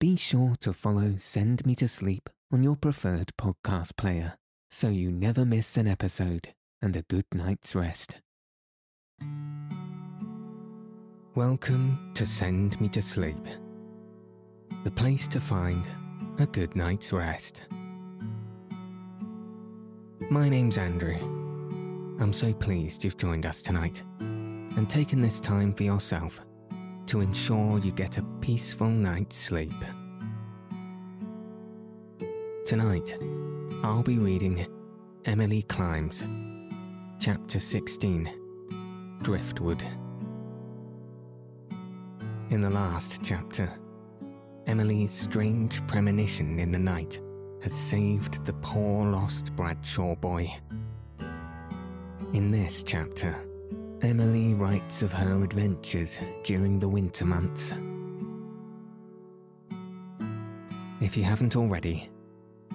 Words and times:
be 0.00 0.16
sure 0.16 0.54
to 0.58 0.72
follow 0.72 1.16
Send 1.18 1.66
Me 1.66 1.74
to 1.74 1.86
Sleep 1.86 2.30
on 2.50 2.62
your 2.62 2.74
preferred 2.74 3.32
podcast 3.38 3.98
player 3.98 4.38
so 4.70 4.88
you 4.88 5.12
never 5.12 5.44
miss 5.44 5.76
an 5.76 5.86
episode 5.86 6.54
and 6.80 6.96
a 6.96 7.02
good 7.02 7.26
night's 7.34 7.74
rest. 7.74 8.22
Welcome 11.34 12.12
to 12.14 12.24
Send 12.24 12.80
Me 12.80 12.88
to 12.88 13.02
Sleep, 13.02 13.46
the 14.84 14.90
place 14.90 15.28
to 15.28 15.38
find 15.38 15.86
a 16.38 16.46
good 16.46 16.74
night's 16.74 17.12
rest. 17.12 17.64
My 20.30 20.48
name's 20.48 20.78
Andrew. 20.78 21.18
I'm 22.20 22.32
so 22.32 22.54
pleased 22.54 23.04
you've 23.04 23.18
joined 23.18 23.44
us 23.44 23.60
tonight 23.60 24.02
and 24.18 24.88
taken 24.88 25.20
this 25.20 25.40
time 25.40 25.74
for 25.74 25.82
yourself 25.82 26.40
to 27.10 27.20
ensure 27.22 27.80
you 27.80 27.90
get 27.90 28.18
a 28.18 28.22
peaceful 28.40 28.86
night's 28.86 29.36
sleep. 29.36 29.74
Tonight, 32.64 33.18
I'll 33.82 34.04
be 34.04 34.16
reading 34.16 34.64
Emily 35.24 35.62
Climbs, 35.62 36.24
Chapter 37.18 37.58
16 37.58 38.30
Driftwood. 39.22 39.82
In 42.50 42.60
the 42.60 42.70
last 42.70 43.18
chapter, 43.24 43.68
Emily's 44.68 45.10
strange 45.10 45.84
premonition 45.88 46.60
in 46.60 46.70
the 46.70 46.78
night 46.78 47.20
has 47.64 47.72
saved 47.72 48.46
the 48.46 48.52
poor 48.52 49.04
lost 49.04 49.52
Bradshaw 49.56 50.14
boy. 50.14 50.48
In 52.34 52.52
this 52.52 52.84
chapter, 52.84 53.49
Emily 54.02 54.54
writes 54.54 55.02
of 55.02 55.12
her 55.12 55.44
adventures 55.44 56.18
during 56.42 56.78
the 56.78 56.88
winter 56.88 57.26
months. 57.26 57.74
If 61.02 61.18
you 61.18 61.24
haven't 61.24 61.54
already, 61.54 62.08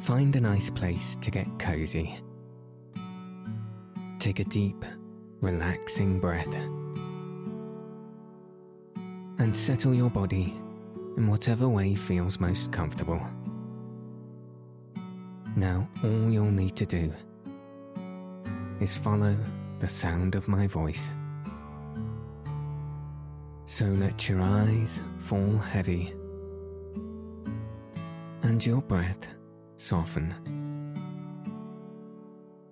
find 0.01 0.35
a 0.35 0.41
nice 0.41 0.69
place 0.69 1.15
to 1.21 1.31
get 1.31 1.47
cozy. 1.57 2.19
Take 4.19 4.39
a 4.39 4.43
deep, 4.43 4.85
relaxing 5.41 6.19
breath 6.19 6.55
and 9.39 9.55
settle 9.55 9.95
your 9.95 10.11
body 10.11 10.53
in 11.17 11.27
whatever 11.27 11.67
way 11.67 11.95
feels 11.95 12.39
most 12.39 12.71
comfortable. 12.71 13.21
Now, 15.55 15.89
all 16.03 16.29
you'll 16.29 16.51
need 16.51 16.75
to 16.75 16.85
do 16.85 17.11
is 18.79 18.97
follow 18.97 19.35
the 19.79 19.87
sound 19.87 20.35
of 20.35 20.47
my 20.47 20.67
voice. 20.67 21.09
So 23.67 23.85
let 23.85 24.29
your 24.29 24.41
eyes 24.41 25.01
fall 25.17 25.57
heavy 25.57 26.13
and 28.43 28.63
your 28.63 28.79
breath 28.79 29.25
soften 29.75 30.33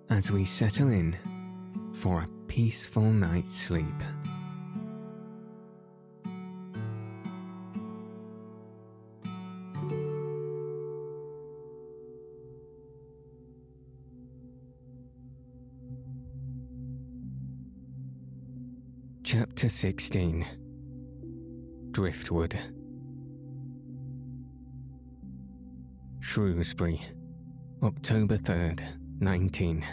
as 0.08 0.30
we 0.30 0.44
settle 0.44 0.92
in 0.92 1.18
for 1.94 2.20
a 2.20 2.28
peaceful 2.46 3.02
night's 3.02 3.56
sleep. 3.56 3.84
Chapter 19.24 19.68
16 19.68 20.63
Driftwood 21.94 22.58
Shrewsbury, 26.18 27.00
October 27.84 28.36
3rd, 28.36 28.82
19. 29.20 29.86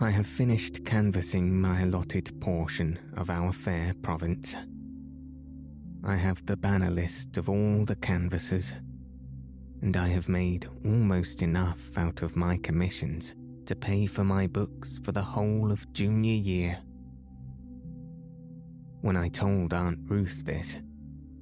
I 0.00 0.10
have 0.10 0.26
finished 0.26 0.84
canvassing 0.84 1.54
my 1.60 1.82
allotted 1.82 2.40
portion 2.40 2.98
of 3.16 3.30
our 3.30 3.52
fair 3.52 3.94
province. 4.02 4.56
I 6.02 6.16
have 6.16 6.44
the 6.44 6.56
banner 6.56 6.90
list 6.90 7.38
of 7.38 7.48
all 7.48 7.84
the 7.84 7.94
canvassers, 7.94 8.74
and 9.82 9.96
I 9.96 10.08
have 10.08 10.28
made 10.28 10.66
almost 10.84 11.42
enough 11.42 11.96
out 11.96 12.22
of 12.22 12.34
my 12.34 12.56
commissions 12.56 13.36
to 13.66 13.76
pay 13.76 14.06
for 14.06 14.24
my 14.24 14.48
books 14.48 14.98
for 15.04 15.12
the 15.12 15.22
whole 15.22 15.70
of 15.70 15.92
junior 15.92 16.34
year. 16.34 16.76
When 19.02 19.16
I 19.16 19.28
told 19.28 19.74
Aunt 19.74 19.98
Ruth 20.06 20.44
this, 20.44 20.76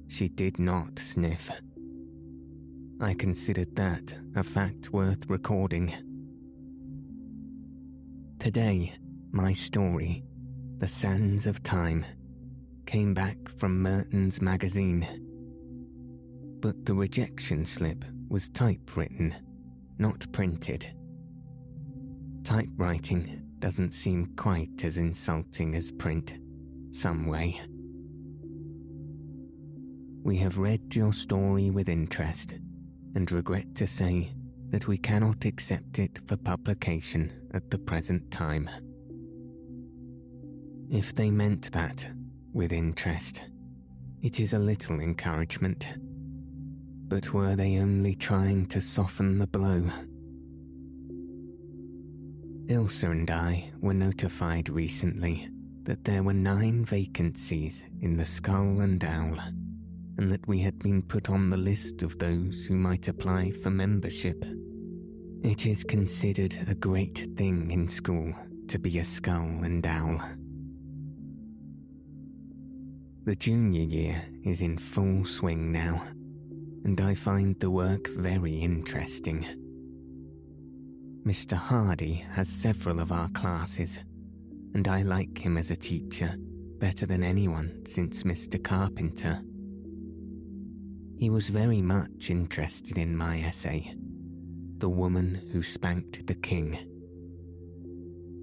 she 0.07 0.29
did 0.29 0.57
not 0.57 0.97
sniff. 0.97 1.51
I 2.99 3.13
considered 3.13 3.75
that 3.75 4.15
a 4.35 4.41
fact 4.41 4.91
worth 4.91 5.29
recording. 5.29 5.93
Today, 8.39 8.93
my 9.31 9.53
story, 9.53 10.23
The 10.79 10.87
Sands 10.87 11.45
of 11.45 11.61
Time, 11.61 12.03
came 12.87 13.13
back 13.13 13.37
from 13.47 13.79
Merton's 13.79 14.41
magazine. 14.41 15.07
But 16.61 16.83
the 16.87 16.95
rejection 16.95 17.67
slip 17.67 18.03
was 18.27 18.49
typewritten, 18.49 19.35
not 19.99 20.31
printed. 20.31 20.87
Typewriting 22.43 23.43
doesn't 23.59 23.93
seem 23.93 24.33
quite 24.35 24.83
as 24.83 24.97
insulting 24.97 25.75
as 25.75 25.91
print, 25.91 26.39
some 26.91 27.25
way. 27.25 27.59
We 30.23 30.37
have 30.37 30.57
read 30.57 30.95
your 30.95 31.13
story 31.13 31.69
with 31.71 31.89
interest 31.89 32.59
and 33.15 33.31
regret 33.31 33.73
to 33.75 33.87
say 33.87 34.33
that 34.69 34.87
we 34.87 34.97
cannot 34.97 35.45
accept 35.45 35.99
it 35.99 36.19
for 36.27 36.37
publication 36.37 37.31
at 37.53 37.69
the 37.71 37.79
present 37.79 38.29
time. 38.29 38.69
If 40.89 41.15
they 41.15 41.31
meant 41.31 41.71
that 41.71 42.05
with 42.53 42.71
interest, 42.71 43.43
it 44.21 44.39
is 44.39 44.53
a 44.53 44.59
little 44.59 44.99
encouragement. 44.99 45.87
But 47.07 47.33
were 47.33 47.55
they 47.55 47.79
only 47.79 48.15
trying 48.15 48.67
to 48.67 48.79
soften 48.79 49.39
the 49.39 49.47
blow? 49.47 49.83
Ilsa 52.67 53.11
and 53.11 53.31
I 53.31 53.71
were 53.81 53.93
notified 53.93 54.69
recently 54.69 55.49
that 55.83 56.03
there 56.05 56.23
were 56.23 56.33
nine 56.33 56.85
vacancies 56.85 57.83
in 58.01 58.17
the 58.17 58.25
Skull 58.25 58.81
and 58.81 59.03
Owl, 59.03 59.37
and 60.17 60.31
that 60.31 60.47
we 60.47 60.59
had 60.59 60.79
been 60.79 61.01
put 61.01 61.29
on 61.29 61.49
the 61.49 61.57
list 61.57 62.03
of 62.03 62.19
those 62.19 62.65
who 62.65 62.75
might 62.75 63.07
apply 63.07 63.51
for 63.51 63.69
membership. 63.69 64.43
It 65.43 65.65
is 65.65 65.83
considered 65.83 66.55
a 66.67 66.75
great 66.75 67.29
thing 67.35 67.71
in 67.71 67.87
school 67.87 68.33
to 68.67 68.77
be 68.77 68.99
a 68.99 69.03
skull 69.03 69.63
and 69.63 69.85
owl. 69.85 70.21
The 73.23 73.35
junior 73.35 73.83
year 73.83 74.21
is 74.43 74.61
in 74.61 74.77
full 74.77 75.25
swing 75.25 75.71
now, 75.71 76.03
and 76.83 76.99
I 77.01 77.15
find 77.15 77.59
the 77.59 77.71
work 77.71 78.07
very 78.09 78.53
interesting. 78.53 79.45
Mr. 81.25 81.53
Hardy 81.53 82.25
has 82.31 82.47
several 82.47 82.99
of 82.99 83.11
our 83.11 83.29
classes, 83.29 83.99
and 84.73 84.87
I 84.87 85.01
like 85.01 85.37
him 85.37 85.57
as 85.57 85.71
a 85.71 85.75
teacher 85.75 86.35
better 86.79 87.05
than 87.05 87.23
anyone 87.23 87.83
since 87.85 88.23
Mr. 88.23 88.61
Carpenter. 88.61 89.41
He 91.17 91.29
was 91.29 91.49
very 91.49 91.81
much 91.81 92.29
interested 92.29 92.97
in 92.97 93.15
my 93.15 93.39
essay, 93.41 93.93
The 94.79 94.89
Woman 94.89 95.49
Who 95.51 95.61
Spanked 95.61 96.25
the 96.25 96.35
King. 96.35 96.79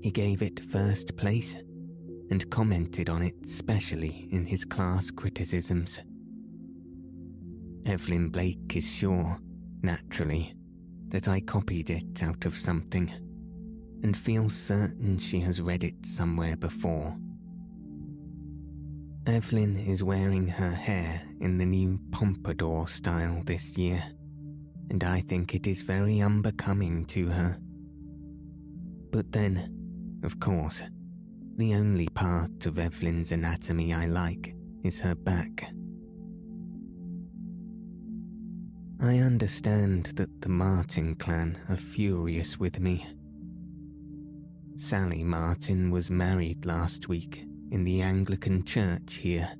He 0.00 0.12
gave 0.12 0.42
it 0.42 0.60
first 0.70 1.16
place 1.16 1.56
and 2.30 2.48
commented 2.50 3.08
on 3.10 3.22
it 3.22 3.48
specially 3.48 4.28
in 4.30 4.44
his 4.44 4.64
class 4.64 5.10
criticisms. 5.10 6.00
Evelyn 7.86 8.28
Blake 8.28 8.76
is 8.76 8.88
sure, 8.88 9.38
naturally, 9.82 10.54
that 11.08 11.26
I 11.26 11.40
copied 11.40 11.90
it 11.90 12.22
out 12.22 12.44
of 12.44 12.56
something, 12.56 13.10
and 14.02 14.16
feels 14.16 14.54
certain 14.54 15.18
she 15.18 15.40
has 15.40 15.60
read 15.60 15.84
it 15.84 15.94
somewhere 16.04 16.56
before. 16.56 17.16
Evelyn 19.26 19.76
is 19.76 20.02
wearing 20.02 20.46
her 20.46 20.70
hair 20.70 21.20
in 21.40 21.58
the 21.58 21.66
new 21.66 22.00
pompadour 22.12 22.88
style 22.88 23.42
this 23.44 23.76
year, 23.76 24.02
and 24.88 25.04
I 25.04 25.20
think 25.20 25.54
it 25.54 25.66
is 25.66 25.82
very 25.82 26.20
unbecoming 26.20 27.04
to 27.06 27.26
her. 27.28 27.58
But 29.10 29.30
then, 29.32 30.20
of 30.24 30.40
course, 30.40 30.82
the 31.56 31.74
only 31.74 32.08
part 32.08 32.66
of 32.66 32.78
Evelyn's 32.78 33.32
anatomy 33.32 33.92
I 33.92 34.06
like 34.06 34.54
is 34.82 35.00
her 35.00 35.14
back. 35.14 35.70
I 39.00 39.18
understand 39.18 40.06
that 40.16 40.40
the 40.40 40.48
Martin 40.48 41.14
clan 41.16 41.58
are 41.68 41.76
furious 41.76 42.58
with 42.58 42.80
me. 42.80 43.04
Sally 44.78 45.24
Martin 45.24 45.90
was 45.90 46.08
married 46.08 46.64
last 46.64 47.08
week 47.08 47.44
in 47.72 47.82
the 47.82 48.00
Anglican 48.00 48.64
church 48.64 49.14
here, 49.14 49.50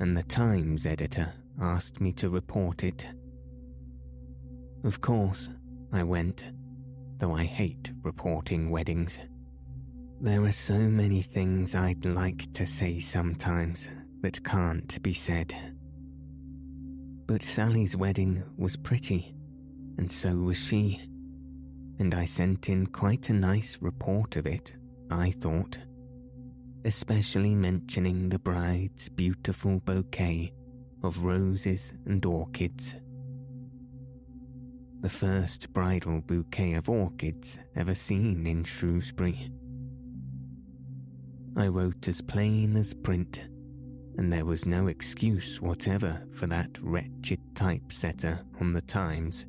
and 0.00 0.16
the 0.16 0.22
Times 0.22 0.86
editor 0.86 1.30
asked 1.60 2.00
me 2.00 2.10
to 2.14 2.30
report 2.30 2.84
it. 2.84 3.06
Of 4.82 5.02
course, 5.02 5.50
I 5.92 6.04
went, 6.04 6.52
though 7.18 7.34
I 7.34 7.44
hate 7.44 7.92
reporting 8.02 8.70
weddings. 8.70 9.18
There 10.22 10.42
are 10.44 10.52
so 10.52 10.78
many 10.78 11.20
things 11.20 11.74
I'd 11.74 12.06
like 12.06 12.50
to 12.54 12.64
say 12.64 13.00
sometimes 13.00 13.90
that 14.22 14.42
can't 14.42 15.02
be 15.02 15.12
said. 15.12 15.54
But 17.26 17.42
Sally's 17.42 17.94
wedding 17.94 18.42
was 18.56 18.74
pretty, 18.74 19.34
and 19.98 20.10
so 20.10 20.34
was 20.34 20.56
she, 20.56 21.10
and 21.98 22.14
I 22.14 22.24
sent 22.24 22.68
in 22.68 22.86
quite 22.86 23.30
a 23.30 23.34
nice 23.34 23.78
report 23.80 24.36
of 24.36 24.46
it, 24.46 24.72
I 25.10 25.30
thought, 25.30 25.78
especially 26.84 27.54
mentioning 27.54 28.28
the 28.28 28.38
bride's 28.38 29.08
beautiful 29.08 29.80
bouquet 29.80 30.52
of 31.02 31.22
roses 31.22 31.92
and 32.06 32.24
orchids. 32.24 32.96
The 35.00 35.08
first 35.08 35.72
bridal 35.72 36.22
bouquet 36.22 36.74
of 36.74 36.88
orchids 36.88 37.58
ever 37.76 37.94
seen 37.94 38.46
in 38.46 38.64
Shrewsbury. 38.64 39.52
I 41.56 41.68
wrote 41.68 42.08
as 42.08 42.20
plain 42.20 42.74
as 42.76 42.94
print, 42.94 43.48
and 44.16 44.32
there 44.32 44.46
was 44.46 44.66
no 44.66 44.88
excuse 44.88 45.60
whatever 45.60 46.26
for 46.32 46.46
that 46.48 46.70
wretched 46.80 47.40
typesetter 47.54 48.40
on 48.60 48.72
the 48.72 48.80
Times 48.80 49.46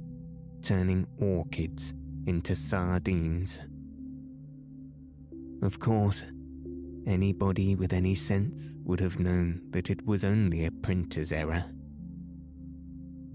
turning 0.61 1.05
orchids 1.19 1.93
into 2.27 2.55
sardines. 2.55 3.59
Of 5.61 5.79
course, 5.79 6.25
anybody 7.07 7.75
with 7.75 7.93
any 7.93 8.15
sense 8.15 8.75
would 8.83 8.99
have 8.99 9.19
known 9.19 9.61
that 9.71 9.89
it 9.89 10.05
was 10.05 10.23
only 10.23 10.65
a 10.65 10.71
printer's 10.71 11.31
error. 11.31 11.65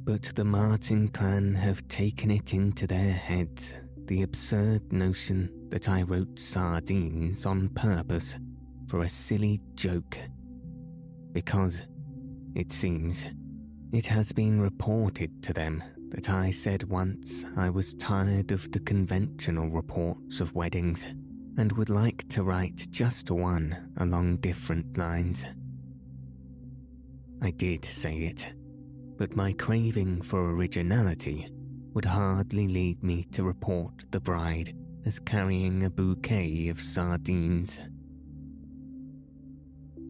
But 0.04 0.32
the 0.34 0.44
Martin 0.44 1.08
clan 1.08 1.54
have 1.54 1.86
taken 1.88 2.30
it 2.30 2.54
into 2.54 2.86
their 2.86 3.12
heads 3.12 3.74
the 4.06 4.22
absurd 4.22 4.92
notion 4.92 5.48
that 5.68 5.88
I 5.88 6.02
wrote 6.02 6.38
sardines 6.38 7.46
on 7.46 7.68
purpose 7.68 8.36
for 8.88 9.02
a 9.04 9.08
silly 9.08 9.60
joke. 9.76 10.18
Because, 11.32 11.82
it 12.56 12.72
seems, 12.72 13.24
it 13.92 14.06
has 14.06 14.32
been 14.32 14.60
reported 14.60 15.44
to 15.44 15.52
them 15.52 15.80
that 16.10 16.28
I 16.28 16.50
said 16.50 16.84
once 16.84 17.44
I 17.56 17.70
was 17.70 17.94
tired 17.94 18.50
of 18.50 18.70
the 18.72 18.80
conventional 18.80 19.68
reports 19.70 20.40
of 20.40 20.54
weddings 20.54 21.04
and 21.56 21.72
would 21.72 21.90
like 21.90 22.28
to 22.30 22.42
write 22.42 22.86
just 22.90 23.30
one 23.30 23.92
along 23.98 24.38
different 24.38 24.98
lines. 24.98 25.46
I 27.42 27.50
did 27.50 27.84
say 27.84 28.16
it, 28.18 28.52
but 29.16 29.36
my 29.36 29.52
craving 29.52 30.22
for 30.22 30.50
originality 30.50 31.48
would 31.94 32.04
hardly 32.04 32.68
lead 32.68 33.02
me 33.02 33.24
to 33.32 33.44
report 33.44 34.04
the 34.10 34.20
bride 34.20 34.76
as 35.06 35.18
carrying 35.18 35.84
a 35.84 35.90
bouquet 35.90 36.68
of 36.68 36.80
sardines. 36.80 37.80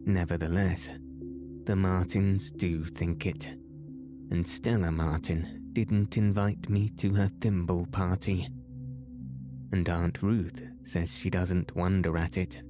Nevertheless, 0.05 0.89
the 1.65 1.75
Martins 1.75 2.51
do 2.51 2.83
think 2.85 3.25
it, 3.25 3.45
and 4.31 4.47
Stella 4.47 4.91
Martin 4.91 5.60
didn't 5.73 6.17
invite 6.17 6.69
me 6.69 6.89
to 6.97 7.13
her 7.13 7.29
thimble 7.39 7.85
party. 7.87 8.47
And 9.71 9.87
Aunt 9.87 10.21
Ruth 10.21 10.61
says 10.83 11.15
she 11.15 11.29
doesn't 11.29 11.75
wonder 11.75 12.17
at 12.17 12.37
it. 12.37 12.61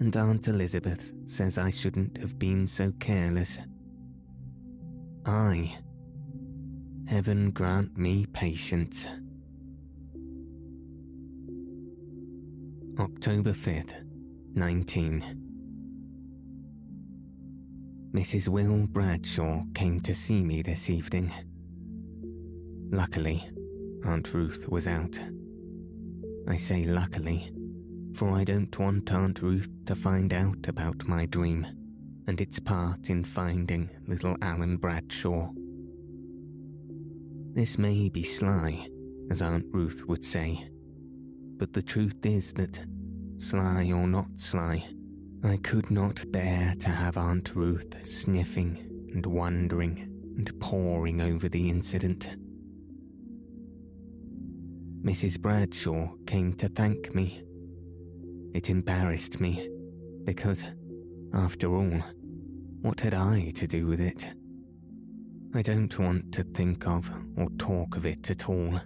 And 0.00 0.16
Aunt 0.16 0.46
Elizabeth 0.48 1.12
says 1.24 1.58
I 1.58 1.70
shouldn't 1.70 2.16
have 2.18 2.38
been 2.38 2.66
so 2.66 2.92
careless. 3.00 3.58
I. 5.26 5.76
Heaven 7.06 7.50
grant 7.50 7.96
me 7.96 8.26
patience. 8.26 9.06
October 12.98 13.52
5th, 13.52 14.04
19. 14.54 15.44
Mrs. 18.12 18.48
Will 18.48 18.86
Bradshaw 18.86 19.62
came 19.74 20.00
to 20.00 20.14
see 20.14 20.42
me 20.42 20.62
this 20.62 20.90
evening. 20.90 21.30
Luckily, 22.90 23.46
Aunt 24.06 24.32
Ruth 24.32 24.66
was 24.68 24.86
out. 24.86 25.18
I 26.48 26.56
say 26.56 26.86
luckily, 26.86 27.52
for 28.14 28.30
I 28.30 28.44
don't 28.44 28.76
want 28.78 29.12
Aunt 29.12 29.42
Ruth 29.42 29.68
to 29.84 29.94
find 29.94 30.32
out 30.32 30.66
about 30.68 31.06
my 31.06 31.26
dream 31.26 31.66
and 32.26 32.40
its 32.40 32.58
part 32.58 33.10
in 33.10 33.24
finding 33.24 33.90
little 34.06 34.36
Alan 34.40 34.78
Bradshaw. 34.78 35.50
This 37.52 37.76
may 37.76 38.08
be 38.08 38.22
sly, 38.22 38.88
as 39.30 39.42
Aunt 39.42 39.66
Ruth 39.70 40.06
would 40.08 40.24
say, 40.24 40.70
but 41.58 41.74
the 41.74 41.82
truth 41.82 42.24
is 42.24 42.54
that, 42.54 42.86
sly 43.36 43.90
or 43.90 44.06
not 44.06 44.28
sly, 44.36 44.82
I 45.44 45.58
could 45.58 45.90
not 45.90 46.24
bear 46.32 46.74
to 46.78 46.88
have 46.88 47.18
Aunt 47.18 47.54
Ruth 47.54 47.94
sniffing 48.08 48.78
and 49.12 49.26
wondering 49.26 50.08
and 50.38 50.58
poring 50.60 51.20
over 51.20 51.50
the 51.50 51.68
incident. 51.68 52.36
Mrs. 55.02 55.40
Bradshaw 55.40 56.08
came 56.26 56.52
to 56.54 56.68
thank 56.68 57.14
me. 57.14 57.42
It 58.54 58.70
embarrassed 58.70 59.40
me, 59.40 59.68
because, 60.24 60.64
after 61.34 61.74
all, 61.74 62.02
what 62.82 63.00
had 63.00 63.14
I 63.14 63.50
to 63.54 63.66
do 63.66 63.86
with 63.86 64.00
it? 64.00 64.28
I 65.54 65.62
don't 65.62 65.98
want 65.98 66.32
to 66.32 66.42
think 66.42 66.86
of 66.86 67.10
or 67.36 67.48
talk 67.58 67.96
of 67.96 68.06
it 68.06 68.30
at 68.30 68.48
all. 68.48 68.80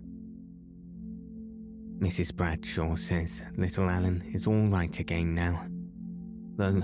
Mrs. 1.99 2.35
Bradshaw 2.35 2.97
says 2.97 3.43
little 3.57 3.89
Alan 3.89 4.23
is 4.33 4.47
all 4.47 4.69
right 4.69 4.99
again 4.99 5.35
now 5.35 5.65
though 6.57 6.83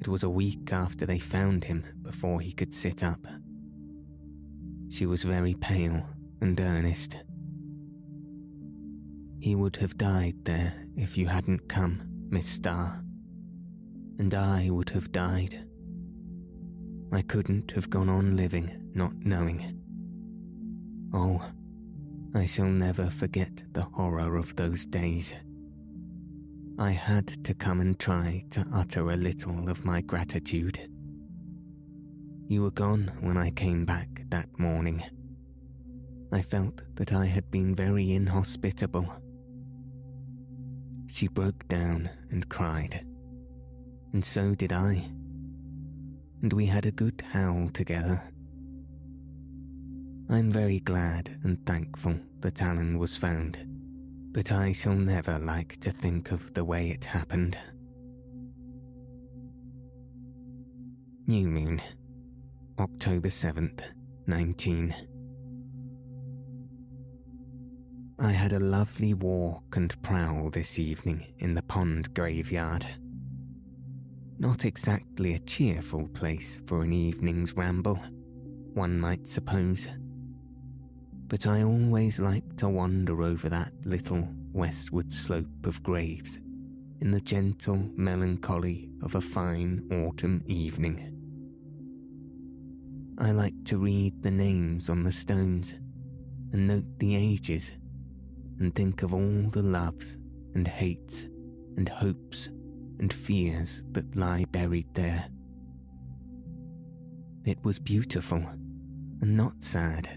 it 0.00 0.08
was 0.08 0.22
a 0.22 0.30
week 0.30 0.72
after 0.72 1.04
they 1.04 1.18
found 1.18 1.64
him 1.64 1.84
before 2.02 2.40
he 2.40 2.52
could 2.52 2.72
sit 2.72 3.04
up. 3.04 3.20
She 4.88 5.06
was 5.06 5.22
very 5.24 5.54
pale 5.54 6.02
and 6.40 6.58
earnest. 6.58 7.18
He 9.40 9.54
would 9.54 9.76
have 9.76 9.96
died 9.96 10.36
there 10.44 10.74
if 10.96 11.16
you 11.16 11.26
hadn't 11.26 11.68
come, 11.68 12.02
Miss 12.28 12.46
Starr. 12.46 13.02
And 14.18 14.34
I 14.34 14.68
would 14.70 14.90
have 14.90 15.12
died. 15.12 15.64
I 17.12 17.22
couldn't 17.22 17.72
have 17.72 17.88
gone 17.90 18.08
on 18.08 18.36
living 18.36 18.90
not 18.94 19.14
knowing. 19.24 19.80
Oh, 21.12 21.42
I 22.34 22.44
shall 22.44 22.66
never 22.66 23.08
forget 23.10 23.64
the 23.72 23.82
horror 23.82 24.36
of 24.36 24.54
those 24.56 24.84
days. 24.84 25.34
I 26.78 26.90
had 26.92 27.44
to 27.44 27.54
come 27.54 27.80
and 27.80 27.98
try 27.98 28.42
to 28.50 28.66
utter 28.72 29.10
a 29.10 29.16
little 29.16 29.68
of 29.68 29.84
my 29.84 30.00
gratitude. 30.00 30.78
You 32.46 32.62
were 32.62 32.70
gone 32.70 33.10
when 33.20 33.36
I 33.36 33.50
came 33.50 33.84
back 33.84 34.24
that 34.28 34.48
morning. 34.58 35.02
I 36.32 36.42
felt 36.42 36.82
that 36.94 37.12
I 37.12 37.26
had 37.26 37.50
been 37.50 37.74
very 37.74 38.12
inhospitable. 38.12 39.12
She 41.10 41.28
broke 41.28 41.66
down 41.68 42.08
and 42.30 42.48
cried, 42.48 43.04
and 44.12 44.24
so 44.24 44.54
did 44.54 44.72
I, 44.72 45.04
and 46.42 46.52
we 46.52 46.66
had 46.66 46.86
a 46.86 46.92
good 46.92 47.22
howl 47.32 47.68
together. 47.72 48.22
I'm 50.28 50.50
very 50.50 50.80
glad 50.80 51.38
and 51.42 51.64
thankful 51.66 52.16
that 52.40 52.62
Alan 52.62 52.98
was 52.98 53.16
found 53.16 53.58
but 54.32 54.52
I 54.52 54.72
shall 54.72 54.94
never 54.94 55.38
like 55.38 55.78
to 55.80 55.90
think 55.90 56.30
of 56.30 56.54
the 56.54 56.64
way 56.64 56.90
it 56.90 57.04
happened. 57.04 57.58
New 61.26 61.48
Moon, 61.48 61.82
October 62.78 63.28
7th, 63.28 63.82
19. 64.26 64.94
I 68.20 68.32
had 68.32 68.52
a 68.52 68.60
lovely 68.60 69.14
walk 69.14 69.76
and 69.76 70.00
prowl 70.02 70.50
this 70.50 70.78
evening 70.78 71.26
in 71.38 71.54
the 71.54 71.62
pond 71.62 72.12
graveyard. 72.14 72.86
Not 74.38 74.64
exactly 74.64 75.34
a 75.34 75.38
cheerful 75.40 76.08
place 76.08 76.60
for 76.66 76.82
an 76.82 76.92
evening's 76.92 77.56
ramble, 77.56 77.98
one 78.74 79.00
might 79.00 79.26
suppose 79.26 79.88
but 81.30 81.46
I 81.46 81.62
always 81.62 82.18
like 82.18 82.56
to 82.56 82.68
wander 82.68 83.22
over 83.22 83.48
that 83.48 83.72
little 83.84 84.28
westward 84.52 85.12
slope 85.12 85.64
of 85.64 85.80
graves 85.84 86.40
in 87.00 87.12
the 87.12 87.20
gentle 87.20 87.88
melancholy 87.94 88.90
of 89.00 89.14
a 89.14 89.20
fine 89.20 89.88
autumn 89.92 90.42
evening. 90.46 91.16
I 93.16 93.30
like 93.30 93.54
to 93.66 93.78
read 93.78 94.20
the 94.24 94.30
names 94.32 94.90
on 94.90 95.04
the 95.04 95.12
stones 95.12 95.74
and 96.52 96.66
note 96.66 96.98
the 96.98 97.14
ages 97.14 97.72
and 98.60 98.74
think 98.74 99.02
of 99.02 99.12
all 99.14 99.50
the 99.50 99.62
loves 99.62 100.16
and 100.54 100.68
hates 100.68 101.24
and 101.76 101.88
hopes 101.88 102.48
and 102.98 103.12
fears 103.12 103.82
that 103.92 104.14
lie 104.14 104.44
buried 104.52 104.86
there. 104.94 105.28
it 107.46 107.58
was 107.64 107.78
beautiful 107.78 108.44
and 109.20 109.36
not 109.36 109.62
sad. 109.62 110.08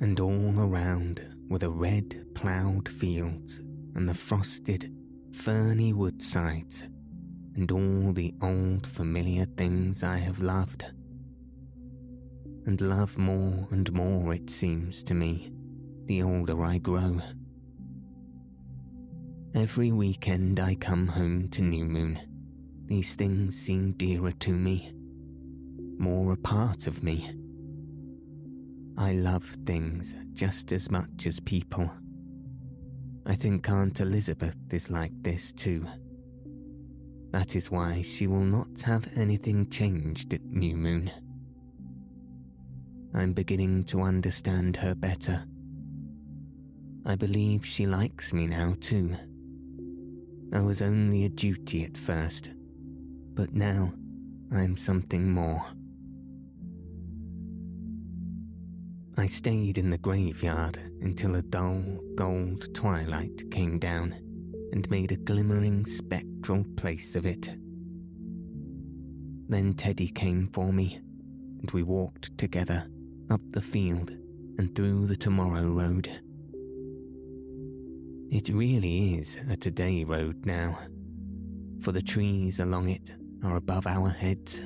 And 0.00 0.18
all 0.20 0.60
around 0.60 1.20
were 1.48 1.58
the 1.58 1.70
red 1.70 2.26
ploughed 2.34 2.88
fields 2.88 3.60
and 3.94 4.08
the 4.08 4.14
frosted, 4.14 4.94
ferny 5.32 5.92
woodsides 5.92 6.84
and 7.56 7.70
all 7.72 8.12
the 8.12 8.34
old 8.42 8.86
familiar 8.86 9.46
things 9.56 10.02
I 10.02 10.18
have 10.18 10.40
loved. 10.40 10.84
And 12.66 12.80
love 12.80 13.16
more 13.16 13.66
and 13.70 13.90
more, 13.92 14.34
it 14.34 14.50
seems 14.50 15.02
to 15.04 15.14
me, 15.14 15.52
the 16.06 16.22
older 16.22 16.64
I 16.64 16.78
grow. 16.78 17.20
Every 19.54 19.90
weekend 19.90 20.60
I 20.60 20.76
come 20.76 21.08
home 21.08 21.48
to 21.48 21.62
New 21.62 21.84
Moon, 21.84 22.20
these 22.86 23.16
things 23.16 23.58
seem 23.58 23.92
dearer 23.92 24.32
to 24.32 24.52
me, 24.52 24.92
more 25.98 26.32
a 26.32 26.36
part 26.36 26.86
of 26.86 27.02
me. 27.02 27.28
I 28.96 29.12
love 29.14 29.44
things 29.66 30.14
just 30.32 30.70
as 30.72 30.90
much 30.90 31.26
as 31.26 31.40
people. 31.40 31.90
I 33.26 33.34
think 33.34 33.68
Aunt 33.68 33.98
Elizabeth 34.00 34.56
is 34.70 34.90
like 34.90 35.12
this 35.22 35.50
too. 35.50 35.86
That 37.32 37.56
is 37.56 37.70
why 37.70 38.02
she 38.02 38.28
will 38.28 38.44
not 38.44 38.80
have 38.82 39.08
anything 39.16 39.68
changed 39.68 40.32
at 40.32 40.44
New 40.44 40.76
Moon. 40.76 41.10
I'm 43.12 43.32
beginning 43.32 43.84
to 43.84 44.02
understand 44.02 44.76
her 44.76 44.94
better. 44.94 45.44
I 47.08 47.14
believe 47.14 47.64
she 47.64 47.86
likes 47.86 48.32
me 48.32 48.48
now 48.48 48.74
too. 48.80 49.14
I 50.52 50.60
was 50.60 50.82
only 50.82 51.24
a 51.24 51.28
duty 51.28 51.84
at 51.84 51.96
first, 51.96 52.50
but 53.34 53.54
now 53.54 53.92
I'm 54.52 54.76
something 54.76 55.30
more. 55.30 55.64
I 59.16 59.26
stayed 59.26 59.78
in 59.78 59.88
the 59.88 59.98
graveyard 59.98 60.80
until 61.00 61.36
a 61.36 61.42
dull 61.42 61.80
gold 62.16 62.74
twilight 62.74 63.52
came 63.52 63.78
down 63.78 64.12
and 64.72 64.90
made 64.90 65.12
a 65.12 65.16
glimmering 65.16 65.86
spectral 65.86 66.64
place 66.76 67.14
of 67.14 67.24
it. 67.24 67.56
Then 69.48 69.74
Teddy 69.74 70.08
came 70.08 70.48
for 70.48 70.72
me, 70.72 70.98
and 71.60 71.70
we 71.70 71.84
walked 71.84 72.36
together 72.36 72.88
up 73.30 73.40
the 73.52 73.62
field 73.62 74.10
and 74.58 74.74
through 74.74 75.06
the 75.06 75.16
Tomorrow 75.16 75.66
Road. 75.66 76.10
It 78.30 78.48
really 78.48 79.14
is 79.14 79.38
a 79.48 79.56
today 79.56 80.02
road 80.02 80.44
now, 80.44 80.76
for 81.80 81.92
the 81.92 82.02
trees 82.02 82.58
along 82.58 82.88
it 82.88 83.14
are 83.44 83.54
above 83.54 83.86
our 83.86 84.08
heads. 84.08 84.62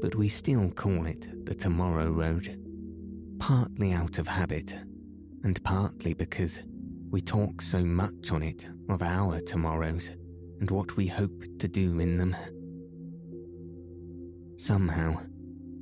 But 0.00 0.14
we 0.14 0.28
still 0.28 0.70
call 0.70 1.06
it 1.06 1.44
the 1.46 1.54
Tomorrow 1.54 2.12
Road, 2.12 2.56
partly 3.40 3.92
out 3.92 4.20
of 4.20 4.28
habit, 4.28 4.72
and 5.42 5.62
partly 5.64 6.14
because 6.14 6.60
we 7.10 7.20
talk 7.20 7.60
so 7.60 7.84
much 7.84 8.30
on 8.30 8.44
it 8.44 8.68
of 8.88 9.02
our 9.02 9.40
tomorrows 9.40 10.10
and 10.60 10.70
what 10.70 10.96
we 10.96 11.08
hope 11.08 11.42
to 11.58 11.66
do 11.66 11.98
in 11.98 12.18
them. 12.18 12.36
Somehow, 14.58 15.20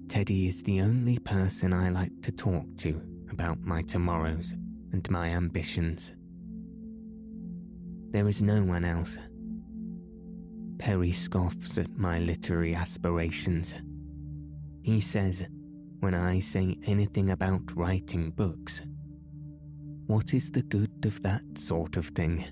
Teddy 0.09 0.49
is 0.49 0.63
the 0.63 0.81
only 0.81 1.19
person 1.19 1.75
I 1.75 1.91
like 1.91 2.23
to 2.23 2.33
talk 2.33 2.65
to 2.79 3.03
about 3.31 3.61
my 3.61 3.83
tomorrows 3.83 4.55
and 4.93 5.09
my 5.11 5.29
ambitions. 5.29 6.15
There 8.17 8.29
is 8.29 8.41
no 8.41 8.63
one 8.63 8.87
else. 8.87 9.19
Perry 10.79 11.13
scoffs 11.13 11.77
at 11.77 11.99
my 11.99 12.19
literary 12.19 12.75
aspirations. 12.75 13.75
He 14.81 15.03
says, 15.03 15.47
when 16.01 16.15
I 16.15 16.41
say 16.41 16.79
anything 16.87 17.33
about 17.33 17.77
writing 17.77 18.31
books, 18.31 18.81
what 20.07 20.33
is 20.33 20.51
the 20.51 20.63
good 20.63 21.05
of 21.05 21.23
that 21.25 21.43
sort 21.59 21.99
of 21.99 22.07
thing? 22.07 22.47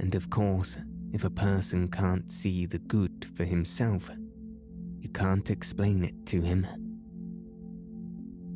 And 0.00 0.16
of 0.16 0.28
course, 0.30 0.78
if 1.12 1.22
a 1.22 1.30
person 1.30 1.86
can't 1.86 2.28
see 2.28 2.66
the 2.66 2.80
good 2.80 3.24
for 3.36 3.44
himself, 3.44 4.10
you 4.98 5.10
can't 5.10 5.48
explain 5.48 6.02
it 6.02 6.26
to 6.26 6.40
him. 6.40 6.66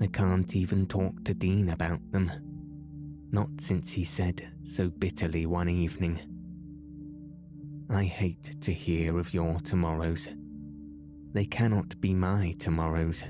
I 0.01 0.09
can't 0.09 0.57
even 0.57 0.89
talk 0.89 1.23
to 1.23 1.35
Dean 1.35 1.69
about 1.69 2.01
them. 2.11 2.52
Not 3.35 3.49
since 3.63 3.91
he 3.91 4.05
said 4.05 4.47
so 4.63 4.91
bitterly 4.91 5.47
one 5.47 5.71
evening, 5.71 6.21
I 7.89 8.05
hate 8.05 8.61
to 8.61 8.73
hear 8.75 9.19
of 9.19 9.33
your 9.33 9.59
tomorrows. 9.61 10.29
They 11.33 11.47
cannot 11.47 11.99
be 11.99 12.13
my 12.13 12.53
tomorrows. 12.59 13.25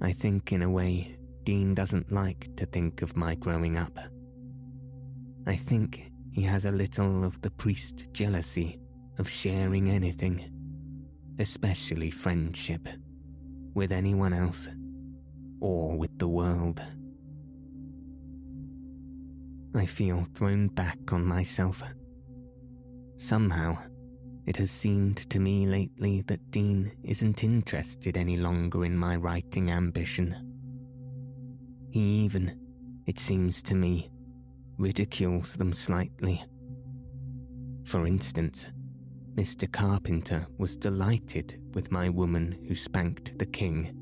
I 0.00 0.12
think, 0.12 0.50
in 0.50 0.62
a 0.62 0.70
way, 0.70 1.16
Dean 1.44 1.74
doesn't 1.74 2.10
like 2.10 2.48
to 2.56 2.66
think 2.66 3.02
of 3.02 3.16
my 3.16 3.36
growing 3.36 3.76
up. 3.76 3.96
I 5.46 5.54
think 5.54 6.10
he 6.32 6.42
has 6.42 6.64
a 6.64 6.72
little 6.72 7.24
of 7.24 7.40
the 7.40 7.52
priest 7.52 8.08
jealousy 8.12 8.80
of 9.18 9.28
sharing 9.28 9.90
anything, 9.90 10.50
especially 11.38 12.10
friendship, 12.10 12.88
with 13.74 13.92
anyone 13.92 14.32
else 14.32 14.68
or 15.60 15.96
with 15.96 16.18
the 16.18 16.26
world. 16.28 16.82
I 19.76 19.84
feel 19.84 20.24
thrown 20.34 20.68
back 20.68 21.12
on 21.12 21.24
myself. 21.24 21.82
Somehow, 23.18 23.76
it 24.46 24.56
has 24.56 24.70
seemed 24.70 25.18
to 25.30 25.38
me 25.38 25.66
lately 25.66 26.22
that 26.22 26.50
Dean 26.50 26.92
isn't 27.02 27.44
interested 27.44 28.16
any 28.16 28.36
longer 28.36 28.84
in 28.84 28.96
my 28.96 29.16
writing 29.16 29.70
ambition. 29.70 30.34
He 31.90 32.00
even, 32.00 32.58
it 33.06 33.18
seems 33.18 33.62
to 33.62 33.74
me, 33.74 34.10
ridicules 34.78 35.56
them 35.56 35.72
slightly. 35.72 36.44
For 37.84 38.06
instance, 38.06 38.68
Mr. 39.34 39.70
Carpenter 39.70 40.46
was 40.58 40.76
delighted 40.76 41.60
with 41.74 41.92
my 41.92 42.08
woman 42.08 42.64
who 42.66 42.74
spanked 42.74 43.38
the 43.38 43.46
king 43.46 43.94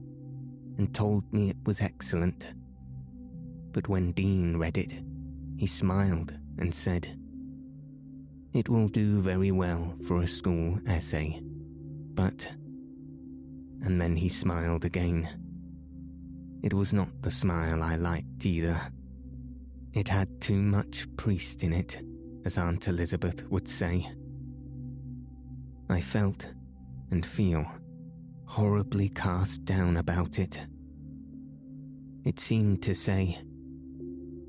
and 0.78 0.94
told 0.94 1.24
me 1.32 1.50
it 1.50 1.56
was 1.66 1.80
excellent. 1.80 2.54
But 3.72 3.88
when 3.88 4.12
Dean 4.12 4.56
read 4.56 4.78
it, 4.78 4.94
he 5.56 5.66
smiled 5.66 6.34
and 6.58 6.74
said, 6.74 7.18
It 8.52 8.68
will 8.68 8.88
do 8.88 9.20
very 9.20 9.50
well 9.50 9.96
for 10.06 10.22
a 10.22 10.26
school 10.26 10.78
essay, 10.86 11.40
but. 12.14 12.46
And 13.82 14.00
then 14.00 14.16
he 14.16 14.28
smiled 14.28 14.84
again. 14.84 15.28
It 16.62 16.72
was 16.72 16.92
not 16.92 17.08
the 17.22 17.30
smile 17.30 17.82
I 17.82 17.96
liked 17.96 18.46
either. 18.46 18.80
It 19.92 20.08
had 20.08 20.40
too 20.40 20.60
much 20.60 21.06
priest 21.16 21.62
in 21.62 21.72
it, 21.72 22.00
as 22.44 22.58
Aunt 22.58 22.88
Elizabeth 22.88 23.44
would 23.50 23.68
say. 23.68 24.08
I 25.88 26.00
felt 26.00 26.52
and 27.10 27.24
feel 27.24 27.66
horribly 28.46 29.08
cast 29.10 29.64
down 29.64 29.98
about 29.98 30.38
it. 30.38 30.66
It 32.24 32.40
seemed 32.40 32.82
to 32.84 32.94
say, 32.94 33.38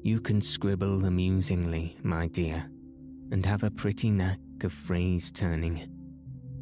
You 0.05 0.19
can 0.19 0.39
scribble 0.39 1.05
amusingly, 1.05 1.97
my 2.03 2.27
dear, 2.27 2.69
and 3.31 3.43
have 3.43 3.63
a 3.63 3.71
pretty 3.71 4.11
knack 4.11 4.37
of 4.63 4.71
phrase 4.71 5.31
turning, 5.31 5.81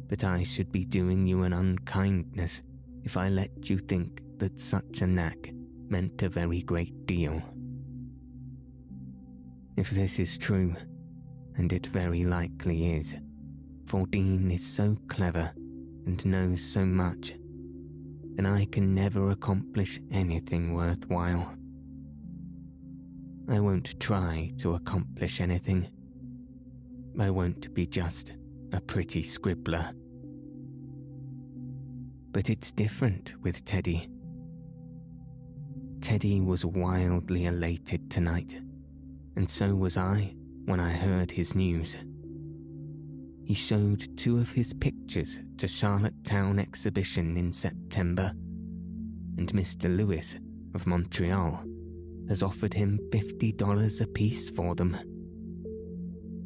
but 0.08 0.24
I 0.24 0.42
should 0.42 0.72
be 0.72 0.82
doing 0.82 1.26
you 1.26 1.42
an 1.42 1.52
unkindness 1.52 2.62
if 3.02 3.18
I 3.18 3.28
let 3.28 3.68
you 3.68 3.76
think 3.76 4.22
that 4.38 4.58
such 4.58 5.02
a 5.02 5.06
knack 5.06 5.52
meant 5.90 6.22
a 6.22 6.30
very 6.30 6.62
great 6.62 7.04
deal. 7.04 7.42
If 9.76 9.90
this 9.90 10.18
is 10.18 10.38
true, 10.38 10.74
and 11.58 11.70
it 11.70 11.88
very 11.88 12.24
likely 12.24 12.94
is, 12.94 13.14
for 13.84 14.06
Dean 14.06 14.50
is 14.50 14.66
so 14.66 14.96
clever 15.08 15.52
and 16.06 16.24
knows 16.24 16.64
so 16.64 16.86
much, 16.86 17.34
then 18.36 18.46
I 18.46 18.64
can 18.64 18.94
never 18.94 19.32
accomplish 19.32 20.00
anything 20.10 20.72
worthwhile. 20.72 21.58
I 23.48 23.60
won't 23.60 23.98
try 24.00 24.50
to 24.58 24.74
accomplish 24.74 25.40
anything. 25.40 25.88
I 27.18 27.30
won't 27.30 27.72
be 27.74 27.86
just 27.86 28.36
a 28.72 28.80
pretty 28.80 29.22
scribbler. 29.22 29.92
But 32.32 32.50
it's 32.50 32.72
different 32.72 33.34
with 33.42 33.64
Teddy. 33.64 34.08
Teddy 36.00 36.40
was 36.40 36.64
wildly 36.64 37.46
elated 37.46 38.10
tonight 38.10 38.60
and 39.36 39.48
so 39.48 39.74
was 39.74 39.96
I 39.96 40.34
when 40.64 40.80
I 40.80 40.90
heard 40.90 41.30
his 41.30 41.54
news. 41.54 41.96
He 43.44 43.54
showed 43.54 44.16
two 44.16 44.38
of 44.38 44.52
his 44.52 44.72
pictures 44.72 45.40
to 45.58 45.68
Charlottetown 45.68 46.58
exhibition 46.58 47.36
in 47.36 47.52
September, 47.52 48.32
and 49.36 49.52
Mr. 49.52 49.94
Lewis 49.94 50.38
of 50.74 50.86
Montreal 50.86 51.62
has 52.28 52.42
offered 52.42 52.74
him 52.74 52.98
$50 53.10 54.00
apiece 54.00 54.50
for 54.50 54.74
them. 54.74 54.96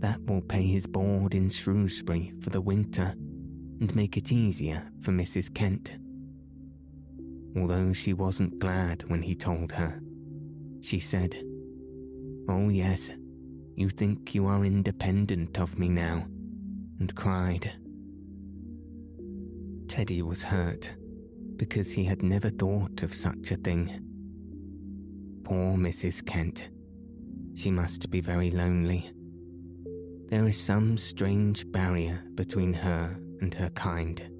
That 0.01 0.25
will 0.27 0.43
pay 0.43 0.67
his 0.67 0.87
board 0.87 1.35
in 1.35 1.51
Shrewsbury 1.51 2.33
for 2.41 2.51
the 2.51 2.61
winter, 2.61 3.15
and 3.81 3.95
make 3.95 4.17
it 4.17 4.33
easier 4.33 4.89
for 5.01 5.13
Mrs. 5.13 5.53
Kent. 5.53 5.99
Although 7.57 7.93
she 7.93 8.13
wasn't 8.13 8.59
glad 8.59 9.09
when 9.09 9.23
he 9.23 9.35
told 9.35 9.73
her, 9.73 10.01
she 10.81 11.01
said, 11.01 11.35
Oh, 12.49 12.69
yes, 12.69 13.11
you 13.75 13.89
think 13.89 14.35
you 14.35 14.47
are 14.47 14.65
independent 14.65 15.59
of 15.59 15.79
me 15.79 15.89
now, 15.89 16.27
and 16.99 17.15
cried. 17.15 17.73
Teddy 19.89 20.23
was 20.23 20.43
hurt 20.43 20.95
because 21.57 21.91
he 21.91 22.05
had 22.05 22.23
never 22.23 22.51
thought 22.51 23.03
of 23.03 23.13
such 23.13 23.51
a 23.51 23.57
thing. 23.57 24.08
Poor 25.49 25.79
Mrs. 25.79 26.23
Kent. 26.27 26.69
She 27.55 27.71
must 27.71 28.11
be 28.11 28.21
very 28.21 28.51
lonely. 28.51 29.11
There 30.29 30.47
is 30.47 30.61
some 30.61 30.99
strange 30.99 31.73
barrier 31.73 32.23
between 32.35 32.75
her 32.75 33.19
and 33.41 33.55
her 33.55 33.71
kind. 33.71 34.31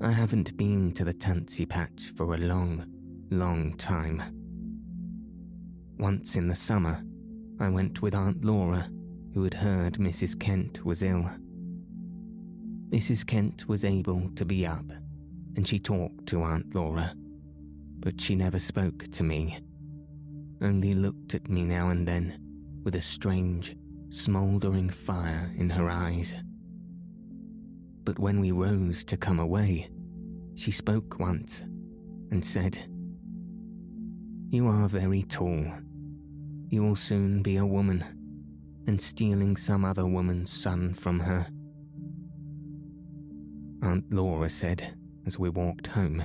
I 0.00 0.12
haven't 0.12 0.56
been 0.56 0.92
to 0.92 1.04
the 1.04 1.12
Tansy 1.12 1.66
Patch 1.66 2.10
for 2.16 2.32
a 2.32 2.38
long, 2.38 2.86
long 3.30 3.76
time. 3.76 4.22
Once 5.98 6.36
in 6.36 6.48
the 6.48 6.56
summer, 6.56 7.04
I 7.60 7.68
went 7.68 8.00
with 8.00 8.14
Aunt 8.14 8.42
Laura, 8.42 8.88
who 9.34 9.44
had 9.44 9.52
heard 9.52 9.98
Mrs. 9.98 10.40
Kent 10.40 10.86
was 10.86 11.02
ill. 11.02 11.28
Mrs. 12.88 13.26
Kent 13.26 13.68
was 13.68 13.84
able 13.84 14.30
to 14.36 14.46
be 14.46 14.66
up, 14.66 14.90
and 15.56 15.68
she 15.68 15.78
talked 15.78 16.24
to 16.28 16.44
Aunt 16.44 16.74
Laura, 16.74 17.14
but 18.00 18.20
she 18.20 18.34
never 18.34 18.58
spoke 18.58 19.10
to 19.12 19.22
me, 19.22 19.58
only 20.62 20.94
looked 20.94 21.34
at 21.34 21.48
me 21.48 21.62
now 21.64 21.90
and 21.90 22.06
then 22.06 22.38
with 22.82 22.94
a 22.96 23.00
strange, 23.00 23.76
smouldering 24.08 24.90
fire 24.90 25.52
in 25.56 25.70
her 25.70 25.88
eyes. 25.88 26.34
But 28.04 28.18
when 28.18 28.40
we 28.40 28.50
rose 28.50 29.04
to 29.04 29.16
come 29.16 29.38
away, 29.38 29.90
she 30.54 30.70
spoke 30.70 31.18
once 31.18 31.60
and 32.30 32.44
said, 32.44 32.78
You 34.50 34.66
are 34.66 34.88
very 34.88 35.22
tall 35.22 35.66
you 36.70 36.84
will 36.84 36.96
soon 36.96 37.42
be 37.42 37.56
a 37.56 37.66
woman, 37.66 38.04
and 38.86 39.00
stealing 39.00 39.56
some 39.56 39.84
other 39.84 40.06
woman's 40.06 40.50
son 40.50 40.94
from 40.94 41.18
her. 41.18 41.46
Aunt 43.82 44.04
Laura 44.12 44.48
said, 44.48 44.96
as 45.26 45.36
we 45.36 45.48
walked 45.48 45.88
home, 45.88 46.24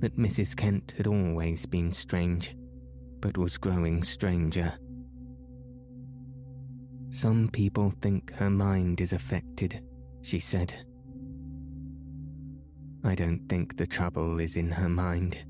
that 0.00 0.18
Mrs. 0.18 0.56
Kent 0.56 0.94
had 0.96 1.06
always 1.06 1.66
been 1.66 1.92
strange, 1.92 2.56
but 3.20 3.38
was 3.38 3.58
growing 3.58 4.02
stranger. 4.02 4.72
Some 7.10 7.48
people 7.48 7.90
think 8.02 8.32
her 8.34 8.50
mind 8.50 9.00
is 9.00 9.12
affected, 9.12 9.82
she 10.22 10.38
said. 10.38 10.74
I 13.04 13.14
don't 13.14 13.48
think 13.48 13.76
the 13.76 13.86
trouble 13.86 14.40
is 14.40 14.56
in 14.56 14.70
her 14.70 14.88
mind. 14.88 15.44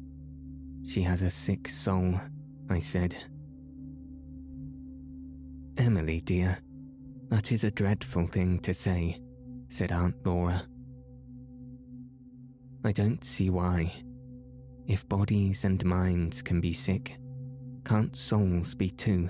She 0.85 1.03
has 1.03 1.23
a 1.23 1.31
sick 1.31 1.69
soul, 1.69 2.15
I 2.69 2.79
said 2.79 3.17
Emily, 5.79 6.21
dear, 6.23 6.59
that 7.29 7.53
is 7.53 7.63
a 7.63 7.71
dreadful 7.71 8.27
thing 8.27 8.59
to 8.61 8.73
say, 8.73 9.21
said 9.69 9.93
Aunt 9.93 10.15
Laura. 10.25 10.63
I 12.83 12.93
don't 12.93 13.23
see 13.23 13.51
why. 13.51 13.93
If 14.89 15.09
bodies 15.09 15.65
and 15.65 15.85
minds 15.85 16.43
can 16.43 16.61
be 16.61 16.73
sick, 16.73 17.17
can't 17.85 18.17
souls 18.17 18.75
be 18.75 18.91
too? 18.91 19.29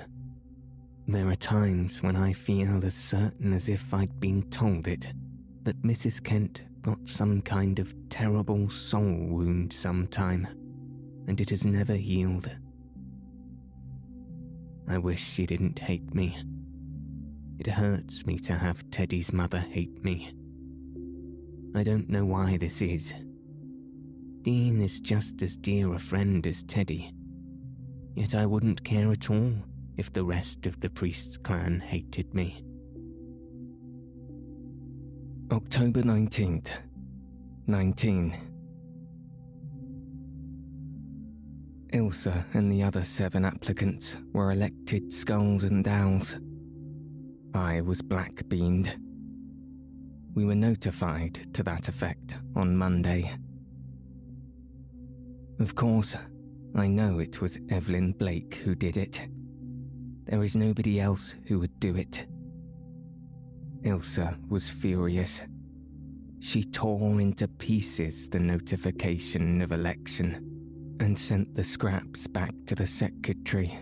There 1.09 1.29
are 1.29 1.37
times 1.37 2.03
when 2.03 2.15
I 2.15 2.33
feel 2.33 2.85
as 2.85 2.95
certain 2.95 3.53
as 3.55 3.69
if 3.69 3.95
I'd 3.95 4.21
been 4.21 4.43
told 4.51 4.87
it 4.87 5.07
that 5.63 5.81
Mrs. 5.83 6.23
Kent 6.23 6.65
got 6.83 6.99
some 7.05 7.41
kind 7.41 7.79
of 7.79 7.95
terrible 8.11 8.69
soul 8.69 9.29
wound 9.29 9.73
sometime, 9.73 10.47
and 11.27 11.41
it 11.41 11.51
has 11.51 11.65
never 11.65 11.95
healed. 11.95 12.55
I 14.89 14.99
wish 14.99 15.23
she 15.23 15.47
didn't 15.47 15.79
hate 15.79 16.15
me. 16.15 16.37
It 17.59 17.67
hurts 17.67 18.27
me 18.27 18.39
to 18.41 18.53
have 18.53 18.89
Teddy's 18.91 19.33
mother 19.33 19.59
hate 19.59 20.05
me. 20.05 20.33
I 21.75 21.83
don't 21.83 22.09
know 22.11 22.27
why 22.27 22.59
this 22.59 22.83
is. 22.83 23.15
Dean 24.47 24.81
is 24.81 25.01
just 25.01 25.43
as 25.43 25.57
dear 25.57 25.93
a 25.93 25.99
friend 25.99 26.47
as 26.47 26.63
Teddy. 26.63 27.13
Yet 28.15 28.37
I 28.37 28.47
wouldn't 28.47 28.85
care 28.85 29.11
at 29.11 29.29
all 29.29 29.53
if 29.97 30.13
the 30.13 30.23
rest 30.23 30.67
of 30.67 30.79
the 30.79 30.89
priest's 30.89 31.37
clan 31.37 31.81
hated 31.81 32.33
me. 32.33 32.63
October 35.51 36.03
19th, 36.03 36.69
19. 37.67 38.37
Ilsa 41.93 42.45
and 42.55 42.71
the 42.71 42.85
other 42.85 43.03
seven 43.03 43.45
applicants 43.45 44.17
were 44.33 44.53
elected 44.53 45.13
skulls 45.13 45.65
and 45.65 45.89
owls. 45.89 46.37
I 47.53 47.81
was 47.81 48.01
black 48.01 48.49
beaned. 48.49 48.97
We 50.37 50.45
were 50.45 50.55
notified 50.55 51.53
to 51.55 51.65
that 51.65 51.89
effect 51.89 52.39
on 52.55 52.77
Monday. 52.77 53.29
Of 55.59 55.75
course, 55.75 56.15
I 56.75 56.87
know 56.87 57.19
it 57.19 57.41
was 57.41 57.59
Evelyn 57.71 58.13
Blake 58.13 58.57
who 58.57 58.75
did 58.75 58.99
it. 58.99 59.27
There 60.25 60.45
is 60.45 60.55
nobody 60.55 61.01
else 61.01 61.35
who 61.47 61.59
would 61.61 61.81
do 61.81 61.97
it. 61.97 62.27
Ilsa 63.83 64.39
was 64.51 64.69
furious. 64.69 65.41
She 66.41 66.63
tore 66.63 67.23
into 67.23 67.49
pieces 67.49 68.29
the 68.29 68.39
notification 68.39 69.63
of 69.63 69.73
election 69.73 70.97
and 71.01 71.19
sent 71.19 71.55
the 71.55 71.65
scraps 71.65 72.27
back 72.27 72.53
to 72.67 72.75
the 72.75 72.87
secretary 72.87 73.79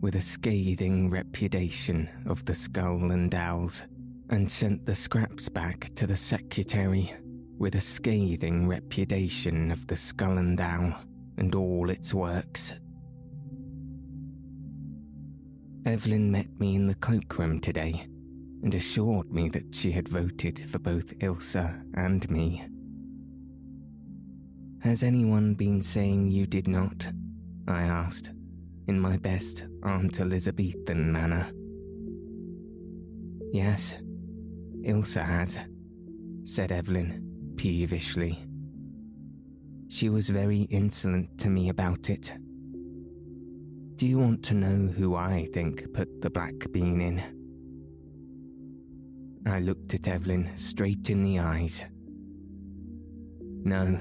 with 0.00 0.14
a 0.14 0.20
scathing 0.20 1.10
repudiation 1.10 2.08
of 2.26 2.44
the 2.44 2.54
skull 2.54 3.10
and 3.10 3.34
owls, 3.34 3.82
and 4.30 4.48
sent 4.48 4.86
the 4.86 4.94
scraps 4.94 5.48
back 5.48 5.88
to 5.96 6.06
the 6.06 6.16
secretary 6.16 7.12
with 7.58 7.74
a 7.74 7.80
scathing 7.80 8.68
repudiation 8.68 9.72
of 9.72 9.86
the 9.88 9.96
skull 9.96 10.38
and 10.38 10.60
owl 10.60 10.94
and 11.38 11.54
all 11.54 11.90
its 11.90 12.14
works. 12.14 12.72
Evelyn 15.84 16.32
met 16.32 16.48
me 16.58 16.74
in 16.74 16.86
the 16.86 16.94
cloakroom 16.96 17.60
today 17.60 18.06
and 18.62 18.74
assured 18.74 19.30
me 19.30 19.48
that 19.48 19.74
she 19.74 19.92
had 19.92 20.08
voted 20.08 20.58
for 20.58 20.78
both 20.78 21.16
Ilsa 21.18 21.82
and 21.94 22.28
me. 22.30 22.64
Has 24.80 25.02
anyone 25.02 25.54
been 25.54 25.82
saying 25.82 26.30
you 26.30 26.46
did 26.46 26.68
not? 26.68 27.06
I 27.68 27.82
asked, 27.82 28.32
in 28.88 28.98
my 28.98 29.16
best 29.16 29.66
Aunt 29.82 30.20
Elizabethan 30.20 31.12
manner. 31.12 31.50
Yes, 33.52 33.94
Ilsa 34.84 35.24
has, 35.24 35.58
said 36.44 36.72
Evelyn 36.72 37.54
peevishly. 37.56 38.45
She 39.88 40.08
was 40.08 40.28
very 40.28 40.62
insolent 40.62 41.38
to 41.38 41.48
me 41.48 41.68
about 41.68 42.10
it. 42.10 42.32
Do 43.96 44.06
you 44.06 44.18
want 44.18 44.42
to 44.44 44.54
know 44.54 44.92
who 44.92 45.14
I 45.14 45.48
think 45.54 45.92
put 45.94 46.20
the 46.20 46.28
black 46.28 46.54
bean 46.72 47.00
in? 47.00 47.22
I 49.46 49.60
looked 49.60 49.94
at 49.94 50.08
Evelyn 50.08 50.50
straight 50.56 51.08
in 51.08 51.22
the 51.22 51.38
eyes. 51.38 51.82
No, 53.64 53.98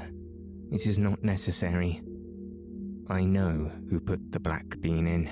it 0.72 0.86
is 0.86 0.98
not 0.98 1.24
necessary. 1.24 2.02
I 3.08 3.24
know 3.24 3.72
who 3.90 4.00
put 4.00 4.32
the 4.32 4.40
black 4.40 4.66
bean 4.82 5.08
in. 5.08 5.30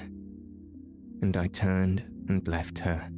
And 1.21 1.35
I 1.35 1.47
turned 1.47 2.03
and 2.29 2.47
left 2.47 2.79
her. 2.79 3.09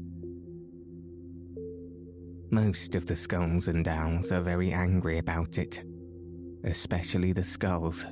Most 2.52 2.95
of 2.95 3.06
the 3.06 3.15
skulls 3.15 3.67
and 3.67 3.88
owls 3.88 4.32
are 4.32 4.41
very 4.41 4.71
angry 4.71 5.17
about 5.17 5.58
it, 5.58 5.84
especially 6.65 7.32
the 7.32 7.43
skulls. 7.43 8.06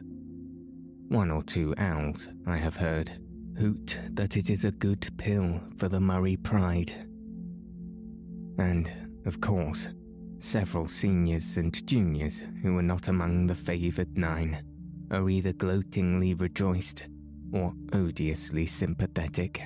One 1.10 1.30
or 1.30 1.44
two 1.44 1.76
owls, 1.78 2.30
I 2.48 2.56
have 2.58 2.76
heard, 2.76 3.12
hoot 3.58 4.00
that 4.12 4.38
it 4.38 4.50
is 4.50 4.66
a 4.66 4.72
good 4.72 5.08
pill 5.18 5.60
for 5.78 5.90
the 5.90 6.00
Murray 6.00 6.38
pride. 6.38 6.94
And, 8.58 8.92
of 9.26 9.42
course, 9.42 9.88
Several 10.44 10.90
seniors 10.90 11.56
and 11.56 11.88
juniors 11.88 12.44
who 12.62 12.74
were 12.74 12.84
not 12.84 13.08
among 13.08 13.48
the 13.48 13.56
favoured 13.56 14.18
nine 14.18 14.62
are 15.10 15.30
either 15.30 15.54
gloatingly 15.54 16.34
rejoiced 16.34 17.08
or 17.54 17.74
odiously 17.94 18.66
sympathetic. 18.66 19.62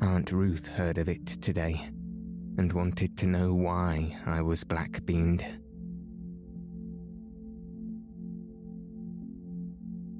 Aunt 0.00 0.32
Ruth 0.32 0.66
heard 0.66 0.98
of 0.98 1.08
it 1.08 1.24
today 1.26 1.90
and 2.56 2.72
wanted 2.72 3.16
to 3.18 3.26
know 3.26 3.54
why 3.54 4.16
I 4.26 4.42
was 4.42 4.64
black 4.64 5.04
beaned. 5.04 5.44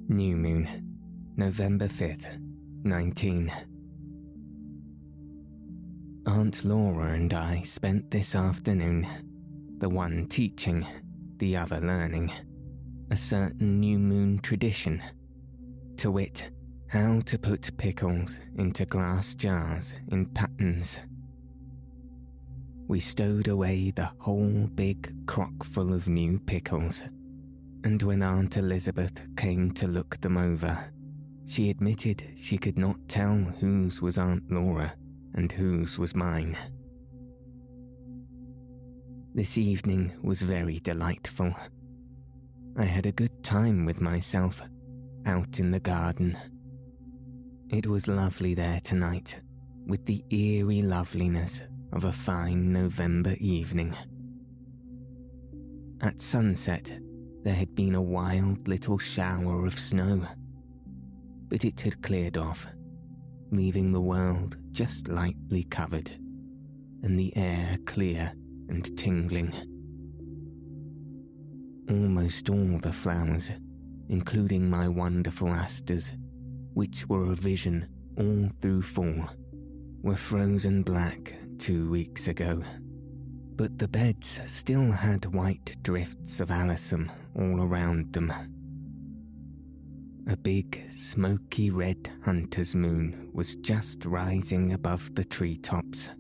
New 0.09 0.37
Moon, 0.37 0.69
November 1.37 1.89
5th, 1.89 2.39
19. 2.85 3.53
Aunt 6.27 6.65
Laura 6.65 7.13
and 7.13 7.33
I 7.33 7.63
spent 7.63 8.11
this 8.11 8.35
afternoon, 8.35 9.07
the 9.79 9.89
one 9.89 10.27
teaching, 10.29 10.87
the 11.39 11.57
other 11.57 11.81
learning, 11.81 12.33
a 13.11 13.17
certain 13.17 13.81
new 13.81 13.99
moon 13.99 14.39
tradition, 14.41 15.03
to 15.97 16.11
wit, 16.11 16.51
how 16.89 17.21
to 17.27 17.39
put 17.39 17.77
pickles 17.77 18.41
into 18.57 18.87
glass 18.87 19.35
jars 19.35 19.95
in 20.09 20.27
patterns. 20.27 20.99
We 22.87 23.01
stowed 23.01 23.49
away 23.49 23.91
the 23.91 24.11
whole 24.19 24.69
big 24.75 25.27
crock 25.27 25.65
full 25.65 25.93
of 25.95 26.09
new 26.09 26.39
pickles, 26.39 27.03
and 27.85 28.03
when 28.03 28.23
Aunt 28.23 28.57
Elizabeth 28.57 29.13
came 29.37 29.73
to 29.73 29.87
look 29.87 30.21
them 30.21 30.37
over, 30.37 30.93
she 31.47 31.71
admitted 31.71 32.25
she 32.37 32.59
could 32.59 32.79
not 32.79 32.97
tell 33.09 33.37
whose 33.37 34.01
was 34.01 34.19
Aunt 34.19 34.51
Laura 34.51 34.95
and 35.35 35.51
whose 35.51 35.99
was 35.99 36.15
mine. 36.15 36.57
This 39.35 39.59
evening 39.59 40.13
was 40.23 40.43
very 40.43 40.79
delightful. 40.81 41.53
I 42.77 42.85
had 42.85 43.07
a 43.07 43.13
good 43.13 43.43
time 43.43 43.85
with 43.85 44.01
myself 44.01 44.63
out 45.27 45.59
in 45.59 45.71
the 45.71 45.81
garden 45.81 46.37
it 47.71 47.87
was 47.89 48.07
lovely 48.07 48.55
there 48.55 48.79
tonight, 48.81 49.43
with 49.87 50.05
the 50.07 50.23
eerie 50.31 50.83
loveliness 50.83 51.63
of 51.95 52.05
a 52.05 52.13
fine 52.13 52.73
November 52.73 53.37
evening. 53.39 53.95
At 56.01 56.21
sunset, 56.21 56.99
there 57.45 57.55
had 57.55 57.77
been 57.77 57.95
a 57.95 58.03
wild 58.03 58.67
little 58.67 58.99
shower 58.99 59.65
of 59.65 59.79
snow, 59.79 60.27
but 61.49 61.65
it 61.65 61.81
had 61.81 62.03
cleared 62.03 62.37
off, 62.37 62.67
leaving 63.53 63.93
the 63.93 64.01
world 64.01 64.57
just 64.73 65.07
lightly 65.07 65.63
covered, 65.65 66.11
and 67.05 67.17
the 67.17 67.35
air 67.37 67.79
clear 67.87 68.33
and 68.69 68.99
tingling. 68.99 69.55
Almost 71.89 72.51
all 72.51 72.79
the 72.83 72.93
flowers, 72.93 73.53
including 74.09 74.69
my 74.69 74.89
wonderful 74.89 75.49
asters, 75.49 76.13
which 76.73 77.09
were 77.09 77.31
a 77.31 77.37
vision 77.37 77.87
all 78.19 78.51
through 78.61 78.83
fall, 78.83 79.29
were 80.03 80.17
frozen 80.17 80.83
black 80.83 81.33
two 81.65 81.89
weeks 81.89 82.29
ago. 82.29 82.63
But 83.57 83.79
the 83.79 83.89
beds 83.89 84.39
still 84.45 84.91
had 84.91 85.25
white 85.35 85.75
drifts 85.83 86.41
of 86.41 86.51
alyssum 86.51 87.11
all 87.35 87.63
around 87.63 88.13
them. 88.13 88.31
A 90.29 90.37
big, 90.37 90.85
smoky 90.91 91.71
red 91.71 92.11
hunter's 92.23 92.75
moon 92.75 93.31
was 93.33 93.57
just 93.57 94.05
rising 94.05 94.75
above 94.75 95.15
the 95.15 95.25
treetops. 95.25 96.11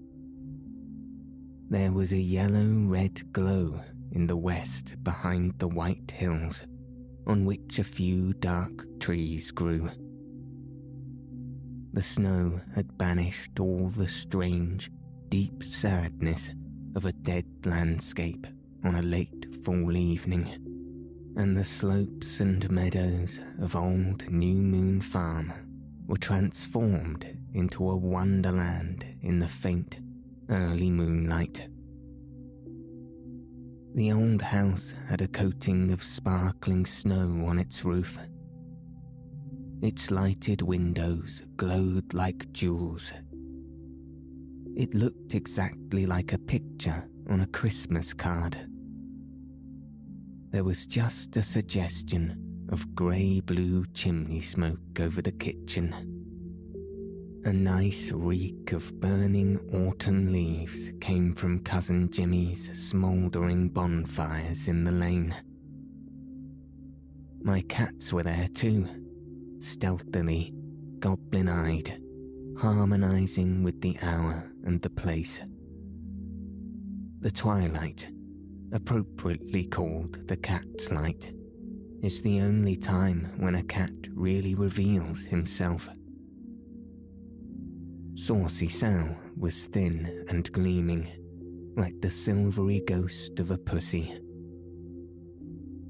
There 1.68 1.92
was 1.92 2.14
a 2.14 2.18
yellow 2.18 2.86
red 2.86 3.30
glow 3.34 3.78
in 4.12 4.26
the 4.26 4.38
west 4.38 4.94
behind 5.02 5.58
the 5.58 5.68
white 5.68 6.10
hills, 6.10 6.66
on 7.26 7.44
which 7.44 7.78
a 7.78 7.84
few 7.84 8.32
dark 8.32 8.98
trees 8.98 9.50
grew. 9.50 9.90
The 11.92 12.02
snow 12.02 12.62
had 12.74 12.96
banished 12.96 13.60
all 13.60 13.90
the 13.90 14.08
strange, 14.08 14.90
deep 15.34 15.64
sadness 15.64 16.52
of 16.94 17.06
a 17.06 17.12
dead 17.12 17.44
landscape 17.64 18.46
on 18.84 18.94
a 18.94 19.02
late 19.02 19.52
fall 19.64 19.96
evening, 19.96 20.46
and 21.36 21.56
the 21.56 21.64
slopes 21.64 22.38
and 22.38 22.70
meadows 22.70 23.40
of 23.60 23.74
old 23.74 24.30
New 24.30 24.54
Moon 24.54 25.00
Farm 25.00 25.52
were 26.06 26.18
transformed 26.18 27.36
into 27.52 27.90
a 27.90 27.96
wonderland 27.96 29.04
in 29.22 29.40
the 29.40 29.48
faint, 29.48 29.98
early 30.50 30.88
moonlight. 30.88 31.68
The 33.96 34.12
old 34.12 34.40
house 34.40 34.94
had 35.08 35.20
a 35.20 35.26
coating 35.26 35.92
of 35.92 36.04
sparkling 36.04 36.86
snow 36.86 37.44
on 37.48 37.58
its 37.58 37.84
roof 37.84 38.20
its 39.82 40.10
lighted 40.10 40.62
windows 40.62 41.42
glowed 41.56 42.14
like 42.14 42.50
jewels. 42.52 43.12
It 44.76 44.92
looked 44.92 45.36
exactly 45.36 46.04
like 46.04 46.32
a 46.32 46.38
picture 46.38 47.08
on 47.30 47.42
a 47.42 47.46
Christmas 47.46 48.12
card. 48.12 48.56
There 50.50 50.64
was 50.64 50.84
just 50.84 51.36
a 51.36 51.44
suggestion 51.44 52.66
of 52.70 52.92
grey 52.92 53.38
blue 53.38 53.84
chimney 53.94 54.40
smoke 54.40 54.98
over 54.98 55.22
the 55.22 55.30
kitchen. 55.30 55.94
A 57.44 57.52
nice 57.52 58.10
reek 58.10 58.72
of 58.72 58.98
burning 58.98 59.60
autumn 59.72 60.32
leaves 60.32 60.90
came 61.00 61.36
from 61.36 61.60
Cousin 61.60 62.10
Jimmy's 62.10 62.68
smouldering 62.76 63.68
bonfires 63.68 64.66
in 64.66 64.82
the 64.82 64.90
lane. 64.90 65.36
My 67.42 67.60
cats 67.68 68.12
were 68.12 68.24
there 68.24 68.48
too 68.52 68.88
stealthily, 69.60 70.52
goblin 70.98 71.48
eyed, 71.48 72.02
harmonizing 72.58 73.62
with 73.62 73.80
the 73.80 73.96
hour 74.02 74.50
and 74.64 74.82
the 74.82 74.90
place. 74.90 75.40
The 77.20 77.30
twilight, 77.30 78.06
appropriately 78.72 79.64
called 79.64 80.26
the 80.26 80.36
cat's 80.36 80.90
light, 80.90 81.32
is 82.02 82.20
the 82.22 82.40
only 82.40 82.76
time 82.76 83.32
when 83.38 83.54
a 83.54 83.62
cat 83.62 83.92
really 84.12 84.54
reveals 84.54 85.24
himself. 85.24 85.88
Saucy 88.14 88.68
Sal 88.68 89.16
was 89.36 89.66
thin 89.66 90.24
and 90.28 90.50
gleaming, 90.52 91.08
like 91.76 92.00
the 92.00 92.10
silvery 92.10 92.82
ghost 92.86 93.40
of 93.40 93.50
a 93.50 93.58
pussy. 93.58 94.20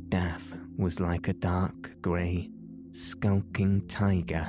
Daff 0.09 0.55
was 0.79 1.01
like 1.01 1.29
a 1.29 1.35
dark 1.35 2.01
grey, 2.01 2.51
skulking 2.93 3.87
tiger. 3.89 4.49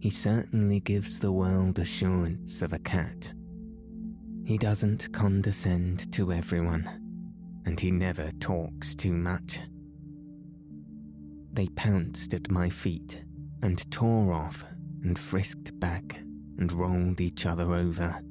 He 0.00 0.08
certainly 0.08 0.80
gives 0.80 1.20
the 1.20 1.30
world 1.30 1.78
assurance 1.78 2.62
of 2.62 2.72
a 2.72 2.78
cat. 2.78 3.30
He 4.44 4.56
doesn't 4.56 5.12
condescend 5.12 6.10
to 6.14 6.32
everyone, 6.32 6.88
and 7.66 7.78
he 7.78 7.90
never 7.90 8.30
talks 8.40 8.94
too 8.94 9.12
much. 9.12 9.60
They 11.52 11.68
pounced 11.68 12.32
at 12.32 12.50
my 12.50 12.70
feet 12.70 13.22
and 13.62 13.90
tore 13.90 14.32
off 14.32 14.64
and 15.02 15.18
frisked 15.18 15.78
back 15.78 16.18
and 16.56 16.72
rolled 16.72 17.20
each 17.20 17.44
other 17.44 17.74
over, 17.74 18.22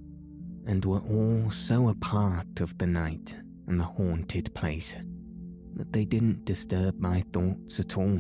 and 0.66 0.84
were 0.84 1.02
all 1.02 1.52
so 1.52 1.90
a 1.90 1.96
part 1.96 2.62
of 2.62 2.76
the 2.80 2.88
night 2.88 3.36
and 3.68 3.80
the 3.80 3.84
haunted 3.84 4.52
place 4.56 4.96
that 5.76 5.94
they 5.94 6.06
didn't 6.06 6.46
disturb 6.46 7.00
my 7.00 7.22
thoughts 7.32 7.80
at 7.80 7.96
all. 7.96 8.20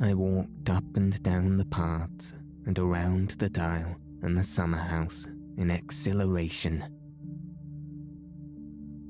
I 0.00 0.14
walked 0.14 0.70
up 0.70 0.84
and 0.96 1.22
down 1.22 1.56
the 1.56 1.66
paths 1.66 2.34
and 2.66 2.78
around 2.78 3.32
the 3.32 3.50
dial 3.50 3.96
and 4.22 4.36
the 4.36 4.42
summer 4.42 4.78
house 4.78 5.26
in 5.58 5.70
exhilaration. 5.70 6.84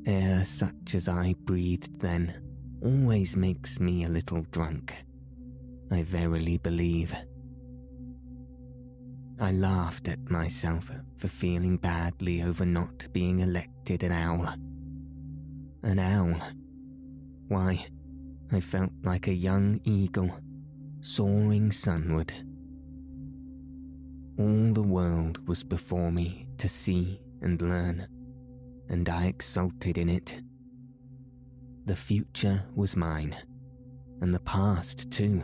Air 0.07 0.44
such 0.44 0.94
as 0.94 1.09
I 1.09 1.35
breathed 1.44 2.00
then 2.00 2.35
always 2.83 3.37
makes 3.37 3.79
me 3.79 4.05
a 4.05 4.09
little 4.09 4.42
drunk, 4.50 4.94
I 5.92 6.03
verily 6.03 6.59
believe. 6.59 7.14
I 9.38 9.53
laughed 9.53 10.09
at 10.09 10.31
myself 10.31 10.90
for 11.16 11.29
feeling 11.29 11.76
badly 11.76 12.42
over 12.42 12.66
not 12.66 13.07
being 13.12 13.40
elected 13.40 14.03
an 14.03 14.12
owl 14.12 14.53
an 15.83 15.98
owl. 15.98 16.40
Why, 17.48 17.87
I 18.53 18.61
felt 18.61 18.92
like 19.03 19.29
a 19.29 19.35
young 19.35 19.81
eagle 19.85 20.31
soaring 21.02 21.72
sunward. 21.72 22.32
All 24.38 24.72
the 24.72 24.82
world 24.82 25.46
was 25.48 25.64
before 25.64 26.12
me 26.12 26.46
to 26.58 26.68
see 26.68 27.20
and 27.40 27.60
learn, 27.62 28.06
and 28.88 29.08
I 29.08 29.26
exulted 29.26 29.96
in 29.96 30.10
it. 30.10 30.40
The 31.86 31.96
future 31.96 32.62
was 32.74 32.96
mine, 32.96 33.34
and 34.20 34.34
the 34.34 34.40
past 34.40 35.10
too. 35.10 35.42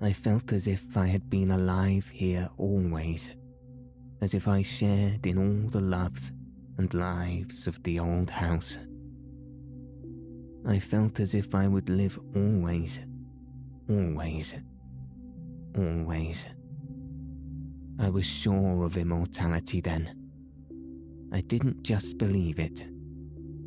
I 0.00 0.12
felt 0.12 0.52
as 0.52 0.68
if 0.68 0.96
I 0.96 1.06
had 1.06 1.28
been 1.28 1.50
alive 1.50 2.08
here 2.08 2.48
always, 2.56 3.34
as 4.20 4.34
if 4.34 4.46
I 4.46 4.62
shared 4.62 5.26
in 5.26 5.38
all 5.38 5.68
the 5.70 5.80
loves 5.80 6.32
and 6.78 6.94
lives 6.94 7.66
of 7.66 7.82
the 7.82 7.98
old 7.98 8.30
house. 8.30 8.78
I 10.64 10.78
felt 10.78 11.18
as 11.18 11.34
if 11.34 11.54
I 11.54 11.66
would 11.66 11.88
live 11.88 12.18
always, 12.36 13.00
always, 13.88 14.54
always. 15.76 16.46
I 17.98 18.08
was 18.08 18.26
sure 18.26 18.84
of 18.84 18.96
immortality 18.96 19.80
then. 19.80 20.14
I 21.32 21.40
didn't 21.42 21.82
just 21.82 22.18
believe 22.18 22.58
it, 22.58 22.86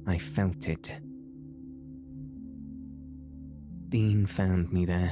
I 0.07 0.17
felt 0.17 0.67
it. 0.67 0.99
Dean 3.89 4.25
found 4.25 4.71
me 4.71 4.85
there. 4.85 5.11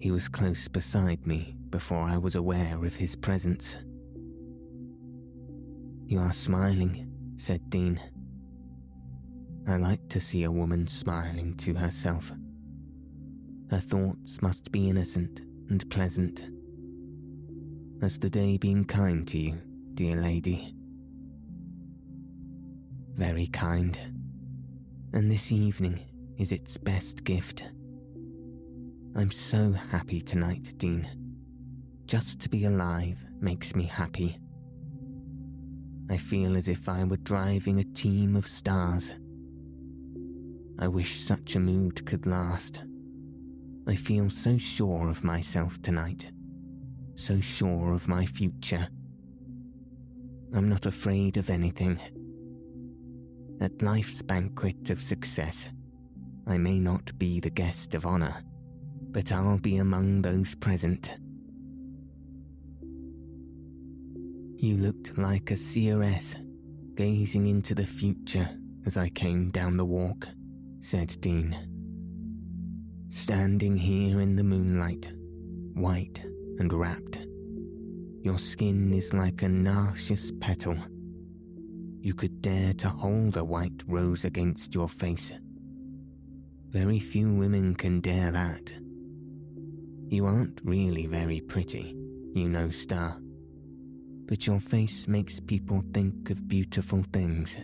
He 0.00 0.10
was 0.10 0.28
close 0.28 0.66
beside 0.66 1.26
me, 1.26 1.56
before 1.70 2.02
I 2.02 2.16
was 2.16 2.34
aware 2.34 2.84
of 2.84 2.96
his 2.96 3.14
presence. 3.14 3.76
You 6.06 6.18
are 6.18 6.32
smiling, 6.32 7.12
said 7.36 7.70
Dean. 7.70 8.00
I 9.68 9.76
like 9.76 10.08
to 10.08 10.18
see 10.18 10.42
a 10.42 10.50
woman 10.50 10.86
smiling 10.88 11.54
to 11.58 11.74
herself. 11.74 12.32
Her 13.70 13.78
thoughts 13.78 14.42
must 14.42 14.72
be 14.72 14.88
innocent 14.88 15.42
and 15.68 15.88
pleasant. 15.90 16.50
Has 18.00 18.18
the 18.18 18.28
day 18.28 18.56
been 18.56 18.84
kind 18.84 19.28
to 19.28 19.38
you, 19.38 19.58
dear 19.94 20.16
lady? 20.16 20.74
Very 23.14 23.46
kind. 23.46 23.96
And 25.12 25.30
this 25.30 25.52
evening 25.52 26.00
is 26.36 26.50
its 26.50 26.78
best 26.78 27.22
gift. 27.22 27.62
I'm 29.14 29.30
so 29.30 29.70
happy 29.70 30.20
tonight, 30.20 30.74
Dean. 30.76 31.08
Just 32.06 32.40
to 32.40 32.48
be 32.48 32.64
alive 32.64 33.24
makes 33.40 33.76
me 33.76 33.84
happy. 33.84 34.36
I 36.10 36.16
feel 36.16 36.56
as 36.56 36.66
if 36.66 36.88
I 36.88 37.04
were 37.04 37.18
driving 37.18 37.78
a 37.78 37.84
team 37.84 38.34
of 38.34 38.48
stars. 38.48 39.12
I 40.80 40.88
wish 40.88 41.20
such 41.20 41.54
a 41.54 41.60
mood 41.60 42.04
could 42.04 42.26
last. 42.26 42.80
I 43.86 43.94
feel 43.94 44.30
so 44.30 44.58
sure 44.58 45.08
of 45.08 45.24
myself 45.24 45.80
tonight, 45.82 46.30
so 47.14 47.40
sure 47.40 47.92
of 47.92 48.08
my 48.08 48.26
future. 48.26 48.86
I'm 50.54 50.68
not 50.68 50.86
afraid 50.86 51.36
of 51.36 51.50
anything. 51.50 52.00
At 53.60 53.82
life's 53.82 54.22
banquet 54.22 54.90
of 54.90 55.02
success, 55.02 55.68
I 56.46 56.58
may 56.58 56.78
not 56.78 57.16
be 57.18 57.40
the 57.40 57.50
guest 57.50 57.94
of 57.94 58.06
honour, 58.06 58.42
but 59.10 59.32
I'll 59.32 59.58
be 59.58 59.76
among 59.76 60.22
those 60.22 60.54
present 60.54 61.18
You 64.62 64.76
looked 64.76 65.16
like 65.16 65.50
a 65.50 65.56
seeress, 65.56 66.36
gazing 66.94 67.46
into 67.46 67.74
the 67.74 67.86
future 67.86 68.46
as 68.84 68.98
I 68.98 69.08
came 69.08 69.50
down 69.50 69.78
the 69.78 69.86
walk, 69.86 70.28
said 70.80 71.16
Dean. 71.22 71.69
Standing 73.10 73.76
here 73.76 74.22
in 74.22 74.36
the 74.36 74.42
moonlight, 74.42 75.12
white 75.74 76.24
and 76.58 76.72
wrapped. 76.72 77.18
Your 78.22 78.38
skin 78.38 78.92
is 78.94 79.12
like 79.12 79.42
a 79.42 79.48
narcissus 79.48 80.32
petal. 80.40 80.78
You 82.00 82.14
could 82.14 82.40
dare 82.40 82.72
to 82.72 82.88
hold 82.88 83.36
a 83.36 83.44
white 83.44 83.82
rose 83.86 84.24
against 84.24 84.74
your 84.74 84.88
face. 84.88 85.32
Very 86.70 86.98
few 86.98 87.34
women 87.34 87.74
can 87.74 88.00
dare 88.00 88.30
that. 88.30 88.72
You 90.08 90.24
aren't 90.24 90.58
really 90.64 91.06
very 91.06 91.40
pretty, 91.42 91.94
you 92.32 92.48
know, 92.48 92.70
Star 92.70 93.20
but 94.30 94.46
your 94.46 94.60
face 94.60 95.08
makes 95.08 95.40
people 95.40 95.82
think 95.92 96.30
of 96.30 96.46
beautiful 96.46 97.02
things. 97.12 97.56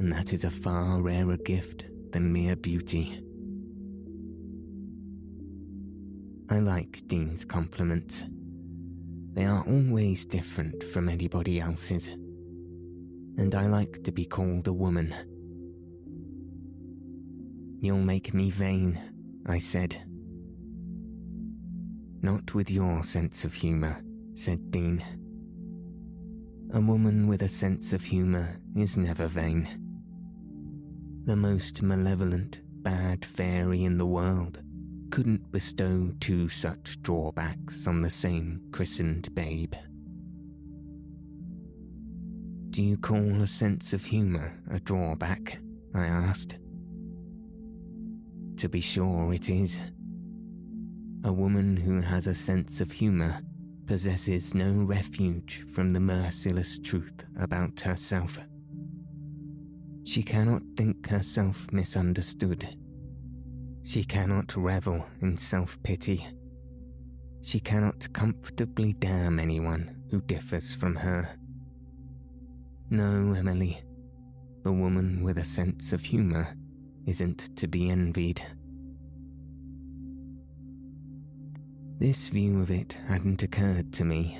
And 0.00 0.12
that 0.12 0.32
is 0.32 0.42
a 0.42 0.50
far 0.50 1.00
rarer 1.00 1.36
gift 1.36 1.84
than 2.10 2.32
mere 2.32 2.56
beauty. 2.56 3.22
I 6.48 6.60
like 6.60 7.02
Dean's 7.08 7.44
compliments. 7.44 8.24
They 9.32 9.44
are 9.46 9.64
always 9.66 10.24
different 10.24 10.84
from 10.84 11.08
anybody 11.08 11.60
else's. 11.60 12.08
And 12.08 13.52
I 13.52 13.66
like 13.66 14.04
to 14.04 14.12
be 14.12 14.24
called 14.24 14.68
a 14.68 14.72
woman. 14.72 15.12
You'll 17.80 17.98
make 17.98 18.32
me 18.32 18.50
vain, 18.50 18.96
I 19.46 19.58
said. 19.58 20.00
Not 22.22 22.54
with 22.54 22.70
your 22.70 23.02
sense 23.02 23.44
of 23.44 23.52
humour, 23.52 24.00
said 24.34 24.70
Dean. 24.70 25.02
A 26.74 26.80
woman 26.80 27.26
with 27.26 27.42
a 27.42 27.48
sense 27.48 27.92
of 27.92 28.04
humour 28.04 28.60
is 28.76 28.96
never 28.96 29.26
vain. 29.26 29.68
The 31.24 31.36
most 31.36 31.82
malevolent, 31.82 32.60
bad 32.82 33.24
fairy 33.24 33.82
in 33.82 33.98
the 33.98 34.06
world 34.06 34.60
couldn't 35.16 35.50
bestow 35.50 36.12
two 36.20 36.46
such 36.46 37.00
drawbacks 37.00 37.86
on 37.86 38.02
the 38.02 38.10
same 38.10 38.60
christened 38.70 39.34
babe. 39.34 39.72
Do 42.68 42.84
you 42.84 42.98
call 42.98 43.40
a 43.40 43.46
sense 43.46 43.94
of 43.94 44.04
humour 44.04 44.52
a 44.70 44.78
drawback? 44.78 45.58
I 45.94 46.04
asked. 46.04 46.58
To 48.58 48.68
be 48.68 48.82
sure 48.82 49.32
it 49.32 49.48
is. 49.48 49.80
A 51.24 51.32
woman 51.32 51.78
who 51.78 52.02
has 52.02 52.26
a 52.26 52.34
sense 52.34 52.82
of 52.82 52.92
humour 52.92 53.40
possesses 53.86 54.54
no 54.54 54.70
refuge 54.84 55.64
from 55.66 55.94
the 55.94 56.00
merciless 56.00 56.78
truth 56.78 57.24
about 57.40 57.80
herself. 57.80 58.38
She 60.04 60.22
cannot 60.22 60.60
think 60.76 61.08
herself 61.08 61.66
misunderstood. 61.72 62.76
She 63.86 64.02
cannot 64.02 64.56
revel 64.56 65.06
in 65.20 65.36
self 65.36 65.80
pity. 65.84 66.26
She 67.40 67.60
cannot 67.60 68.12
comfortably 68.12 68.94
damn 68.94 69.38
anyone 69.38 70.02
who 70.10 70.20
differs 70.22 70.74
from 70.74 70.96
her. 70.96 71.28
No, 72.90 73.32
Emily, 73.32 73.80
the 74.64 74.72
woman 74.72 75.22
with 75.22 75.38
a 75.38 75.44
sense 75.44 75.92
of 75.92 76.02
humour 76.02 76.56
isn't 77.06 77.56
to 77.56 77.68
be 77.68 77.88
envied. 77.88 78.42
This 82.00 82.28
view 82.28 82.60
of 82.62 82.72
it 82.72 82.98
hadn't 83.06 83.44
occurred 83.44 83.92
to 83.92 84.04
me. 84.04 84.36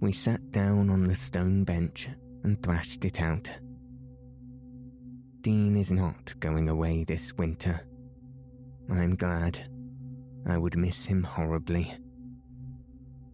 We 0.00 0.12
sat 0.12 0.52
down 0.52 0.88
on 0.88 1.02
the 1.02 1.14
stone 1.14 1.64
bench 1.64 2.08
and 2.44 2.62
thrashed 2.62 3.04
it 3.04 3.20
out. 3.20 3.50
Dean 5.42 5.76
is 5.76 5.90
not 5.90 6.34
going 6.40 6.70
away 6.70 7.04
this 7.04 7.36
winter. 7.36 7.82
I'm 8.90 9.14
glad. 9.14 9.58
I 10.46 10.58
would 10.58 10.76
miss 10.76 11.06
him 11.06 11.22
horribly. 11.22 11.92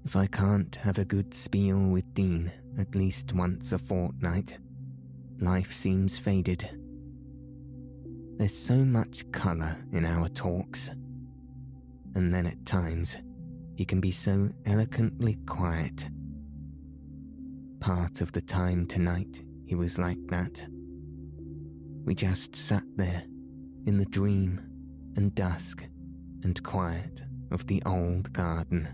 If 0.05 0.15
I 0.15 0.27
can't 0.27 0.75
have 0.77 0.99
a 0.99 1.05
good 1.05 1.33
spiel 1.33 1.89
with 1.89 2.13
Dean 2.15 2.53
at 2.79 2.95
least 2.95 3.33
once 3.33 3.73
a 3.73 3.79
fortnight, 3.79 4.59
life 5.41 5.73
seems 5.73 6.19
faded. 6.19 6.69
There's 8.39 8.57
so 8.57 8.77
much 8.77 9.31
colour 9.33 9.77
in 9.93 10.05
our 10.05 10.29
talks 10.29 10.91
and 12.15 12.33
then 12.33 12.47
at 12.47 12.65
times 12.67 13.17
he 13.77 13.85
can 13.85 14.01
be 14.01 14.11
so 14.11 14.51
eloquently 14.65 15.39
quiet. 15.47 16.09
Part 17.81 18.21
of 18.21 18.33
the 18.33 18.41
time 18.41 18.87
tonight 18.87 19.43
he 19.67 19.75
was 19.75 19.99
like 19.99 20.19
that. 20.29 20.67
We 22.05 22.15
just 22.15 22.55
sat 22.55 22.85
there 22.97 23.23
in 23.87 23.99
the 23.99 24.07
dream 24.07 24.61
and 25.17 25.35
dusk 25.35 25.87
and 26.45 26.63
quiet 26.63 27.25
of 27.51 27.67
the 27.67 27.83
old 27.87 28.33
garden 28.33 28.89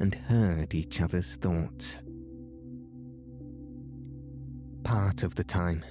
and 0.00 0.14
heard 0.14 0.74
each 0.74 1.00
other's 1.00 1.36
thoughts. 1.36 1.98
Part 4.84 5.22
of 5.22 5.34
the 5.34 5.44
time, 5.44 5.84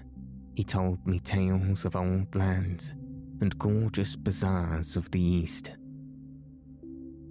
he 0.55 0.63
told 0.63 1.05
me 1.05 1.19
tales 1.19 1.85
of 1.85 1.95
old 1.95 2.33
lands 2.35 2.93
and 3.41 3.57
gorgeous 3.59 4.15
bazaars 4.15 4.95
of 4.97 5.11
the 5.11 5.21
East 5.21 5.77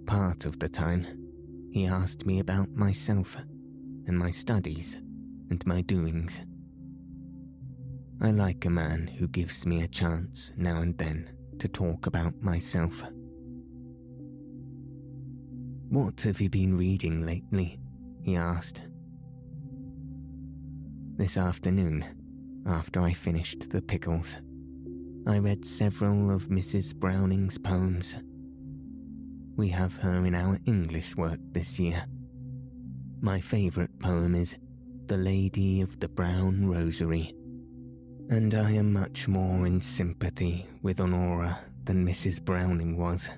part 0.07 0.45
of 0.45 0.57
the 0.57 0.69
time, 0.69 1.05
he 1.71 1.85
asked 1.85 2.25
me 2.25 2.39
about 2.39 2.71
myself 2.71 3.35
and 4.07 4.17
my 4.17 4.31
studies 4.31 4.95
and 5.49 5.63
my 5.67 5.81
doings. 5.81 6.39
I 8.21 8.31
like 8.31 8.65
a 8.65 8.69
man 8.69 9.07
who 9.07 9.27
gives 9.27 9.65
me 9.65 9.83
a 9.83 9.87
chance 9.87 10.53
now 10.55 10.81
and 10.81 10.97
then 10.97 11.29
to 11.59 11.67
talk 11.67 12.07
about 12.07 12.41
myself. 12.41 13.03
What 15.89 16.21
have 16.21 16.41
you 16.41 16.49
been 16.49 16.77
reading 16.77 17.25
lately? 17.25 17.79
he 18.21 18.35
asked. 18.35 18.81
This 21.15 21.37
afternoon, 21.37 22.05
after 22.65 23.01
I 23.01 23.13
finished 23.13 23.69
the 23.69 23.81
pickles, 23.81 24.35
I 25.25 25.39
read 25.39 25.65
several 25.65 26.29
of 26.29 26.49
Mrs. 26.49 26.95
Browning's 26.95 27.57
poems 27.57 28.15
we 29.57 29.67
have 29.69 29.97
her 29.97 30.23
in 30.25 30.35
our 30.35 30.59
English 30.65 31.15
work 31.17 31.39
this 31.51 31.79
year. 31.79 32.05
My 33.21 33.39
favourite 33.41 33.99
poem 33.99 34.35
is 34.35 34.55
The 35.07 35.17
Lady 35.17 35.81
of 35.81 35.99
the 35.99 36.07
Brown 36.07 36.67
Rosary, 36.67 37.33
and 38.29 38.53
I 38.53 38.71
am 38.71 38.91
much 38.91 39.27
more 39.27 39.65
in 39.65 39.79
sympathy 39.79 40.65
with 40.81 40.97
Onora 40.97 41.57
than 41.85 42.05
Mrs. 42.05 42.43
Browning 42.43 42.97
was. 42.97 43.29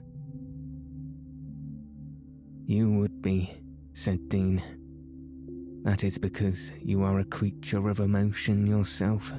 You 2.66 2.92
would 2.94 3.22
be, 3.22 3.54
said 3.94 4.30
Dean. 4.30 4.62
That 5.84 6.04
is 6.04 6.18
because 6.18 6.72
you 6.82 7.04
are 7.04 7.20
a 7.20 7.26
creature 7.26 7.88
of 7.88 8.00
emotion 8.00 8.66
yourself. 8.66 9.32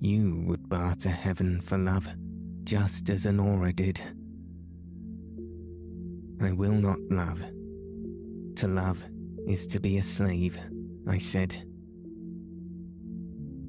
You 0.00 0.44
would 0.46 0.68
barter 0.68 1.08
heaven 1.08 1.60
for 1.62 1.78
love, 1.78 2.06
just 2.64 3.08
as 3.08 3.24
Onora 3.24 3.74
did. 3.74 4.00
I 6.42 6.52
will 6.52 6.72
not 6.72 6.98
love. 7.10 7.42
To 8.56 8.68
love 8.68 9.02
is 9.46 9.66
to 9.68 9.80
be 9.80 9.96
a 9.96 10.02
slave, 10.02 10.58
I 11.08 11.16
said. 11.16 11.56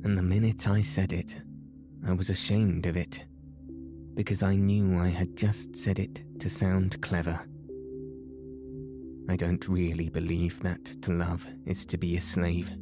And 0.05 0.15
the 0.15 0.21
minute 0.21 0.67
I 0.67 0.81
said 0.81 1.13
it, 1.13 1.35
I 2.05 2.13
was 2.13 2.29
ashamed 2.29 2.85
of 2.85 2.95
it, 2.95 3.25
because 4.13 4.43
I 4.43 4.53
knew 4.53 4.99
I 4.99 5.07
had 5.07 5.35
just 5.35 5.75
said 5.75 5.97
it 5.97 6.21
to 6.39 6.47
sound 6.47 7.01
clever. 7.01 7.39
I 9.27 9.35
don't 9.35 9.67
really 9.67 10.09
believe 10.09 10.61
that 10.61 10.85
to 11.01 11.11
love 11.11 11.47
is 11.65 11.87
to 11.87 11.97
be 11.97 12.17
a 12.17 12.21
slave. 12.21 12.77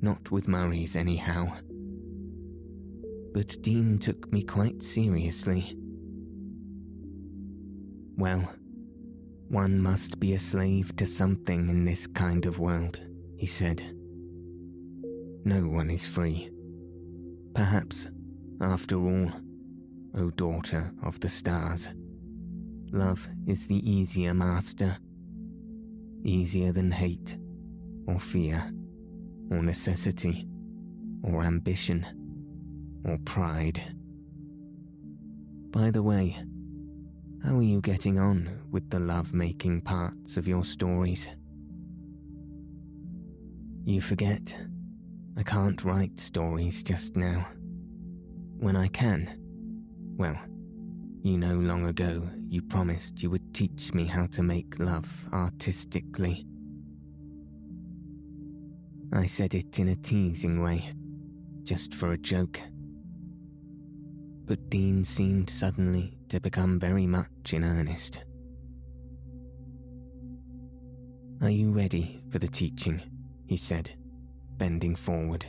Not 0.00 0.30
with 0.30 0.46
Murray's, 0.46 0.94
anyhow. 0.94 1.52
But 3.34 3.60
Dean 3.62 3.98
took 3.98 4.32
me 4.32 4.44
quite 4.44 4.84
seriously. 4.84 5.76
Well, 8.16 8.48
one 9.48 9.80
must 9.80 10.20
be 10.20 10.34
a 10.34 10.38
slave 10.38 10.94
to 10.98 11.04
something 11.04 11.68
in 11.68 11.84
this 11.84 12.06
kind 12.06 12.46
of 12.46 12.60
world, 12.60 13.00
he 13.36 13.46
said. 13.46 13.95
No 15.46 15.60
one 15.60 15.90
is 15.90 16.08
free. 16.08 16.50
Perhaps, 17.54 18.08
after 18.60 18.96
all, 18.96 19.30
O 20.16 20.30
daughter 20.30 20.92
of 21.04 21.20
the 21.20 21.28
stars, 21.28 21.88
love 22.90 23.28
is 23.46 23.68
the 23.68 23.78
easier 23.88 24.34
master, 24.34 24.98
easier 26.24 26.72
than 26.72 26.90
hate, 26.90 27.36
or 28.08 28.18
fear, 28.18 28.72
or 29.52 29.62
necessity, 29.62 30.48
or 31.22 31.44
ambition, 31.44 32.04
or 33.04 33.16
pride. 33.18 33.80
By 35.70 35.92
the 35.92 36.02
way, 36.02 36.36
how 37.44 37.58
are 37.58 37.62
you 37.62 37.80
getting 37.80 38.18
on 38.18 38.50
with 38.72 38.90
the 38.90 38.98
love 38.98 39.32
making 39.32 39.82
parts 39.82 40.38
of 40.38 40.48
your 40.48 40.64
stories? 40.64 41.28
You 43.84 44.00
forget, 44.00 44.52
I 45.38 45.42
can't 45.42 45.84
write 45.84 46.18
stories 46.18 46.82
just 46.82 47.14
now. 47.14 47.46
When 48.58 48.74
I 48.74 48.88
can, 48.88 49.38
well, 50.16 50.38
you 51.22 51.36
know 51.36 51.56
long 51.56 51.86
ago 51.86 52.26
you 52.48 52.62
promised 52.62 53.22
you 53.22 53.28
would 53.30 53.54
teach 53.54 53.92
me 53.92 54.06
how 54.06 54.26
to 54.28 54.42
make 54.42 54.78
love 54.78 55.26
artistically. 55.32 56.46
I 59.12 59.26
said 59.26 59.54
it 59.54 59.78
in 59.78 59.88
a 59.88 59.96
teasing 59.96 60.62
way, 60.62 60.90
just 61.64 61.94
for 61.94 62.12
a 62.12 62.18
joke. 62.18 62.58
But 64.46 64.70
Dean 64.70 65.04
seemed 65.04 65.50
suddenly 65.50 66.16
to 66.28 66.40
become 66.40 66.80
very 66.80 67.06
much 67.06 67.52
in 67.52 67.62
earnest. 67.62 68.24
Are 71.42 71.50
you 71.50 71.72
ready 71.72 72.22
for 72.30 72.38
the 72.38 72.48
teaching? 72.48 73.02
he 73.46 73.56
said, 73.56 73.92
bending 74.58 74.94
forward. 74.94 75.44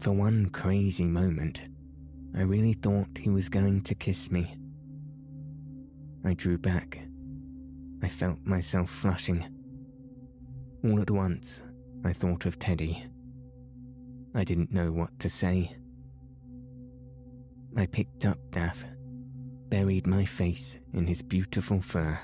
For 0.00 0.12
one 0.12 0.48
crazy 0.50 1.04
moment, 1.04 1.60
I 2.36 2.42
really 2.42 2.72
thought 2.72 3.18
he 3.18 3.30
was 3.30 3.48
going 3.48 3.82
to 3.82 3.94
kiss 3.94 4.30
me. 4.30 4.56
I 6.24 6.34
drew 6.34 6.58
back. 6.58 6.98
I 8.02 8.08
felt 8.08 8.38
myself 8.44 8.90
flushing. 8.90 9.44
All 10.84 11.00
at 11.00 11.10
once, 11.10 11.62
I 12.04 12.12
thought 12.12 12.46
of 12.46 12.58
Teddy. 12.58 13.04
I 14.34 14.42
didn't 14.42 14.72
know 14.72 14.90
what 14.90 15.16
to 15.20 15.28
say. 15.28 15.76
I 17.76 17.86
picked 17.86 18.26
up 18.26 18.38
Daff, 18.50 18.84
buried 19.68 20.06
my 20.06 20.24
face 20.24 20.76
in 20.94 21.06
his 21.06 21.22
beautiful 21.22 21.80
fur, 21.80 22.18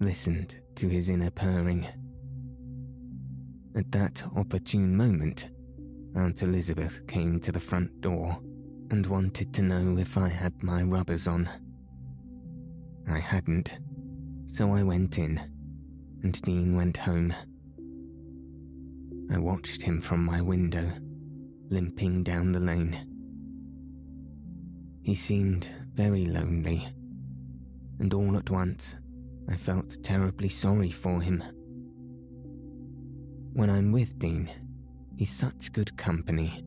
listened 0.00 0.56
to 0.76 0.88
his 0.88 1.08
inner 1.08 1.30
purring. 1.30 1.86
At 3.74 3.92
that 3.92 4.24
opportune 4.34 4.96
moment, 4.96 5.50
Aunt 6.16 6.42
Elizabeth 6.42 7.06
came 7.06 7.38
to 7.40 7.52
the 7.52 7.60
front 7.60 8.00
door 8.00 8.36
and 8.90 9.06
wanted 9.06 9.54
to 9.54 9.62
know 9.62 9.96
if 9.96 10.18
I 10.18 10.28
had 10.28 10.60
my 10.62 10.82
rubbers 10.82 11.28
on. 11.28 11.48
I 13.08 13.20
hadn't, 13.20 13.78
so 14.46 14.72
I 14.72 14.82
went 14.82 15.18
in, 15.18 15.40
and 16.22 16.40
Dean 16.42 16.74
went 16.74 16.96
home. 16.96 17.32
I 19.32 19.38
watched 19.38 19.82
him 19.82 20.00
from 20.00 20.24
my 20.24 20.40
window, 20.40 20.90
limping 21.68 22.24
down 22.24 22.50
the 22.50 22.60
lane. 22.60 23.06
He 25.02 25.14
seemed 25.14 25.68
very 25.94 26.26
lonely, 26.26 26.88
and 28.00 28.12
all 28.12 28.36
at 28.36 28.50
once 28.50 28.96
I 29.48 29.54
felt 29.54 30.02
terribly 30.02 30.48
sorry 30.48 30.90
for 30.90 31.20
him. 31.20 31.44
When 33.52 33.68
I'm 33.68 33.90
with 33.90 34.18
Dean, 34.18 34.48
he's 35.16 35.30
such 35.30 35.72
good 35.72 35.96
company, 35.96 36.64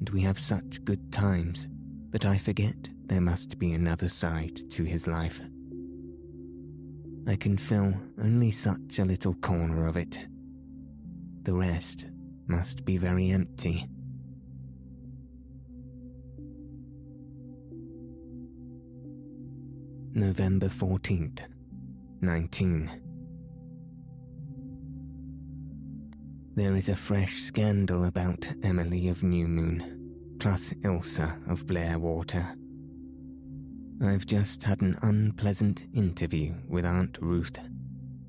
and 0.00 0.10
we 0.10 0.20
have 0.22 0.38
such 0.38 0.84
good 0.84 1.12
times 1.12 1.68
that 2.10 2.26
I 2.26 2.36
forget 2.36 2.88
there 3.06 3.20
must 3.20 3.58
be 3.58 3.72
another 3.72 4.08
side 4.08 4.58
to 4.70 4.82
his 4.82 5.06
life. 5.06 5.40
I 7.28 7.36
can 7.36 7.56
fill 7.56 7.94
only 8.20 8.50
such 8.50 8.98
a 8.98 9.04
little 9.04 9.34
corner 9.34 9.86
of 9.86 9.96
it. 9.96 10.18
The 11.42 11.54
rest 11.54 12.06
must 12.48 12.84
be 12.84 12.96
very 12.96 13.30
empty. 13.30 13.88
November 20.12 20.66
14th, 20.66 21.40
19. 22.20 23.09
There 26.56 26.74
is 26.74 26.88
a 26.88 26.96
fresh 26.96 27.42
scandal 27.42 28.06
about 28.06 28.52
Emily 28.64 29.08
of 29.08 29.22
New 29.22 29.46
Moon, 29.46 30.36
plus 30.40 30.74
Ilse 30.82 31.20
of 31.48 31.64
Blairwater. 31.66 32.56
I've 34.02 34.26
just 34.26 34.64
had 34.64 34.80
an 34.80 34.98
unpleasant 35.02 35.86
interview 35.94 36.54
with 36.68 36.84
Aunt 36.84 37.18
Ruth 37.20 37.56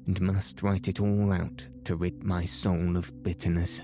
and 0.06 0.22
must 0.22 0.62
write 0.62 0.88
it 0.88 1.00
all 1.02 1.34
out 1.34 1.66
to 1.86 1.96
rid 1.96 2.24
my 2.24 2.46
soul 2.46 2.96
of 2.96 3.12
bitterness. 3.24 3.82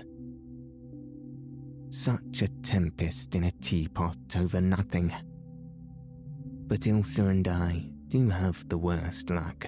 Such 1.90 2.42
a 2.42 2.48
tempest 2.62 3.34
in 3.34 3.44
a 3.44 3.50
teapot 3.50 4.36
over 4.36 4.60
nothing. 4.60 5.12
But 6.68 6.86
Ilse 6.86 7.18
and 7.18 7.48
I 7.48 7.90
do 8.06 8.28
have 8.28 8.68
the 8.68 8.78
worst 8.78 9.30
luck. 9.30 9.66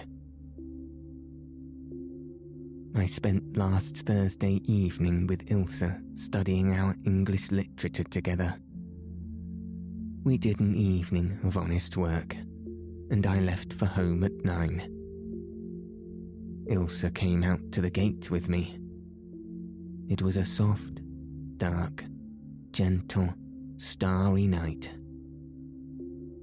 I 2.97 3.07
spent 3.07 3.57
last 3.57 3.99
Thursday 3.99 4.61
evening 4.65 5.29
with 5.29 5.51
Ilse 5.51 5.85
studying 6.17 6.75
our 6.75 6.97
English 7.07 7.53
literature 7.53 8.03
together. 8.03 8.59
We 10.25 10.37
did 10.37 10.59
an 10.59 10.75
evening 10.75 11.39
of 11.45 11.57
honest 11.57 11.97
work, 11.97 12.35
and 13.11 13.27
I 13.27 13.41
left 13.41 13.73
for 13.73 13.87
home 13.87 14.25
at 14.25 14.45
nine. 14.45 14.83
Ilse 16.69 17.07
came 17.15 17.45
out 17.45 17.61
to 17.73 17.81
the 17.81 17.91
gate 17.91 18.29
with 18.29 18.49
me. 18.49 18.79
It 20.09 20.21
was 20.21 20.37
a 20.37 20.45
soft, 20.45 21.01
dark, 21.59 22.05
gentle, 22.73 23.33
starry 23.77 24.49
night. 24.49 24.91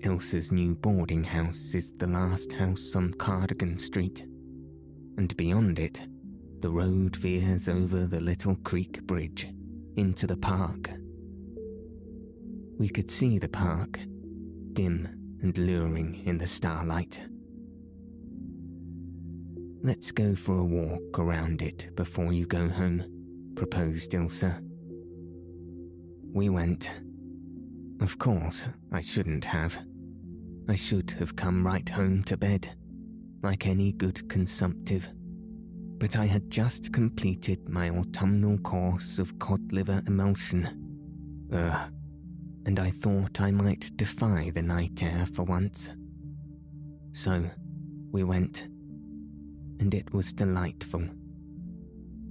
Ilse's 0.01 0.53
new 0.53 0.75
boarding 0.75 1.25
house 1.25 1.75
is 1.75 1.91
the 1.97 2.07
last 2.07 2.53
house 2.53 2.95
on 2.95 3.13
Cardigan 3.15 3.77
Street, 3.77 4.25
and 5.17 5.35
beyond 5.35 5.79
it, 5.79 6.07
the 6.61 6.69
road 6.69 7.15
veers 7.15 7.69
over 7.69 8.05
the 8.05 8.19
little 8.19 8.55
creek 8.57 9.01
bridge 9.03 9.47
into 9.95 10.27
the 10.27 10.37
park. 10.37 10.89
We 12.79 12.89
could 12.89 13.09
see 13.09 13.39
the 13.39 13.49
park, 13.49 13.99
dim 14.73 15.07
and 15.41 15.57
luring 15.57 16.23
in 16.25 16.37
the 16.37 16.47
starlight. 16.47 17.19
Let's 19.83 20.11
go 20.11 20.35
for 20.35 20.57
a 20.57 20.63
walk 20.63 21.19
around 21.19 21.61
it 21.61 21.95
before 21.95 22.33
you 22.33 22.45
go 22.45 22.67
home, 22.67 23.03
proposed 23.55 24.13
Ilse. 24.13 24.43
We 26.33 26.49
went. 26.49 26.89
Of 28.01 28.19
course, 28.19 28.67
I 28.91 29.01
shouldn't 29.01 29.45
have. 29.45 29.77
I 30.69 30.75
should 30.75 31.11
have 31.11 31.35
come 31.35 31.65
right 31.65 31.87
home 31.87 32.23
to 32.25 32.37
bed, 32.37 32.75
like 33.41 33.65
any 33.65 33.91
good 33.91 34.27
consumptive. 34.29 35.07
But 35.99 36.15
I 36.15 36.25
had 36.25 36.49
just 36.49 36.93
completed 36.93 37.67
my 37.67 37.89
autumnal 37.89 38.57
course 38.59 39.17
of 39.17 39.37
cod 39.39 39.71
liver 39.71 40.01
emulsion. 40.05 41.47
Ugh. 41.51 41.91
And 42.65 42.79
I 42.79 42.91
thought 42.91 43.41
I 43.41 43.49
might 43.51 43.95
defy 43.97 44.51
the 44.53 44.61
night 44.61 45.01
air 45.01 45.25
for 45.33 45.43
once. 45.43 45.91
So, 47.13 47.49
we 48.11 48.23
went. 48.23 48.67
And 49.79 49.93
it 49.93 50.13
was 50.13 50.33
delightful. 50.33 51.07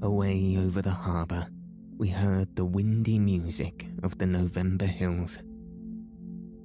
Away 0.02 0.58
over 0.58 0.82
the 0.82 0.90
harbour, 0.90 1.46
we 1.96 2.08
heard 2.08 2.54
the 2.54 2.64
windy 2.64 3.18
music 3.18 3.86
of 4.02 4.18
the 4.18 4.26
November 4.26 4.84
hills. 4.84 5.38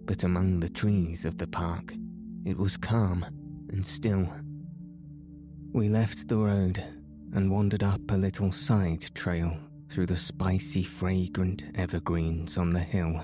But 0.05 0.23
among 0.23 0.59
the 0.59 0.69
trees 0.69 1.23
of 1.23 1.37
the 1.37 1.47
park, 1.47 1.93
it 2.45 2.57
was 2.57 2.75
calm 2.77 3.25
and 3.69 3.85
still. 3.85 4.27
We 5.73 5.87
left 5.87 6.27
the 6.27 6.37
road 6.37 6.83
and 7.33 7.49
wandered 7.49 7.81
up 7.81 8.01
a 8.11 8.15
little 8.15 8.51
side 8.51 9.03
trail 9.15 9.57
through 9.87 10.07
the 10.07 10.17
spicy, 10.17 10.83
fragrant 10.83 11.63
evergreens 11.75 12.57
on 12.57 12.73
the 12.73 12.81
hill. 12.81 13.23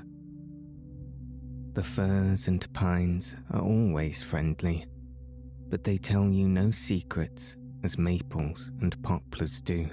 The 1.73 1.83
firs 1.83 2.47
and 2.47 2.71
pines 2.71 3.35
are 3.51 3.59
always 3.59 4.23
friendly, 4.23 4.85
but 5.67 5.83
they 5.83 5.97
tell 5.97 6.29
you 6.29 6.47
no 6.47 6.71
secrets 6.71 7.57
as 7.83 7.97
maples 7.97 8.71
and 8.79 9.01
poplars 9.03 9.59
do. 9.59 9.89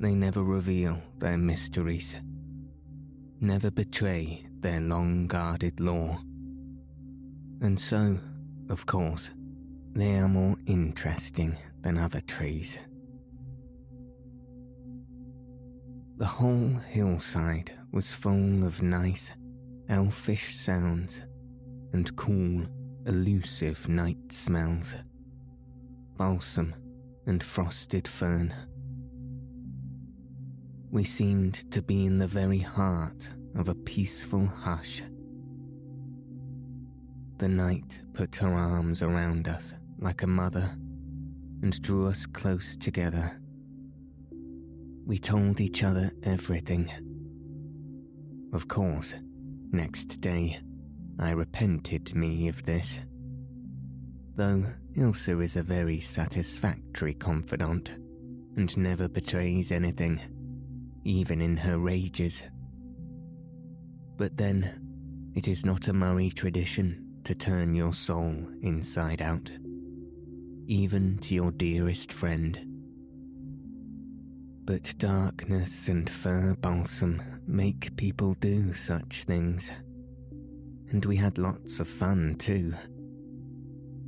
They 0.00 0.14
never 0.14 0.42
reveal 0.42 1.00
their 1.18 1.38
mysteries, 1.38 2.16
never 3.40 3.70
betray 3.70 4.44
their 4.58 4.80
long 4.80 5.28
guarded 5.28 5.78
lore. 5.78 6.18
And 7.60 7.78
so, 7.78 8.18
of 8.68 8.86
course, 8.86 9.30
they 9.94 10.16
are 10.16 10.28
more 10.28 10.56
interesting 10.66 11.56
than 11.82 11.98
other 11.98 12.20
trees. 12.22 12.78
The 16.16 16.26
whole 16.26 16.68
hillside 16.90 17.72
was 17.92 18.12
full 18.12 18.66
of 18.66 18.82
nice, 18.82 19.32
elfish 19.88 20.54
sounds 20.56 21.22
and 21.92 22.14
cool, 22.16 22.66
elusive 23.06 23.88
night 23.88 24.18
smells 24.30 24.96
balsam 26.20 26.74
and 27.24 27.42
frosted 27.42 28.06
fern. 28.06 28.52
We 30.90 31.02
seemed 31.02 31.70
to 31.72 31.80
be 31.80 32.04
in 32.04 32.18
the 32.18 32.26
very 32.26 32.58
heart 32.58 33.30
of 33.56 33.70
a 33.70 33.74
peaceful 33.74 34.44
hush. 34.44 35.00
The 37.38 37.48
night 37.48 38.02
put 38.12 38.36
her 38.36 38.52
arms 38.52 39.02
around 39.02 39.48
us 39.48 39.72
like 40.00 40.22
a 40.22 40.26
mother 40.26 40.76
and 41.62 41.80
drew 41.82 42.06
us 42.06 42.26
close 42.26 42.76
together. 42.76 43.40
We 45.06 45.18
told 45.18 45.60
each 45.60 45.82
other 45.82 46.10
everything. 46.22 46.90
Of 48.52 48.66
course, 48.66 49.14
next 49.70 50.20
day, 50.20 50.58
I 51.18 51.30
repented 51.30 52.14
me 52.14 52.48
of 52.48 52.64
this. 52.64 52.98
Though 54.36 54.64
Ilse 54.96 55.28
is 55.28 55.56
a 55.56 55.62
very 55.62 56.00
satisfactory 56.00 57.14
confidant 57.14 57.90
and 58.56 58.76
never 58.76 59.08
betrays 59.08 59.70
anything, 59.70 60.20
even 61.04 61.40
in 61.40 61.56
her 61.58 61.78
rages. 61.78 62.42
But 64.16 64.36
then, 64.36 65.32
it 65.34 65.46
is 65.46 65.64
not 65.66 65.88
a 65.88 65.92
Murray 65.92 66.30
tradition 66.30 67.06
to 67.24 67.34
turn 67.34 67.74
your 67.74 67.92
soul 67.92 68.34
inside 68.62 69.22
out, 69.22 69.50
even 70.70 71.18
to 71.18 71.34
your 71.34 71.50
dearest 71.50 72.12
friend. 72.12 72.56
But 74.64 74.94
darkness 74.98 75.88
and 75.88 76.08
fir 76.08 76.54
balsam 76.60 77.20
make 77.48 77.96
people 77.96 78.34
do 78.34 78.72
such 78.72 79.24
things. 79.24 79.72
And 80.90 81.04
we 81.04 81.16
had 81.16 81.38
lots 81.38 81.80
of 81.80 81.88
fun 81.88 82.36
too. 82.38 82.72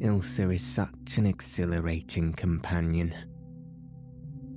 Ilse 0.01 0.39
is 0.39 0.63
such 0.63 1.17
an 1.17 1.27
exhilarating 1.27 2.33
companion. 2.33 3.13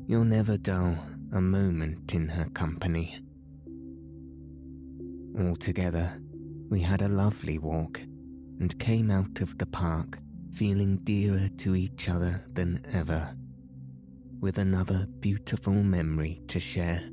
You'll 0.06 0.26
never 0.26 0.58
dull 0.58 0.96
a 1.34 1.42
moment 1.42 2.14
in 2.14 2.30
her 2.30 2.46
company. 2.50 3.18
Altogether, 5.40 6.22
we 6.70 6.82
had 6.82 7.02
a 7.02 7.10
lovely 7.10 7.58
walk 7.58 8.00
and 8.60 8.78
came 8.78 9.10
out 9.10 9.42
of 9.42 9.58
the 9.58 9.66
park 9.66 10.20
feeling 10.56 10.98
dearer 11.04 11.50
to 11.58 11.76
each 11.76 12.10
other 12.10 12.44
than 12.54 12.84
ever, 12.94 13.36
with 14.40 14.58
another 14.58 15.08
beautiful 15.20 15.74
memory 15.74 16.42
to 16.48 16.60
share. 16.60 17.04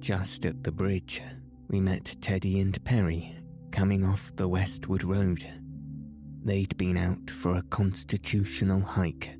Just 0.00 0.44
at 0.46 0.62
the 0.64 0.72
bridge, 0.72 1.22
we 1.68 1.80
met 1.80 2.16
Teddy 2.20 2.60
and 2.60 2.82
Perry 2.84 3.34
coming 3.70 4.04
off 4.04 4.34
the 4.36 4.48
Westwood 4.48 5.04
Road. 5.04 5.46
They'd 6.44 6.76
been 6.76 6.96
out 6.96 7.30
for 7.30 7.56
a 7.56 7.62
constitutional 7.70 8.80
hike. 8.80 9.36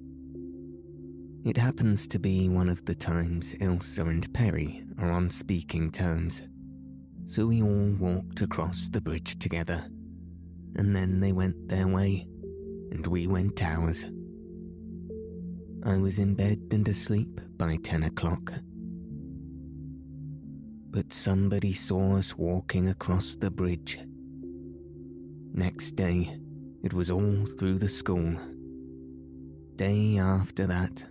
It 1.44 1.56
happens 1.56 2.06
to 2.08 2.18
be 2.18 2.48
one 2.48 2.68
of 2.68 2.84
the 2.84 2.94
times 2.94 3.54
Ilse 3.60 3.98
and 3.98 4.32
Perry 4.32 4.84
are 4.98 5.10
on 5.10 5.30
speaking 5.30 5.90
terms 5.90 6.42
so 7.30 7.46
we 7.46 7.62
all 7.62 7.94
walked 8.00 8.40
across 8.40 8.88
the 8.88 9.00
bridge 9.00 9.38
together, 9.38 9.84
and 10.76 10.94
then 10.94 11.20
they 11.20 11.32
went 11.32 11.68
their 11.68 11.86
way, 11.86 12.26
and 12.90 13.06
we 13.06 13.26
went 13.26 13.62
ours. 13.62 14.04
I 15.84 15.96
was 15.96 16.18
in 16.18 16.34
bed 16.34 16.60
and 16.72 16.86
asleep 16.88 17.40
by 17.56 17.76
ten 17.76 18.02
o'clock. 18.02 18.52
But 20.90 21.12
somebody 21.12 21.72
saw 21.72 22.16
us 22.16 22.36
walking 22.36 22.88
across 22.88 23.36
the 23.36 23.50
bridge. 23.50 23.98
Next 25.52 25.92
day, 25.92 26.38
it 26.82 26.92
was 26.92 27.10
all 27.10 27.46
through 27.58 27.78
the 27.78 27.88
school. 27.88 28.34
Day 29.76 30.18
after 30.18 30.66
that, 30.66 31.04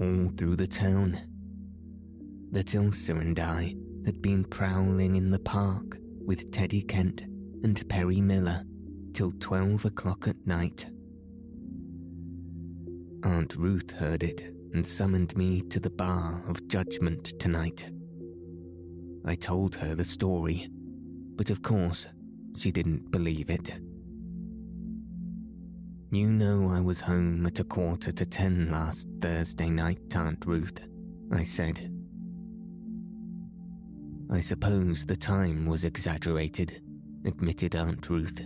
all 0.00 0.28
through 0.36 0.56
the 0.56 0.66
town. 0.66 1.18
That 2.52 2.74
Ilse 2.74 3.08
and 3.10 3.38
I 3.38 3.74
had 4.06 4.22
been 4.22 4.44
prowling 4.44 5.16
in 5.16 5.30
the 5.30 5.38
park 5.38 5.98
with 6.24 6.50
Teddy 6.50 6.82
Kent 6.82 7.22
and 7.62 7.88
Perry 7.88 8.20
Miller 8.20 8.64
till 9.14 9.32
12 9.32 9.86
o'clock 9.86 10.28
at 10.28 10.46
night. 10.46 10.86
Aunt 13.22 13.56
Ruth 13.56 13.92
heard 13.92 14.22
it 14.22 14.42
and 14.74 14.86
summoned 14.86 15.36
me 15.36 15.62
to 15.62 15.80
the 15.80 15.88
bar 15.88 16.44
of 16.48 16.68
judgment 16.68 17.38
tonight. 17.40 17.90
I 19.24 19.34
told 19.34 19.74
her 19.76 19.94
the 19.94 20.04
story, 20.04 20.68
but 21.36 21.48
of 21.48 21.62
course, 21.62 22.06
she 22.56 22.70
didn't 22.70 23.10
believe 23.10 23.48
it. 23.48 23.72
You 26.10 26.28
know 26.28 26.68
I 26.68 26.80
was 26.80 27.00
home 27.00 27.46
at 27.46 27.60
a 27.60 27.64
quarter 27.64 28.12
to 28.12 28.26
ten 28.26 28.70
last 28.70 29.08
Thursday 29.20 29.70
night, 29.70 30.14
Aunt 30.14 30.44
Ruth, 30.44 30.80
I 31.32 31.42
said 31.42 31.90
I 34.30 34.40
suppose 34.40 35.06
the 35.06 35.16
time 35.16 35.66
was 35.66 35.84
exaggerated, 35.84 36.82
admitted 37.24 37.76
Aunt 37.76 38.08
Ruth. 38.08 38.40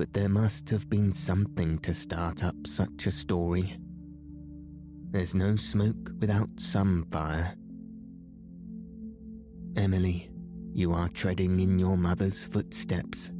But 0.00 0.14
there 0.14 0.30
must 0.30 0.70
have 0.70 0.88
been 0.88 1.12
something 1.12 1.78
to 1.80 1.92
start 1.92 2.42
up 2.42 2.54
such 2.66 3.06
a 3.06 3.12
story. 3.12 3.76
There's 5.10 5.34
no 5.34 5.56
smoke 5.56 6.12
without 6.18 6.48
some 6.56 7.04
fire. 7.10 7.54
Emily, 9.76 10.30
you 10.72 10.94
are 10.94 11.10
treading 11.10 11.60
in 11.60 11.78
your 11.78 11.98
mother's 11.98 12.42
footsteps. 12.42 13.30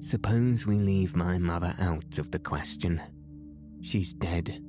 Suppose 0.00 0.66
we 0.66 0.80
leave 0.80 1.14
my 1.14 1.38
mother 1.38 1.76
out 1.78 2.18
of 2.18 2.32
the 2.32 2.40
question. 2.40 3.00
She's 3.80 4.12
dead, 4.12 4.60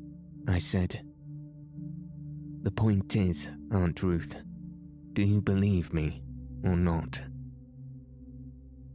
I 0.47 0.59
said. 0.59 1.03
The 2.61 2.69
point 2.71 3.15
is, 3.15 3.49
Aunt 3.71 4.03
Ruth, 4.03 4.35
do 5.13 5.23
you 5.23 5.41
believe 5.41 5.95
me 5.95 6.21
or 6.63 6.75
not? 6.75 7.19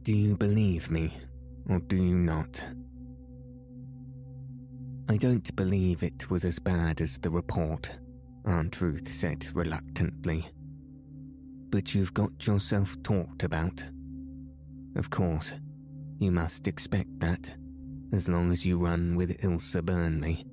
Do 0.07 0.15
you 0.15 0.37
believe 0.37 0.89
me 0.89 1.13
or 1.69 1.79
do 1.79 1.97
you 1.97 2.15
not? 2.15 2.63
I 5.09 5.17
don't 5.17 5.53
believe 5.57 6.01
it 6.01 6.29
was 6.29 6.45
as 6.45 6.59
bad 6.59 7.01
as 7.01 7.17
the 7.17 7.29
report, 7.29 7.91
Aunt 8.45 8.79
Ruth 8.79 9.05
said 9.05 9.45
reluctantly. 9.53 10.47
But 11.71 11.93
you've 11.93 12.13
got 12.13 12.47
yourself 12.47 12.95
talked 13.03 13.43
about. 13.43 13.83
Of 14.95 15.09
course, 15.09 15.51
you 16.19 16.31
must 16.31 16.69
expect 16.69 17.19
that, 17.19 17.51
as 18.13 18.29
long 18.29 18.53
as 18.53 18.65
you 18.65 18.77
run 18.77 19.17
with 19.17 19.43
Ilse 19.43 19.81
Burnley 19.81 20.45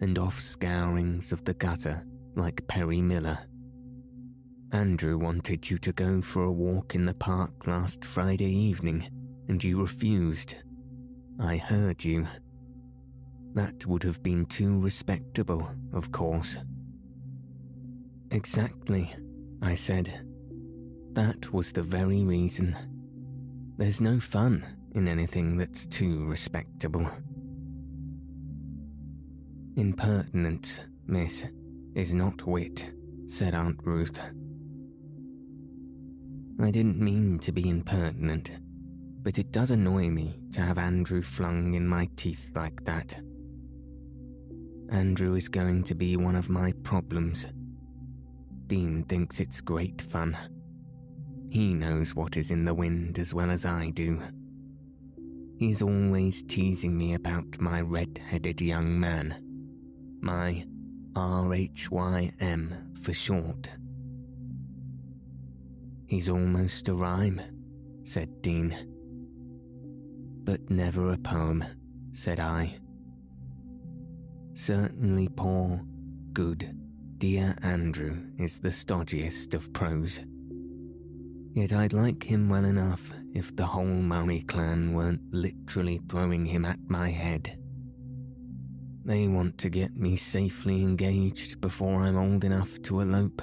and 0.00 0.16
off 0.16 0.38
scourings 0.38 1.32
of 1.32 1.44
the 1.44 1.54
gutter 1.54 2.04
like 2.36 2.68
Perry 2.68 3.00
Miller. 3.00 3.40
Andrew 4.72 5.18
wanted 5.18 5.70
you 5.70 5.76
to 5.78 5.92
go 5.92 6.22
for 6.22 6.44
a 6.44 6.52
walk 6.52 6.94
in 6.94 7.04
the 7.04 7.12
park 7.12 7.66
last 7.66 8.06
Friday 8.06 8.50
evening, 8.50 9.06
and 9.48 9.62
you 9.62 9.78
refused. 9.78 10.60
I 11.38 11.58
heard 11.58 12.02
you. 12.02 12.26
That 13.52 13.84
would 13.86 14.02
have 14.02 14.22
been 14.22 14.46
too 14.46 14.80
respectable, 14.80 15.68
of 15.92 16.10
course. 16.10 16.56
Exactly, 18.30 19.14
I 19.60 19.74
said. 19.74 20.26
That 21.12 21.52
was 21.52 21.70
the 21.70 21.82
very 21.82 22.24
reason. 22.24 22.74
There's 23.76 24.00
no 24.00 24.18
fun 24.18 24.64
in 24.94 25.06
anything 25.06 25.58
that's 25.58 25.86
too 25.86 26.24
respectable. 26.24 27.06
Impertinence, 29.76 30.80
miss 31.06 31.44
is 31.94 32.14
not 32.14 32.46
wit, 32.46 32.90
said 33.26 33.54
Aunt 33.54 33.78
Ruth. 33.84 34.18
I 36.62 36.70
didn't 36.70 37.00
mean 37.00 37.40
to 37.40 37.50
be 37.50 37.68
impertinent, 37.68 38.52
but 39.24 39.36
it 39.38 39.50
does 39.50 39.72
annoy 39.72 40.08
me 40.08 40.38
to 40.52 40.60
have 40.60 40.78
Andrew 40.78 41.20
flung 41.20 41.74
in 41.74 41.88
my 41.88 42.08
teeth 42.14 42.52
like 42.54 42.84
that. 42.84 43.20
Andrew 44.90 45.34
is 45.34 45.48
going 45.48 45.82
to 45.84 45.96
be 45.96 46.16
one 46.16 46.36
of 46.36 46.48
my 46.48 46.72
problems. 46.84 47.46
Dean 48.68 49.02
thinks 49.08 49.40
it's 49.40 49.60
great 49.60 50.00
fun. 50.02 50.38
He 51.50 51.74
knows 51.74 52.14
what 52.14 52.36
is 52.36 52.52
in 52.52 52.64
the 52.64 52.74
wind 52.74 53.18
as 53.18 53.34
well 53.34 53.50
as 53.50 53.66
I 53.66 53.90
do. 53.90 54.22
He's 55.58 55.82
always 55.82 56.44
teasing 56.44 56.96
me 56.96 57.14
about 57.14 57.60
my 57.60 57.80
red 57.80 58.20
headed 58.24 58.60
young 58.60 59.00
man, 59.00 59.34
my 60.20 60.64
RHYM 61.14 62.96
for 62.98 63.12
short. 63.12 63.68
He's 66.12 66.28
almost 66.28 66.90
a 66.90 66.94
rhyme, 66.94 67.40
said 68.02 68.42
Dean. 68.42 68.76
But 70.44 70.68
never 70.68 71.14
a 71.14 71.16
poem, 71.16 71.64
said 72.12 72.38
I. 72.38 72.78
Certainly 74.52 75.30
poor, 75.34 75.80
good, 76.34 76.76
dear 77.16 77.56
Andrew 77.62 78.24
is 78.38 78.60
the 78.60 78.68
stodgiest 78.68 79.54
of 79.54 79.72
prose. 79.72 80.20
Yet 81.54 81.72
I'd 81.72 81.94
like 81.94 82.22
him 82.22 82.50
well 82.50 82.66
enough 82.66 83.14
if 83.32 83.56
the 83.56 83.64
whole 83.64 83.86
Murray 83.86 84.42
clan 84.42 84.92
weren't 84.92 85.22
literally 85.32 86.02
throwing 86.10 86.44
him 86.44 86.66
at 86.66 86.90
my 86.90 87.08
head. 87.08 87.58
They 89.06 89.28
want 89.28 89.56
to 89.56 89.70
get 89.70 89.96
me 89.96 90.16
safely 90.16 90.82
engaged 90.82 91.62
before 91.62 92.02
I'm 92.02 92.18
old 92.18 92.44
enough 92.44 92.82
to 92.82 93.00
elope. 93.00 93.40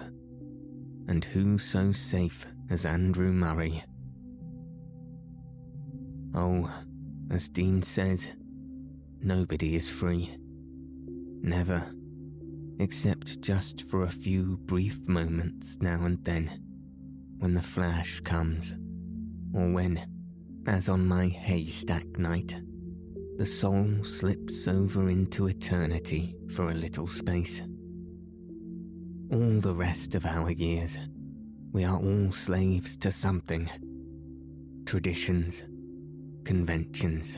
And 1.08 1.26
who 1.26 1.58
so 1.58 1.92
safe 1.92 2.46
as 2.70 2.86
Andrew 2.86 3.32
Murray? 3.32 3.84
Oh, 6.36 6.72
as 7.32 7.50
Dean 7.50 7.82
says, 7.82 8.30
nobody 9.22 9.76
is 9.76 9.90
free. 9.90 10.30
Never. 11.42 11.84
Except 12.80 13.42
just 13.42 13.82
for 13.84 14.04
a 14.04 14.12
few 14.12 14.58
brief 14.66 15.08
moments 15.08 15.78
now 15.82 16.06
and 16.06 16.24
then, 16.24 16.64
when 17.40 17.54
the 17.54 17.62
flash 17.62 18.20
comes, 18.22 18.74
or 19.54 19.72
when, 19.72 20.06
as 20.68 20.88
on 20.88 21.08
my 21.08 21.28
haystack 21.28 22.06
night, 22.18 22.56
the 23.38 23.46
soul 23.46 24.04
slips 24.04 24.68
over 24.68 25.10
into 25.10 25.48
eternity 25.48 26.36
for 26.54 26.70
a 26.70 26.74
little 26.74 27.08
space. 27.08 27.62
All 29.32 29.60
the 29.60 29.74
rest 29.76 30.16
of 30.16 30.26
our 30.26 30.52
years, 30.52 30.98
we 31.72 31.84
are 31.84 31.98
all 31.98 32.32
slaves 32.32 32.98
to 32.98 33.12
something 33.12 33.70
traditions, 34.86 35.64
conventions, 36.44 37.38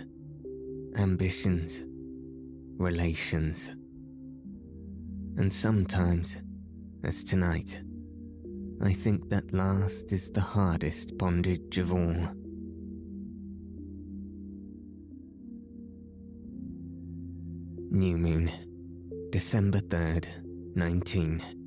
ambitions, 0.96 1.84
relations. 2.78 3.70
And 5.38 5.52
sometimes, 5.52 6.38
as 7.04 7.26
tonight, 7.26 7.82
I 8.82 8.94
think 8.94 9.30
that 9.30 9.54
last 9.54 10.14
is 10.14 10.32
the 10.32 10.40
hardest 10.40 11.18
bondage 11.18 11.78
of 11.78 11.92
all. 11.92 12.28
New 17.92 18.18
Moon, 18.18 18.50
December 19.32 19.80
3rd, 19.80 20.26
19. 20.76 21.61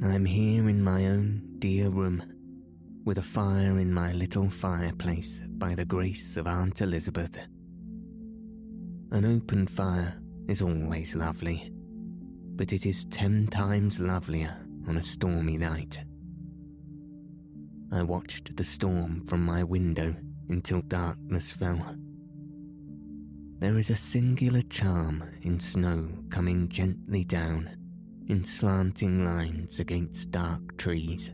I'm 0.00 0.24
here 0.24 0.68
in 0.68 0.80
my 0.80 1.06
own 1.06 1.42
dear 1.58 1.90
room, 1.90 2.22
with 3.04 3.18
a 3.18 3.22
fire 3.22 3.80
in 3.80 3.92
my 3.92 4.12
little 4.12 4.48
fireplace 4.48 5.42
by 5.44 5.74
the 5.74 5.84
grace 5.84 6.36
of 6.36 6.46
Aunt 6.46 6.80
Elizabeth. 6.82 7.36
An 9.10 9.24
open 9.24 9.66
fire 9.66 10.14
is 10.46 10.62
always 10.62 11.16
lovely, 11.16 11.72
but 12.54 12.72
it 12.72 12.86
is 12.86 13.06
ten 13.06 13.48
times 13.48 13.98
lovelier 13.98 14.56
on 14.86 14.98
a 14.98 15.02
stormy 15.02 15.58
night. 15.58 16.04
I 17.90 18.04
watched 18.04 18.56
the 18.56 18.64
storm 18.64 19.26
from 19.26 19.44
my 19.44 19.64
window 19.64 20.14
until 20.48 20.80
darkness 20.82 21.50
fell. 21.50 21.96
There 23.58 23.76
is 23.76 23.90
a 23.90 23.96
singular 23.96 24.62
charm 24.62 25.24
in 25.42 25.58
snow 25.58 26.08
coming 26.30 26.68
gently 26.68 27.24
down 27.24 27.77
in 28.28 28.44
slanting 28.44 29.24
lines 29.24 29.80
against 29.80 30.30
dark 30.30 30.76
trees. 30.76 31.32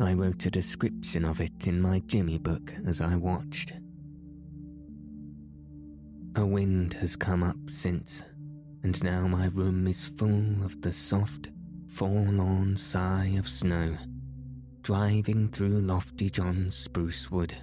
I 0.00 0.14
wrote 0.14 0.46
a 0.46 0.50
description 0.50 1.24
of 1.24 1.40
it 1.40 1.66
in 1.66 1.80
my 1.80 2.00
Jimmy 2.06 2.38
book 2.38 2.72
as 2.86 3.00
I 3.00 3.16
watched. 3.16 3.72
A 6.36 6.46
wind 6.46 6.94
has 6.94 7.16
come 7.16 7.42
up 7.42 7.58
since, 7.68 8.22
and 8.84 9.02
now 9.02 9.26
my 9.26 9.46
room 9.46 9.86
is 9.88 10.06
full 10.06 10.62
of 10.64 10.80
the 10.82 10.92
soft, 10.92 11.48
forlorn 11.88 12.76
sigh 12.76 13.34
of 13.38 13.48
snow 13.48 13.96
driving 14.88 15.46
through 15.50 15.82
lofty 15.82 16.30
John's 16.30 16.74
spruce 16.74 17.30
wood. 17.30 17.54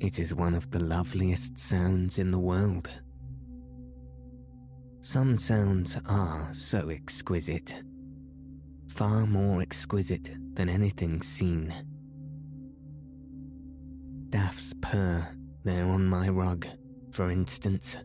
It 0.00 0.18
is 0.18 0.34
one 0.34 0.54
of 0.54 0.70
the 0.70 0.80
loveliest 0.80 1.58
sounds 1.58 2.18
in 2.18 2.30
the 2.30 2.38
world. 2.38 2.90
Some 5.00 5.38
sounds 5.38 5.96
are 6.06 6.52
so 6.52 6.88
exquisite, 6.88 7.82
far 8.88 9.26
more 9.26 9.62
exquisite 9.62 10.30
than 10.54 10.68
anything 10.68 11.22
seen. 11.22 11.72
Daff's 14.30 14.74
purr 14.82 15.26
there 15.64 15.86
on 15.86 16.04
my 16.04 16.28
rug, 16.28 16.66
for 17.12 17.30
instance, 17.30 17.96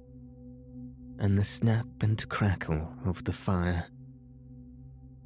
and 1.20 1.38
the 1.38 1.44
snap 1.44 1.88
and 2.02 2.30
crackle 2.30 2.94
of 3.06 3.24
the 3.24 3.34
fire, 3.34 3.86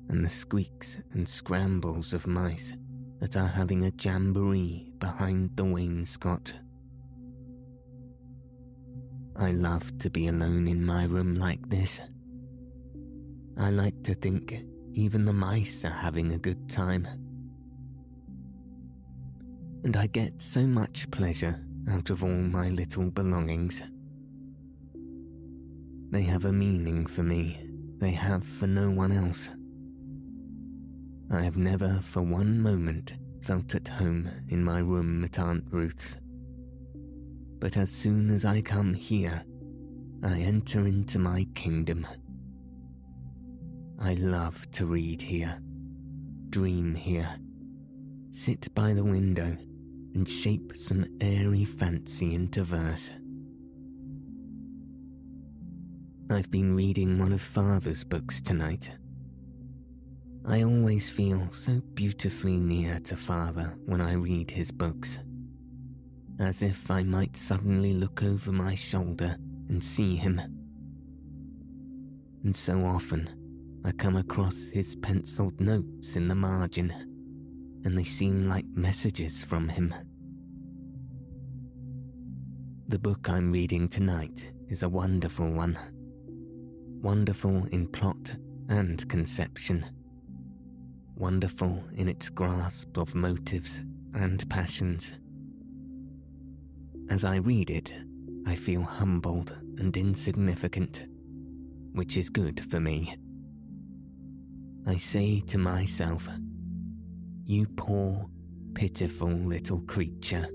and 0.07 0.23
the 0.23 0.29
squeaks 0.29 0.97
and 1.11 1.27
scrambles 1.27 2.13
of 2.13 2.27
mice 2.27 2.73
that 3.19 3.35
are 3.35 3.47
having 3.47 3.85
a 3.85 3.91
jamboree 3.99 4.93
behind 4.99 5.51
the 5.55 5.65
wainscot. 5.65 6.53
I 9.39 9.51
love 9.51 9.97
to 9.99 10.09
be 10.09 10.27
alone 10.27 10.67
in 10.67 10.85
my 10.85 11.05
room 11.05 11.35
like 11.35 11.69
this. 11.69 11.99
I 13.57 13.69
like 13.71 14.03
to 14.03 14.13
think 14.13 14.63
even 14.93 15.25
the 15.25 15.33
mice 15.33 15.85
are 15.85 15.89
having 15.89 16.33
a 16.33 16.37
good 16.37 16.69
time. 16.69 17.07
And 19.83 19.95
I 19.95 20.07
get 20.07 20.41
so 20.41 20.61
much 20.65 21.09
pleasure 21.11 21.59
out 21.89 22.09
of 22.09 22.23
all 22.23 22.29
my 22.29 22.69
little 22.69 23.11
belongings. 23.11 23.83
They 26.09 26.23
have 26.23 26.45
a 26.45 26.51
meaning 26.53 27.05
for 27.05 27.23
me 27.23 27.67
they 27.99 28.11
have 28.11 28.45
for 28.45 28.67
no 28.67 28.91
one 28.91 29.11
else. 29.11 29.49
I 31.31 31.41
have 31.41 31.57
never 31.57 31.99
for 32.01 32.21
one 32.21 32.61
moment 32.61 33.13
felt 33.41 33.73
at 33.73 33.87
home 33.87 34.29
in 34.49 34.63
my 34.63 34.79
room 34.79 35.23
at 35.23 35.39
Aunt 35.39 35.63
Ruth's. 35.71 36.17
But 37.59 37.77
as 37.77 37.89
soon 37.91 38.29
as 38.29 38.45
I 38.45 38.61
come 38.61 38.93
here, 38.93 39.43
I 40.23 40.39
enter 40.39 40.85
into 40.85 41.19
my 41.19 41.47
kingdom. 41.55 42.05
I 43.99 44.13
love 44.13 44.69
to 44.71 44.85
read 44.85 45.21
here, 45.21 45.59
dream 46.49 46.93
here, 46.93 47.29
sit 48.29 48.73
by 48.75 48.93
the 48.93 49.03
window 49.03 49.57
and 50.13 50.29
shape 50.29 50.75
some 50.75 51.05
airy 51.19 51.65
fancy 51.65 52.35
into 52.35 52.63
verse. 52.63 53.11
I've 56.29 56.51
been 56.51 56.75
reading 56.75 57.17
one 57.17 57.31
of 57.31 57.41
Father's 57.41 58.03
books 58.03 58.41
tonight. 58.41 58.91
I 60.45 60.63
always 60.63 61.09
feel 61.09 61.47
so 61.51 61.81
beautifully 61.93 62.57
near 62.57 62.99
to 63.01 63.15
Father 63.15 63.77
when 63.85 64.01
I 64.01 64.13
read 64.13 64.51
his 64.51 64.71
books, 64.71 65.19
as 66.39 66.61
if 66.61 66.91
I 66.91 67.03
might 67.03 67.35
suddenly 67.35 67.93
look 67.93 68.23
over 68.23 68.51
my 68.51 68.75
shoulder 68.75 69.37
and 69.69 69.83
see 69.83 70.15
him. 70.15 70.39
And 72.43 72.55
so 72.55 72.85
often 72.85 73.81
I 73.83 73.91
come 73.91 74.15
across 74.15 74.69
his 74.69 74.95
penciled 74.95 75.59
notes 75.59 76.15
in 76.15 76.27
the 76.27 76.35
margin 76.35 76.93
and 77.83 77.97
they 77.97 78.03
seem 78.03 78.47
like 78.47 78.65
messages 78.73 79.43
from 79.43 79.69
him. 79.69 79.93
The 82.89 82.99
book 82.99 83.29
I'm 83.29 83.51
reading 83.51 83.89
tonight 83.89 84.49
is 84.69 84.83
a 84.83 84.89
wonderful 84.89 85.51
one. 85.51 85.77
Wonderful 87.01 87.65
in 87.71 87.87
plot 87.87 88.35
and 88.69 89.07
conception. 89.09 89.85
Wonderful 91.15 91.83
in 91.95 92.07
its 92.07 92.29
grasp 92.29 92.97
of 92.97 93.15
motives 93.15 93.81
and 94.13 94.47
passions. 94.49 95.13
As 97.09 97.23
I 97.23 97.37
read 97.37 97.69
it, 97.69 97.93
I 98.45 98.55
feel 98.55 98.81
humbled 98.81 99.57
and 99.77 99.95
insignificant, 99.95 101.05
which 101.93 102.17
is 102.17 102.29
good 102.29 102.63
for 102.69 102.79
me. 102.79 103.15
I 104.85 104.97
say 104.97 105.39
to 105.47 105.57
myself, 105.57 106.27
You 107.45 107.65
poor, 107.77 108.29
pitiful 108.73 109.29
little 109.29 109.79
creature. 109.81 110.47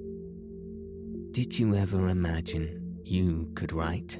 Did 1.30 1.58
you 1.58 1.74
ever 1.74 2.08
imagine 2.08 3.00
you 3.02 3.50
could 3.54 3.72
write? 3.72 4.18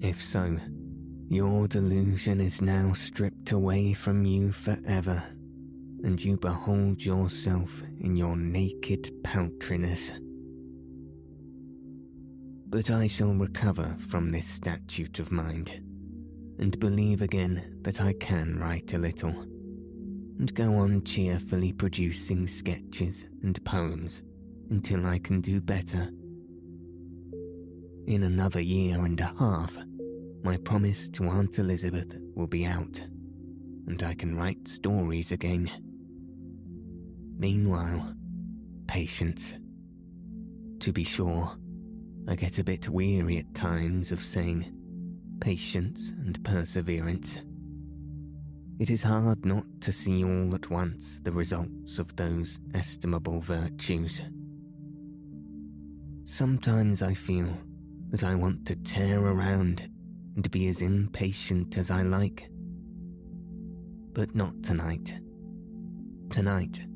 If 0.00 0.22
so, 0.22 0.56
your 1.28 1.66
delusion 1.66 2.40
is 2.40 2.62
now 2.62 2.92
stripped 2.92 3.50
away 3.52 3.92
from 3.92 4.24
you 4.24 4.52
forever, 4.52 5.22
and 6.04 6.22
you 6.24 6.36
behold 6.36 7.04
yourself 7.04 7.82
in 8.00 8.16
your 8.16 8.36
naked 8.36 9.10
paltriness. 9.24 10.12
But 12.70 12.88
I 12.88 13.08
shall 13.08 13.34
recover 13.34 13.96
from 13.98 14.30
this 14.30 14.46
statute 14.46 15.18
of 15.18 15.32
mind, 15.32 15.72
and 16.60 16.78
believe 16.78 17.20
again 17.20 17.80
that 17.82 18.00
I 18.00 18.12
can 18.12 18.60
write 18.60 18.94
a 18.94 18.98
little, 18.98 19.34
and 20.38 20.54
go 20.54 20.76
on 20.76 21.02
cheerfully 21.02 21.72
producing 21.72 22.46
sketches 22.46 23.26
and 23.42 23.62
poems 23.64 24.22
until 24.70 25.04
I 25.04 25.18
can 25.18 25.40
do 25.40 25.60
better. 25.60 26.10
In 28.06 28.22
another 28.22 28.60
year 28.60 29.04
and 29.04 29.18
a 29.18 29.34
half, 29.36 29.76
my 30.44 30.56
promise 30.58 31.08
to 31.10 31.24
Aunt 31.24 31.58
Elizabeth 31.58 32.16
will 32.36 32.46
be 32.46 32.66
out, 32.66 33.00
and 33.88 34.00
I 34.00 34.14
can 34.14 34.36
write 34.36 34.68
stories 34.68 35.32
again. 35.32 35.68
Meanwhile, 37.36 38.14
patience. 38.86 39.54
To 40.78 40.92
be 40.92 41.04
sure, 41.04 41.56
I 42.28 42.34
get 42.34 42.58
a 42.58 42.64
bit 42.64 42.88
weary 42.88 43.38
at 43.38 43.54
times 43.54 44.12
of 44.12 44.20
saying 44.20 44.72
patience 45.40 46.12
and 46.24 46.42
perseverance. 46.44 47.40
It 48.78 48.90
is 48.90 49.02
hard 49.02 49.44
not 49.44 49.64
to 49.82 49.92
see 49.92 50.24
all 50.24 50.54
at 50.54 50.70
once 50.70 51.20
the 51.22 51.32
results 51.32 51.98
of 51.98 52.14
those 52.16 52.58
estimable 52.74 53.40
virtues. 53.40 54.22
Sometimes 56.24 57.02
I 57.02 57.12
feel 57.12 57.48
that 58.10 58.24
I 58.24 58.34
want 58.34 58.66
to 58.66 58.76
tear 58.76 59.20
around 59.20 59.88
and 60.36 60.50
be 60.50 60.68
as 60.68 60.82
impatient 60.82 61.76
as 61.76 61.90
I 61.90 62.02
like. 62.02 62.48
But 64.12 64.34
not 64.34 64.62
tonight. 64.62 65.20
Tonight, 66.30 66.86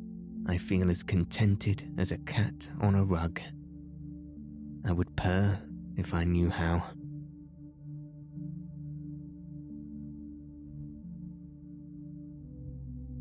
I 0.47 0.57
feel 0.57 0.91
as 0.91 1.03
contented 1.03 1.93
as 1.99 2.13
a 2.13 2.19
cat 2.19 2.69
on 2.81 2.95
a 2.95 3.05
rug. 3.05 3.41
I 4.87 4.93
would 4.93 5.17
purr 5.17 5.59
if 5.97 6.13
I 6.13 6.25
knew 6.25 6.51
how. 6.51 6.85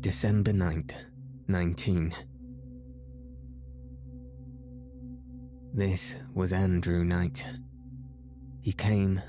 December 0.00 0.52
9th, 0.52 0.92
19. 1.48 2.14
This 5.72 6.14
was 6.34 6.52
Andrew 6.52 7.02
night. 7.02 7.44
He 8.60 8.72
came 8.72 9.20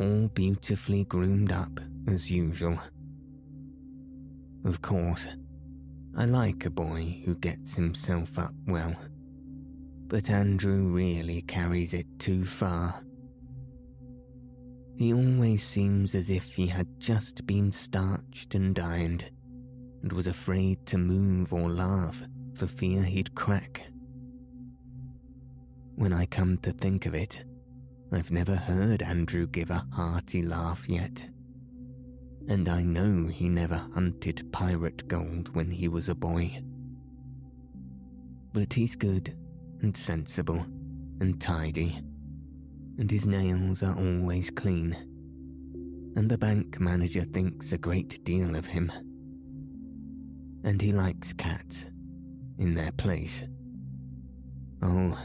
all 0.00 0.28
beautifully 0.28 1.04
groomed 1.04 1.52
up 1.52 1.78
as 2.08 2.30
usual. 2.30 2.78
Of 4.64 4.82
course, 4.82 5.28
I 6.16 6.24
like 6.24 6.66
a 6.66 6.70
boy 6.70 7.22
who 7.24 7.36
gets 7.36 7.76
himself 7.76 8.38
up 8.38 8.52
well, 8.66 8.96
but 10.10 10.28
Andrew 10.28 10.88
really 10.88 11.40
carries 11.42 11.94
it 11.94 12.06
too 12.18 12.44
far. 12.44 13.00
He 14.96 15.14
always 15.14 15.62
seems 15.62 16.16
as 16.16 16.30
if 16.30 16.56
he 16.56 16.66
had 16.66 16.88
just 16.98 17.46
been 17.46 17.70
starched 17.70 18.56
and 18.56 18.76
ironed, 18.76 19.30
and 20.02 20.12
was 20.12 20.26
afraid 20.26 20.84
to 20.86 20.98
move 20.98 21.52
or 21.52 21.70
laugh 21.70 22.24
for 22.54 22.66
fear 22.66 23.04
he'd 23.04 23.36
crack. 23.36 23.88
When 25.94 26.12
I 26.12 26.26
come 26.26 26.58
to 26.58 26.72
think 26.72 27.06
of 27.06 27.14
it, 27.14 27.44
I've 28.10 28.32
never 28.32 28.56
heard 28.56 29.02
Andrew 29.02 29.46
give 29.46 29.70
a 29.70 29.86
hearty 29.92 30.42
laugh 30.42 30.88
yet. 30.88 31.24
And 32.48 32.68
I 32.68 32.82
know 32.82 33.28
he 33.28 33.48
never 33.48 33.76
hunted 33.94 34.50
pirate 34.50 35.06
gold 35.06 35.54
when 35.54 35.70
he 35.70 35.86
was 35.86 36.08
a 36.08 36.16
boy. 36.16 36.64
But 38.52 38.72
he's 38.72 38.96
good 38.96 39.36
and 39.82 39.96
sensible 39.96 40.64
and 41.20 41.40
tidy, 41.40 42.00
and 42.98 43.10
his 43.10 43.26
nails 43.26 43.82
are 43.82 43.96
always 43.96 44.50
clean. 44.50 44.96
And 46.16 46.30
the 46.30 46.38
bank 46.38 46.80
manager 46.80 47.22
thinks 47.22 47.72
a 47.72 47.78
great 47.78 48.24
deal 48.24 48.56
of 48.56 48.66
him. 48.66 48.90
And 50.64 50.80
he 50.80 50.92
likes 50.92 51.32
cats 51.32 51.86
in 52.58 52.74
their 52.74 52.92
place. 52.92 53.42
Oh, 54.82 55.16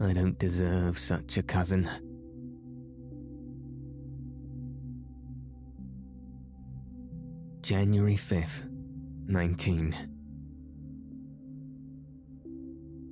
I 0.00 0.12
don't 0.12 0.38
deserve 0.38 0.98
such 0.98 1.36
a 1.36 1.42
cousin. 1.42 1.90
January 7.62 8.16
5th, 8.16 8.68
19. 9.26 10.13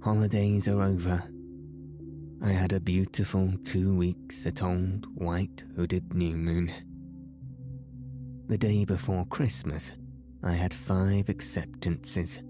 Holidays 0.03 0.69
are 0.69 0.83
over. 0.83 1.23
I 2.43 2.51
had 2.51 2.73
a 2.73 2.81
beautiful 2.81 3.53
two 3.65 3.95
weeks 3.95 4.47
at 4.47 4.63
Old 4.63 5.07
White 5.15 5.65
Hooded 5.77 6.13
New 6.15 6.37
Moon. 6.37 6.73
The 8.49 8.59
day 8.59 8.85
before 8.85 9.25
Christmas, 9.27 9.93
I 10.43 10.53
had 10.53 10.75
five 10.75 11.29
acceptances. 11.29 12.43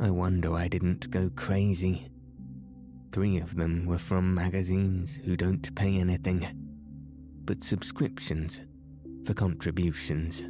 I 0.00 0.10
wonder 0.10 0.54
I 0.54 0.68
didn't 0.68 1.10
go 1.10 1.30
crazy 1.36 2.10
Three 3.14 3.38
of 3.38 3.54
them 3.54 3.86
were 3.86 3.98
from 3.98 4.34
magazines 4.34 5.20
who 5.24 5.36
don't 5.36 5.72
pay 5.76 6.00
anything, 6.00 6.44
but 7.44 7.62
subscriptions 7.62 8.60
for 9.24 9.34
contributions. 9.34 10.42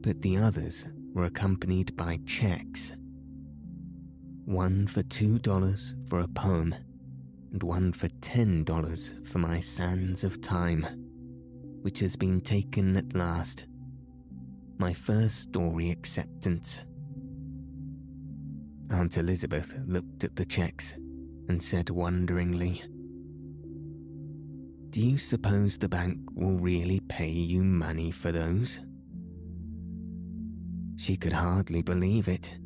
But 0.00 0.20
the 0.20 0.36
others 0.38 0.84
were 1.14 1.26
accompanied 1.26 1.94
by 1.94 2.18
checks. 2.26 2.96
One 4.46 4.86
for 4.86 5.02
$2 5.02 6.08
for 6.08 6.20
a 6.20 6.28
poem, 6.28 6.72
and 7.50 7.60
one 7.64 7.92
for 7.92 8.06
$10 8.08 9.26
for 9.26 9.38
my 9.38 9.58
Sands 9.58 10.22
of 10.22 10.40
Time, 10.40 10.86
which 11.82 11.98
has 11.98 12.14
been 12.14 12.40
taken 12.40 12.96
at 12.96 13.16
last. 13.16 13.66
My 14.78 14.92
first 14.92 15.40
story 15.40 15.90
acceptance. 15.90 16.78
Aunt 18.90 19.18
Elizabeth 19.18 19.74
looked 19.84 20.22
at 20.22 20.36
the 20.36 20.44
checks 20.44 20.94
and 21.48 21.60
said 21.60 21.90
wonderingly, 21.90 22.84
Do 24.90 25.04
you 25.04 25.18
suppose 25.18 25.76
the 25.76 25.88
bank 25.88 26.20
will 26.34 26.56
really 26.56 27.00
pay 27.08 27.30
you 27.30 27.64
money 27.64 28.12
for 28.12 28.30
those? 28.30 28.78
She 30.98 31.16
could 31.16 31.32
hardly 31.32 31.82
believe 31.82 32.28
it, 32.28 32.56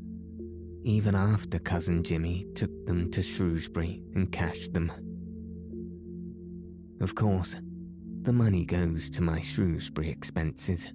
even 0.84 1.14
after 1.14 1.58
Cousin 1.58 2.02
Jimmy 2.02 2.46
took 2.54 2.70
them 2.86 3.10
to 3.10 3.22
Shrewsbury 3.22 4.02
and 4.14 4.30
cashed 4.30 4.72
them. 4.72 4.90
Of 7.00 7.14
course, 7.14 7.56
the 8.22 8.32
money 8.32 8.64
goes 8.64 9.08
to 9.10 9.22
my 9.22 9.40
Shrewsbury 9.40 10.10
expenses, 10.10 10.86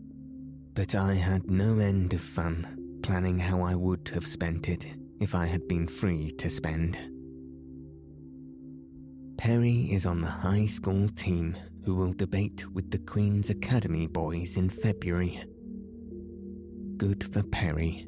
but 0.73 0.95
I 0.95 1.13
had 1.13 1.49
no 1.49 1.79
end 1.79 2.13
of 2.13 2.21
fun 2.21 2.99
planning 3.01 3.39
how 3.39 3.61
I 3.61 3.75
would 3.75 4.09
have 4.13 4.25
spent 4.25 4.69
it 4.69 4.87
if 5.19 5.35
I 5.35 5.45
had 5.45 5.67
been 5.67 5.87
free 5.87 6.31
to 6.33 6.49
spend. 6.49 6.97
Perry 9.37 9.91
is 9.91 10.05
on 10.05 10.21
the 10.21 10.27
high 10.27 10.65
school 10.65 11.07
team 11.09 11.55
who 11.83 11.95
will 11.95 12.13
debate 12.13 12.65
with 12.73 12.89
the 12.89 12.97
Queen's 12.97 13.49
Academy 13.49 14.07
boys 14.07 14.57
in 14.57 14.69
February. 14.69 15.43
Good 16.97 17.23
for 17.31 17.43
Perry. 17.43 18.07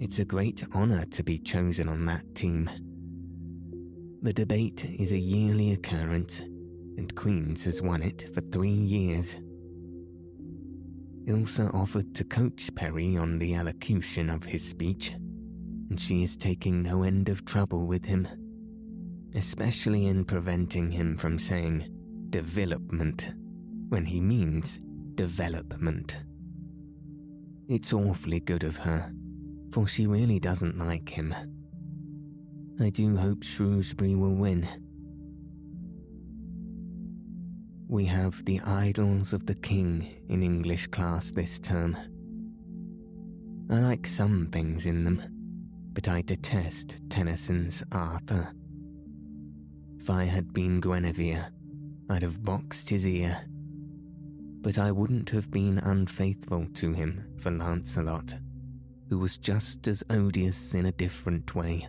It's 0.00 0.18
a 0.18 0.24
great 0.24 0.64
honour 0.74 1.04
to 1.04 1.22
be 1.22 1.38
chosen 1.38 1.88
on 1.88 2.06
that 2.06 2.34
team. 2.34 2.68
The 4.22 4.32
debate 4.32 4.84
is 4.84 5.12
a 5.12 5.18
yearly 5.18 5.72
occurrence, 5.72 6.40
and 6.40 7.14
Queen's 7.14 7.62
has 7.64 7.80
won 7.80 8.02
it 8.02 8.28
for 8.34 8.40
three 8.40 8.70
years. 8.70 9.36
Ilse 11.26 11.60
offered 11.60 12.14
to 12.16 12.24
coach 12.24 12.74
Perry 12.74 13.16
on 13.16 13.38
the 13.38 13.54
elocution 13.54 14.30
of 14.30 14.44
his 14.44 14.66
speech 14.66 15.12
and 15.90 16.00
she 16.00 16.22
is 16.22 16.36
taking 16.36 16.82
no 16.82 17.02
end 17.02 17.28
of 17.28 17.44
trouble 17.44 17.86
with 17.86 18.04
him, 18.04 18.26
especially 19.34 20.06
in 20.06 20.24
preventing 20.24 20.90
him 20.90 21.16
from 21.16 21.38
saying 21.38 21.84
development 22.30 23.34
when 23.88 24.04
he 24.04 24.20
means 24.20 24.78
development. 25.16 26.16
It's 27.68 27.92
awfully 27.92 28.38
good 28.40 28.62
of 28.62 28.76
her, 28.76 29.12
for 29.72 29.86
she 29.86 30.06
really 30.06 30.40
doesn't 30.40 30.78
like 30.78 31.08
him. 31.08 31.34
I 32.80 32.90
do 32.90 33.16
hope 33.16 33.42
Shrewsbury 33.42 34.14
will 34.14 34.36
win. 34.36 34.68
we 37.90 38.04
have 38.04 38.44
The 38.44 38.60
Idylls 38.60 39.32
of 39.32 39.46
the 39.46 39.56
King 39.56 40.08
in 40.28 40.44
English 40.44 40.86
class 40.86 41.32
this 41.32 41.58
term. 41.58 41.96
I 43.68 43.80
like 43.80 44.06
some 44.06 44.46
things 44.52 44.86
in 44.86 45.02
them, 45.02 45.20
but 45.92 46.06
I 46.06 46.22
detest 46.22 46.98
Tennyson's 47.10 47.82
Arthur. 47.90 48.54
If 49.98 50.08
I 50.08 50.22
had 50.22 50.52
been 50.52 50.80
Guinevere, 50.80 51.48
I'd 52.08 52.22
have 52.22 52.44
boxed 52.44 52.88
his 52.88 53.04
ear. 53.08 53.36
But 54.62 54.78
I 54.78 54.92
wouldn't 54.92 55.30
have 55.30 55.50
been 55.50 55.78
unfaithful 55.78 56.68
to 56.74 56.92
him 56.92 57.24
for 57.38 57.50
Lancelot, 57.50 58.34
who 59.10 59.18
was 59.18 59.36
just 59.36 59.88
as 59.88 60.04
odious 60.08 60.72
in 60.72 60.86
a 60.86 60.92
different 60.92 61.52
way. 61.56 61.86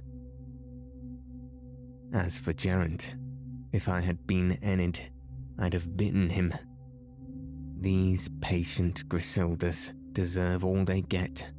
As 2.12 2.40
for 2.40 2.52
Geraint, 2.52 3.16
if 3.72 3.88
I 3.88 4.02
had 4.02 4.26
been 4.26 4.58
Enid, 4.64 5.00
I'd 5.60 5.74
have 5.74 5.96
bitten 5.96 6.32
him. 6.32 6.52
These 7.80 8.28
patient 8.42 9.08
Griseldas 9.08 9.94
deserve 10.14 10.66
all 10.66 10.84
they 10.84 11.02
get. 11.02 11.52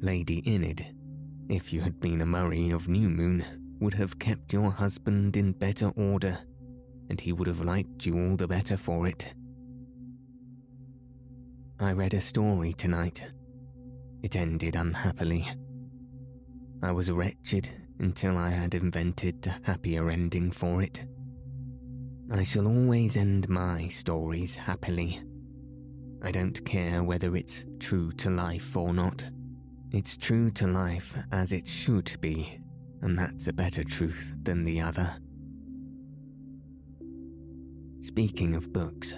Lady 0.00 0.42
Enid, 0.50 0.94
if 1.50 1.70
you 1.70 1.82
had 1.82 2.00
been 2.00 2.22
a 2.22 2.26
Murray 2.26 2.70
of 2.70 2.88
New 2.88 3.10
Moon, 3.10 3.44
would 3.80 3.94
have 3.94 4.18
kept 4.18 4.52
your 4.52 4.70
husband 4.70 5.36
in 5.36 5.52
better 5.52 5.90
order, 5.90 6.38
and 7.10 7.20
he 7.20 7.32
would 7.32 7.46
have 7.46 7.60
liked 7.60 8.06
you 8.06 8.14
all 8.14 8.36
the 8.36 8.48
better 8.48 8.78
for 8.78 9.06
it. 9.06 9.34
I 11.78 11.92
read 11.92 12.14
a 12.14 12.20
story 12.20 12.72
tonight. 12.72 13.22
It 14.22 14.36
ended 14.36 14.76
unhappily. 14.76 15.48
I 16.82 16.92
was 16.92 17.10
wretched 17.10 17.70
until 17.98 18.36
I 18.36 18.50
had 18.50 18.74
invented 18.74 19.46
a 19.46 19.60
happier 19.62 20.10
ending 20.10 20.50
for 20.50 20.82
it. 20.82 21.06
I 22.30 22.42
shall 22.42 22.68
always 22.68 23.16
end 23.16 23.48
my 23.48 23.88
stories 23.88 24.54
happily. 24.54 25.20
I 26.22 26.30
don't 26.30 26.64
care 26.66 27.02
whether 27.02 27.34
it's 27.34 27.64
true 27.78 28.12
to 28.12 28.30
life 28.30 28.76
or 28.76 28.92
not. 28.92 29.26
It's 29.90 30.16
true 30.16 30.50
to 30.52 30.66
life 30.66 31.16
as 31.32 31.52
it 31.52 31.66
should 31.66 32.14
be, 32.20 32.60
and 33.00 33.18
that's 33.18 33.48
a 33.48 33.52
better 33.52 33.82
truth 33.82 34.32
than 34.42 34.64
the 34.64 34.80
other. 34.80 35.10
Speaking 38.00 38.54
of 38.54 38.72
books, 38.72 39.14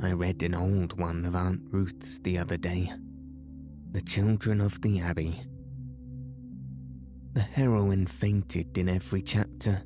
I 0.00 0.12
read 0.12 0.42
an 0.42 0.54
old 0.54 0.98
one 0.98 1.24
of 1.24 1.34
Aunt 1.34 1.60
Ruth's 1.70 2.20
the 2.20 2.38
other 2.38 2.56
day 2.56 2.92
The 3.90 4.02
Children 4.02 4.60
of 4.60 4.78
the 4.82 5.00
Abbey. 5.00 5.40
The 7.32 7.40
heroine 7.40 8.06
fainted 8.06 8.76
in 8.76 8.86
every 8.86 9.22
chapter 9.22 9.82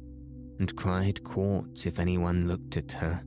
and 0.58 0.74
cried 0.74 1.22
quarts 1.22 1.86
if 1.86 2.00
anyone 2.00 2.48
looked 2.48 2.76
at 2.76 2.90
her. 2.90 3.22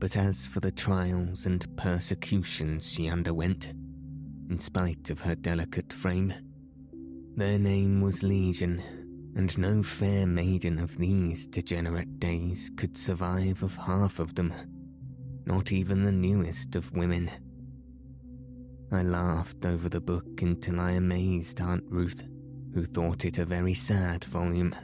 But 0.00 0.16
as 0.16 0.48
for 0.48 0.58
the 0.58 0.72
trials 0.72 1.46
and 1.46 1.64
persecutions 1.76 2.90
she 2.90 3.08
underwent, 3.08 3.68
in 4.50 4.58
spite 4.58 5.10
of 5.10 5.20
her 5.20 5.36
delicate 5.36 5.92
frame, 5.92 6.34
their 7.36 7.58
name 7.58 8.00
was 8.00 8.24
Legion, 8.24 8.82
and 9.36 9.56
no 9.56 9.80
fair 9.80 10.26
maiden 10.26 10.80
of 10.80 10.98
these 10.98 11.46
degenerate 11.46 12.18
days 12.18 12.68
could 12.76 12.96
survive 12.96 13.62
of 13.62 13.76
half 13.76 14.18
of 14.18 14.34
them, 14.34 14.52
not 15.46 15.70
even 15.70 16.02
the 16.02 16.10
newest 16.10 16.74
of 16.74 16.90
women. 16.96 17.30
I 18.92 19.00
laughed 19.02 19.64
over 19.64 19.88
the 19.88 20.02
book 20.02 20.42
until 20.42 20.78
I 20.78 20.90
amazed 20.90 21.62
Aunt 21.62 21.82
Ruth, 21.88 22.24
who 22.74 22.84
thought 22.84 23.24
it 23.24 23.38
a 23.38 23.46
very 23.46 23.72
sad 23.72 24.22
volume. 24.24 24.74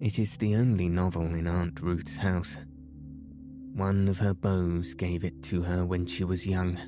It 0.00 0.18
is 0.18 0.38
the 0.38 0.56
only 0.56 0.88
novel 0.88 1.26
in 1.34 1.46
Aunt 1.46 1.78
Ruth's 1.82 2.16
house. 2.16 2.56
One 3.74 4.08
of 4.08 4.16
her 4.16 4.32
beaux 4.32 4.82
gave 4.96 5.24
it 5.24 5.42
to 5.44 5.60
her 5.60 5.84
when 5.84 6.06
she 6.06 6.24
was 6.24 6.46
young. 6.46 6.78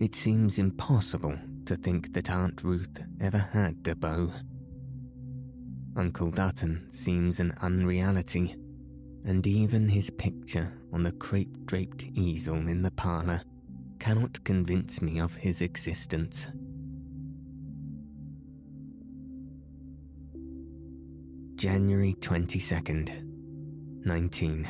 It 0.00 0.16
seems 0.16 0.58
impossible 0.58 1.38
to 1.66 1.76
think 1.76 2.12
that 2.14 2.28
Aunt 2.28 2.64
Ruth 2.64 3.04
ever 3.20 3.38
had 3.38 3.86
a 3.86 3.94
beau. 3.94 4.32
Uncle 5.94 6.32
Dutton 6.32 6.88
seems 6.90 7.38
an 7.38 7.54
unreality, 7.62 8.56
and 9.24 9.46
even 9.46 9.88
his 9.88 10.10
picture 10.10 10.72
on 10.92 11.04
the 11.04 11.12
crepe 11.12 11.66
draped 11.66 12.02
easel 12.02 12.56
in 12.56 12.82
the 12.82 12.90
parlour 12.90 13.40
cannot 14.04 14.44
convince 14.44 15.00
me 15.00 15.18
of 15.18 15.34
his 15.34 15.62
existence. 15.62 16.48
January 21.54 22.14
22nd, 22.20 23.22
19. 24.04 24.68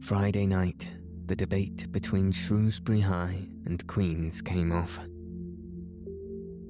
Friday 0.00 0.44
night, 0.44 0.88
the 1.26 1.36
debate 1.36 1.92
between 1.92 2.32
Shrewsbury 2.32 3.00
High 3.00 3.46
and 3.66 3.86
Queen's 3.86 4.42
came 4.42 4.72
off. 4.72 4.98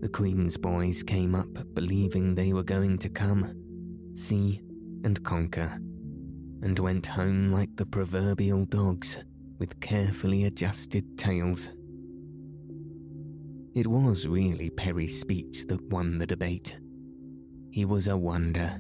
The 0.03 0.11
Queen's 0.11 0.59
boys 0.59 1.03
came 1.03 1.35
up 1.35 1.49
believing 1.73 2.35
they 2.35 2.53
were 2.53 2.63
going 2.63 2.99
to 2.99 3.09
come, 3.09 3.51
see, 4.15 4.61
and 5.05 5.25
conquer, 5.25 5.79
and 6.61 6.79
went 6.79 7.07
home 7.07 7.51
like 7.51 7.75
the 7.77 7.87
proverbial 7.87 8.67
dogs 8.67 9.25
with 9.59 9.81
carefully 9.81 10.45
adjusted 10.45 11.19
tails. 11.19 11.69
It 13.75 13.87
was 13.87 14.27
really 14.27 14.71
Perry's 14.71 15.21
speech 15.21 15.67
that 15.69 15.83
won 15.91 16.19
the 16.19 16.27
debate 16.27 16.79
he 17.75 17.85
was 17.85 18.07
a 18.07 18.17
wonder. 18.17 18.79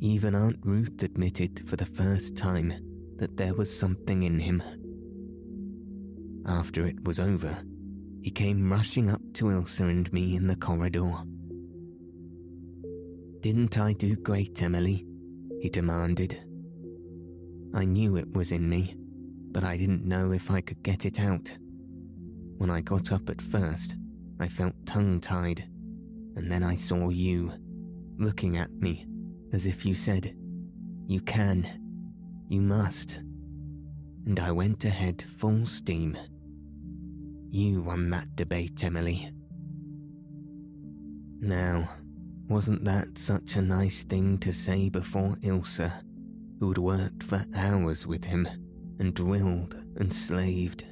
Even 0.00 0.34
Aunt 0.34 0.58
Ruth 0.62 1.02
admitted 1.02 1.66
for 1.66 1.76
the 1.76 1.86
first 1.86 2.36
time 2.36 2.74
that 3.16 3.38
there 3.38 3.54
was 3.54 3.74
something 3.74 4.24
in 4.24 4.38
him. 4.38 4.62
After 6.44 6.84
it 6.84 7.02
was 7.04 7.18
over, 7.18 7.56
he 8.20 8.30
came 8.30 8.70
rushing 8.70 9.08
up 9.08 9.22
to 9.36 9.50
Ilse 9.50 9.80
and 9.80 10.12
me 10.12 10.36
in 10.36 10.46
the 10.46 10.56
corridor. 10.56 11.14
Didn't 13.40 13.78
I 13.78 13.94
do 13.94 14.16
great, 14.16 14.60
Emily? 14.62 15.06
he 15.62 15.70
demanded. 15.70 16.38
I 17.72 17.86
knew 17.86 18.16
it 18.16 18.34
was 18.34 18.52
in 18.52 18.68
me, 18.68 18.97
but 19.58 19.66
I 19.66 19.76
didn't 19.76 20.04
know 20.04 20.30
if 20.30 20.52
I 20.52 20.60
could 20.60 20.84
get 20.84 21.04
it 21.04 21.18
out. 21.18 21.50
When 22.58 22.70
I 22.70 22.80
got 22.80 23.10
up 23.10 23.28
at 23.28 23.42
first, 23.42 23.96
I 24.38 24.46
felt 24.46 24.86
tongue 24.86 25.20
tied, 25.20 25.68
and 26.36 26.48
then 26.48 26.62
I 26.62 26.76
saw 26.76 27.08
you 27.08 27.52
looking 28.20 28.56
at 28.56 28.70
me 28.70 29.04
as 29.52 29.66
if 29.66 29.84
you 29.84 29.94
said, 29.94 30.32
You 31.08 31.20
can, 31.22 31.66
you 32.48 32.60
must. 32.60 33.16
And 34.26 34.38
I 34.38 34.52
went 34.52 34.84
ahead 34.84 35.22
full 35.22 35.66
steam. 35.66 36.16
You 37.50 37.82
won 37.82 38.10
that 38.10 38.36
debate, 38.36 38.84
Emily. 38.84 39.32
Now, 41.40 41.88
wasn't 42.48 42.84
that 42.84 43.18
such 43.18 43.56
a 43.56 43.62
nice 43.62 44.04
thing 44.04 44.38
to 44.38 44.52
say 44.52 44.88
before 44.88 45.36
Ilse, 45.42 45.80
who'd 46.60 46.78
worked 46.78 47.24
for 47.24 47.44
hours 47.56 48.06
with 48.06 48.24
him 48.24 48.46
and 48.98 49.14
drilled 49.14 49.76
and 49.96 50.12
slaved? 50.12 50.84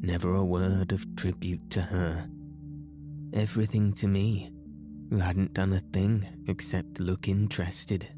Never 0.00 0.34
a 0.34 0.44
word 0.44 0.92
of 0.92 1.04
tribute 1.16 1.70
to 1.70 1.82
her. 1.82 2.28
Everything 3.32 3.92
to 3.94 4.08
me 4.08 4.50
who 5.10 5.18
hadn't 5.18 5.54
done 5.54 5.72
a 5.72 5.80
thing 5.92 6.26
except 6.48 7.00
look 7.00 7.28
interested. 7.28 8.08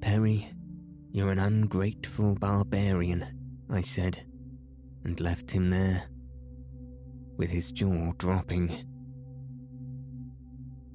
Perry, 0.00 0.48
you're 1.10 1.32
an 1.32 1.38
ungrateful 1.38 2.34
barbarian, 2.36 3.26
I 3.68 3.80
said, 3.80 4.22
and 5.04 5.18
left 5.20 5.50
him 5.50 5.70
there, 5.70 6.04
with 7.36 7.50
his 7.50 7.70
jaw 7.70 8.12
dropping. 8.18 8.84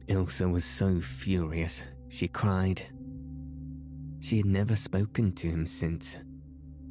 Ilse 0.08 0.42
was 0.42 0.64
so 0.64 1.02
furious, 1.02 1.84
she 2.10 2.28
cried. 2.28 2.84
She 4.24 4.38
had 4.38 4.46
never 4.46 4.78
spoken 4.78 5.34
to 5.34 5.50
him 5.50 5.66
since, 5.66 6.16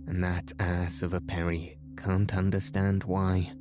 and 0.07 0.23
that 0.23 0.53
ass 0.59 1.01
of 1.01 1.15
a 1.15 1.21
Perry 1.23 1.79
can't 1.97 2.37
understand 2.37 3.05
why. 3.05 3.55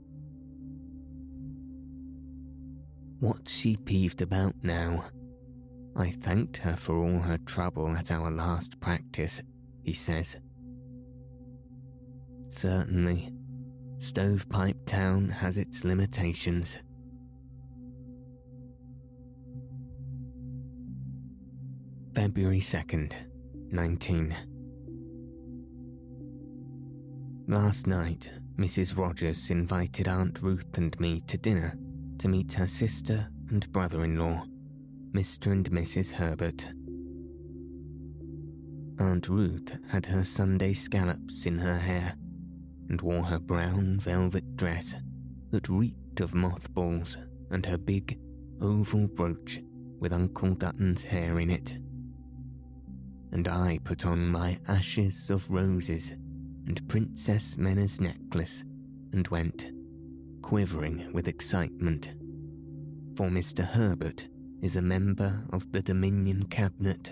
What's 3.21 3.49
she 3.55 3.77
peeved 3.77 4.21
about 4.21 4.55
now? 4.61 5.05
I 5.95 6.11
thanked 6.11 6.57
her 6.57 6.75
for 6.75 6.97
all 6.97 7.19
her 7.19 7.37
trouble 7.37 7.95
at 7.95 8.11
our 8.11 8.29
last 8.29 8.77
practice, 8.81 9.41
he 9.83 9.93
says. 9.93 10.35
Certainly, 12.49 13.31
Stovepipe 13.99 14.85
Town 14.85 15.29
has 15.29 15.57
its 15.57 15.85
limitations. 15.85 16.75
February 22.13 22.59
2nd, 22.59 23.13
19. 23.71 24.35
Last 27.47 27.87
night, 27.87 28.29
Mrs. 28.57 28.97
Rogers 28.97 29.49
invited 29.49 30.09
Aunt 30.09 30.41
Ruth 30.41 30.77
and 30.77 30.97
me 30.99 31.21
to 31.21 31.37
dinner 31.37 31.77
to 32.17 32.27
meet 32.27 32.51
her 32.53 32.67
sister 32.67 33.27
and 33.49 33.71
brother 33.71 34.03
in 34.03 34.17
law, 34.17 34.45
Mr. 35.13 35.53
and 35.53 35.69
Mrs. 35.71 36.11
Herbert. 36.11 36.65
Aunt 38.99 39.29
Ruth 39.29 39.71
had 39.87 40.05
her 40.05 40.25
Sunday 40.25 40.73
scallops 40.73 41.45
in 41.45 41.57
her 41.57 41.77
hair 41.77 42.15
and 42.89 43.01
wore 43.01 43.23
her 43.23 43.39
brown 43.39 43.99
velvet 43.99 44.57
dress 44.57 44.95
that 45.51 45.69
reeked 45.69 46.19
of 46.19 46.35
mothballs 46.35 47.17
and 47.51 47.65
her 47.65 47.77
big 47.77 48.19
oval 48.61 49.07
brooch 49.07 49.61
with 49.99 50.11
Uncle 50.11 50.55
Dutton's 50.55 51.03
hair 51.03 51.39
in 51.39 51.49
it. 51.49 51.79
And 53.31 53.47
I 53.47 53.79
put 53.83 54.05
on 54.05 54.27
my 54.27 54.59
ashes 54.67 55.29
of 55.29 55.49
roses 55.49 56.11
and 56.67 56.87
Princess 56.87 57.57
Mena's 57.57 58.01
necklace 58.01 58.63
and 59.13 59.27
went, 59.29 59.71
quivering 60.41 61.11
with 61.13 61.27
excitement. 61.27 62.13
For 63.15 63.29
Mr. 63.29 63.65
Herbert 63.65 64.27
is 64.61 64.75
a 64.75 64.81
member 64.81 65.43
of 65.51 65.71
the 65.71 65.81
Dominion 65.81 66.45
Cabinet 66.45 67.11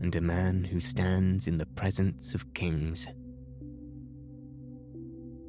and 0.00 0.14
a 0.14 0.20
man 0.20 0.64
who 0.64 0.80
stands 0.80 1.46
in 1.46 1.58
the 1.58 1.66
presence 1.66 2.34
of 2.34 2.52
kings. 2.54 3.08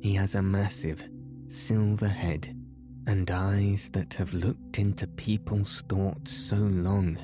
He 0.02 0.14
has 0.16 0.36
a 0.36 0.42
massive 0.42 1.04
silver 1.48 2.08
head 2.08 2.56
and 3.08 3.30
eyes 3.30 3.90
that 3.94 4.14
have 4.14 4.34
looked 4.34 4.80
into 4.80 5.08
people's 5.08 5.82
thoughts 5.90 6.32
so 6.32 6.56
long 6.56 7.18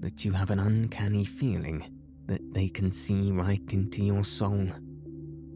that 0.00 0.24
you 0.24 0.32
have 0.32 0.50
an 0.50 0.58
uncanny 0.58 1.24
feeling 1.24 1.84
that 2.26 2.52
they 2.52 2.68
can 2.68 2.90
see 2.92 3.30
right 3.32 3.72
into 3.72 4.02
your 4.02 4.24
soul 4.24 4.68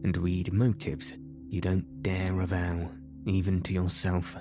and 0.03 0.17
read 0.17 0.53
motives 0.53 1.13
you 1.47 1.59
don't 1.59 2.01
dare 2.01 2.39
avow, 2.39 2.89
even 3.25 3.61
to 3.61 3.73
yourself. 3.73 4.37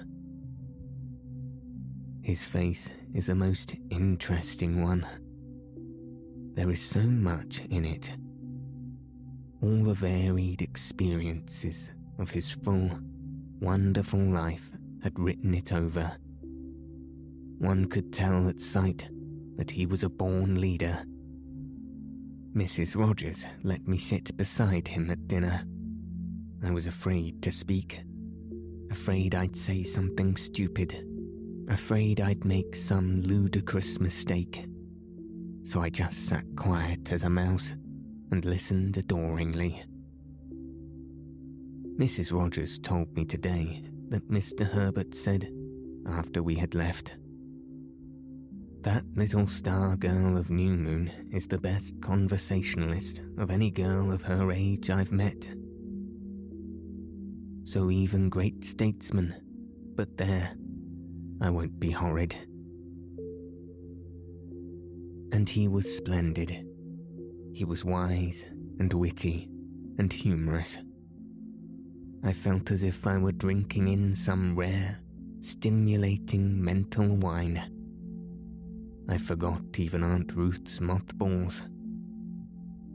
His 2.22 2.46
face 2.46 2.88
is 3.14 3.28
a 3.28 3.34
most 3.34 3.74
interesting 3.90 4.82
one. 4.82 5.04
There 6.54 6.70
is 6.70 6.80
so 6.80 7.00
much 7.00 7.62
in 7.70 7.84
it. 7.84 8.16
All 9.62 9.82
the 9.82 9.94
varied 9.94 10.62
experiences 10.62 11.90
of 12.20 12.30
his 12.30 12.52
full, 12.52 12.90
wonderful 13.60 14.20
life 14.20 14.70
had 15.02 15.18
written 15.18 15.54
it 15.54 15.72
over. 15.72 16.12
One 17.58 17.86
could 17.86 18.12
tell 18.12 18.48
at 18.48 18.60
sight 18.60 19.08
that 19.56 19.70
he 19.70 19.86
was 19.86 20.04
a 20.04 20.08
born 20.08 20.60
leader. 20.60 21.04
Mrs. 22.54 22.96
Rogers 22.96 23.46
let 23.62 23.86
me 23.86 23.96
sit 23.96 24.36
beside 24.36 24.88
him 24.88 25.08
at 25.10 25.28
dinner. 25.28 25.64
I 26.64 26.72
was 26.72 26.88
afraid 26.88 27.42
to 27.42 27.52
speak, 27.52 28.02
afraid 28.90 29.36
I'd 29.36 29.54
say 29.54 29.84
something 29.84 30.36
stupid, 30.36 31.06
afraid 31.68 32.20
I'd 32.20 32.44
make 32.44 32.74
some 32.74 33.20
ludicrous 33.20 34.00
mistake. 34.00 34.66
So 35.62 35.80
I 35.80 35.90
just 35.90 36.26
sat 36.26 36.44
quiet 36.56 37.12
as 37.12 37.22
a 37.22 37.30
mouse 37.30 37.74
and 38.32 38.44
listened 38.44 38.96
adoringly. 38.96 39.80
Mrs. 41.98 42.32
Rogers 42.32 42.80
told 42.80 43.14
me 43.14 43.24
today 43.24 43.84
that 44.08 44.28
Mr. 44.28 44.68
Herbert 44.68 45.14
said 45.14 45.48
after 46.08 46.42
we 46.42 46.56
had 46.56 46.74
left. 46.74 47.16
That 48.82 49.04
little 49.14 49.46
star 49.46 49.94
girl 49.94 50.38
of 50.38 50.48
New 50.48 50.70
Moon 50.70 51.28
is 51.30 51.46
the 51.46 51.58
best 51.58 52.00
conversationalist 52.00 53.20
of 53.36 53.50
any 53.50 53.70
girl 53.70 54.10
of 54.10 54.22
her 54.22 54.50
age 54.52 54.88
I've 54.88 55.12
met. 55.12 55.46
So 57.62 57.90
even 57.90 58.30
great 58.30 58.64
statesmen, 58.64 59.34
but 59.96 60.16
there, 60.16 60.56
I 61.42 61.50
won't 61.50 61.78
be 61.78 61.90
horrid. 61.90 62.34
And 65.32 65.46
he 65.46 65.68
was 65.68 65.94
splendid. 65.94 66.66
He 67.52 67.66
was 67.66 67.84
wise 67.84 68.46
and 68.78 68.90
witty 68.94 69.50
and 69.98 70.10
humorous. 70.10 70.78
I 72.24 72.32
felt 72.32 72.70
as 72.70 72.82
if 72.82 73.06
I 73.06 73.18
were 73.18 73.32
drinking 73.32 73.88
in 73.88 74.14
some 74.14 74.56
rare, 74.56 75.00
stimulating 75.40 76.64
mental 76.64 77.16
wine. 77.16 77.79
I 79.10 79.18
forgot 79.18 79.76
even 79.76 80.04
Aunt 80.04 80.36
Ruth's 80.36 80.80
mothballs. 80.80 81.62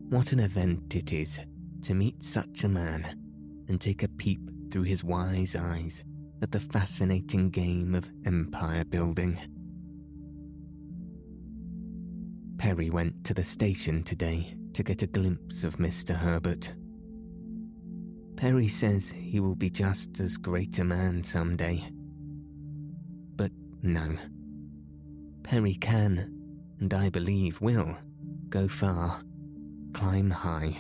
What 0.08 0.32
an 0.32 0.40
event 0.40 0.96
it 0.96 1.12
is 1.12 1.42
to 1.82 1.94
meet 1.94 2.24
such 2.24 2.64
a 2.64 2.70
man 2.70 3.20
and 3.68 3.82
take 3.82 4.02
a 4.02 4.08
peep 4.08 4.40
through 4.72 4.84
his 4.84 5.04
wise 5.04 5.58
eyes 5.58 6.02
at 6.42 6.54
the 6.54 6.60
fascinating 6.62 7.50
game 7.50 7.94
of 7.94 8.10
empire 8.26 8.86
building. 8.86 9.38
Perry 12.58 12.90
went 12.90 13.26
to 13.26 13.34
the 13.34 13.44
station 13.44 14.02
today 14.02 14.56
to 14.72 14.84
get 14.84 15.04
a 15.04 15.08
glimpse 15.08 15.66
of 15.66 15.80
Mr. 15.80 16.16
Herbert. 16.16 16.74
Perry 18.38 18.70
says 18.70 19.12
he 19.12 19.42
will 19.42 19.56
be 19.56 19.70
just 19.70 20.22
as 20.22 20.38
great 20.38 20.80
a 20.80 20.86
man 20.86 21.22
someday. 21.24 21.86
But 23.36 23.52
no. 23.82 24.16
Perry 25.46 25.76
can, 25.76 26.34
and 26.80 26.94
I 26.94 27.10
believe 27.10 27.62
will, 27.62 27.96
go 28.50 28.68
far, 28.68 29.22
climb 29.94 30.30
high. 30.30 30.76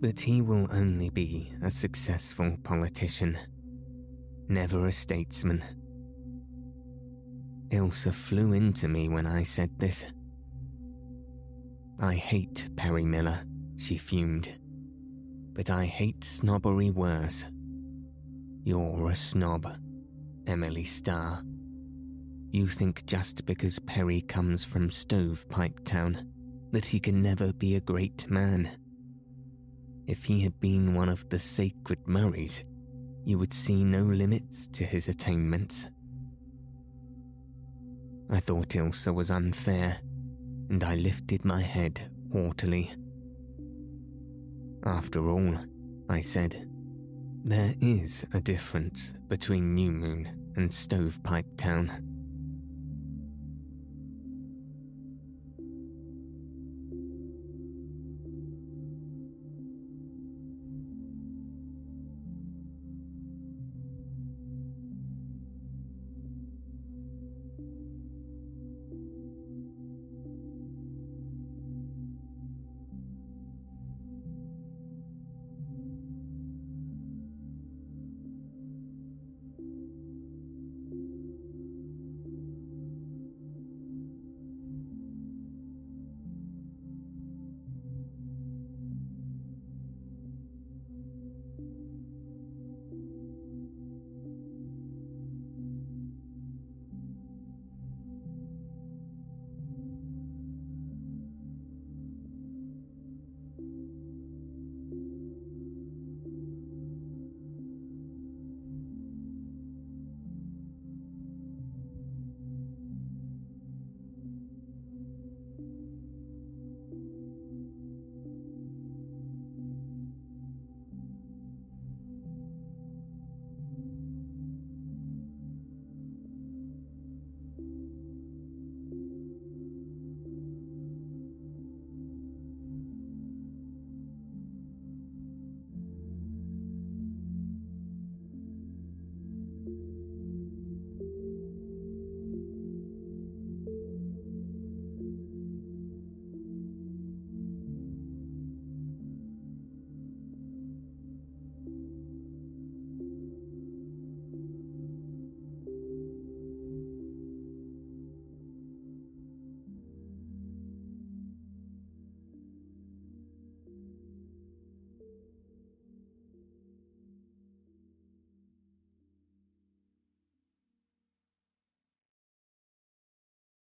But 0.00 0.20
he 0.20 0.42
will 0.42 0.68
only 0.70 1.10
be 1.10 1.52
a 1.62 1.70
successful 1.70 2.56
politician, 2.62 3.38
never 4.48 4.86
a 4.86 4.92
statesman. 4.92 5.64
Ilse 7.70 8.08
flew 8.08 8.52
into 8.52 8.88
me 8.88 9.08
when 9.08 9.26
I 9.26 9.44
said 9.44 9.70
this. 9.78 10.04
I 12.00 12.14
hate 12.14 12.68
Perry 12.76 13.04
Miller, 13.04 13.44
she 13.76 13.96
fumed 13.96 14.48
but 15.54 15.70
I 15.70 15.84
hate 15.84 16.24
snobbery 16.24 16.90
worse. 16.90 17.44
You're 18.64 19.10
a 19.10 19.14
snob, 19.14 19.66
Emily 20.46 20.84
Starr. 20.84 21.42
You 22.52 22.66
think 22.66 23.06
just 23.06 23.46
because 23.46 23.78
Perry 23.78 24.20
comes 24.20 24.62
from 24.62 24.90
Stovepipe 24.90 25.84
Town 25.84 26.28
that 26.70 26.84
he 26.84 27.00
can 27.00 27.22
never 27.22 27.50
be 27.54 27.76
a 27.76 27.80
great 27.80 28.28
man. 28.30 28.70
If 30.06 30.24
he 30.26 30.40
had 30.40 30.60
been 30.60 30.94
one 30.94 31.08
of 31.08 31.26
the 31.30 31.38
sacred 31.38 32.06
Murrays, 32.06 32.62
you 33.24 33.38
would 33.38 33.54
see 33.54 33.82
no 33.82 34.02
limits 34.02 34.66
to 34.68 34.84
his 34.84 35.08
attainments. 35.08 35.86
I 38.28 38.38
thought 38.38 38.76
Ilse 38.76 39.06
was 39.06 39.30
unfair, 39.30 39.96
and 40.68 40.84
I 40.84 40.96
lifted 40.96 41.46
my 41.46 41.62
head 41.62 42.02
haughtily. 42.32 42.90
After 44.84 45.30
all, 45.30 45.56
I 46.10 46.20
said, 46.20 46.68
there 47.44 47.74
is 47.80 48.26
a 48.34 48.40
difference 48.40 49.14
between 49.28 49.74
New 49.74 49.90
Moon 49.90 50.52
and 50.56 50.70
Stovepipe 50.70 51.56
Town. 51.56 52.11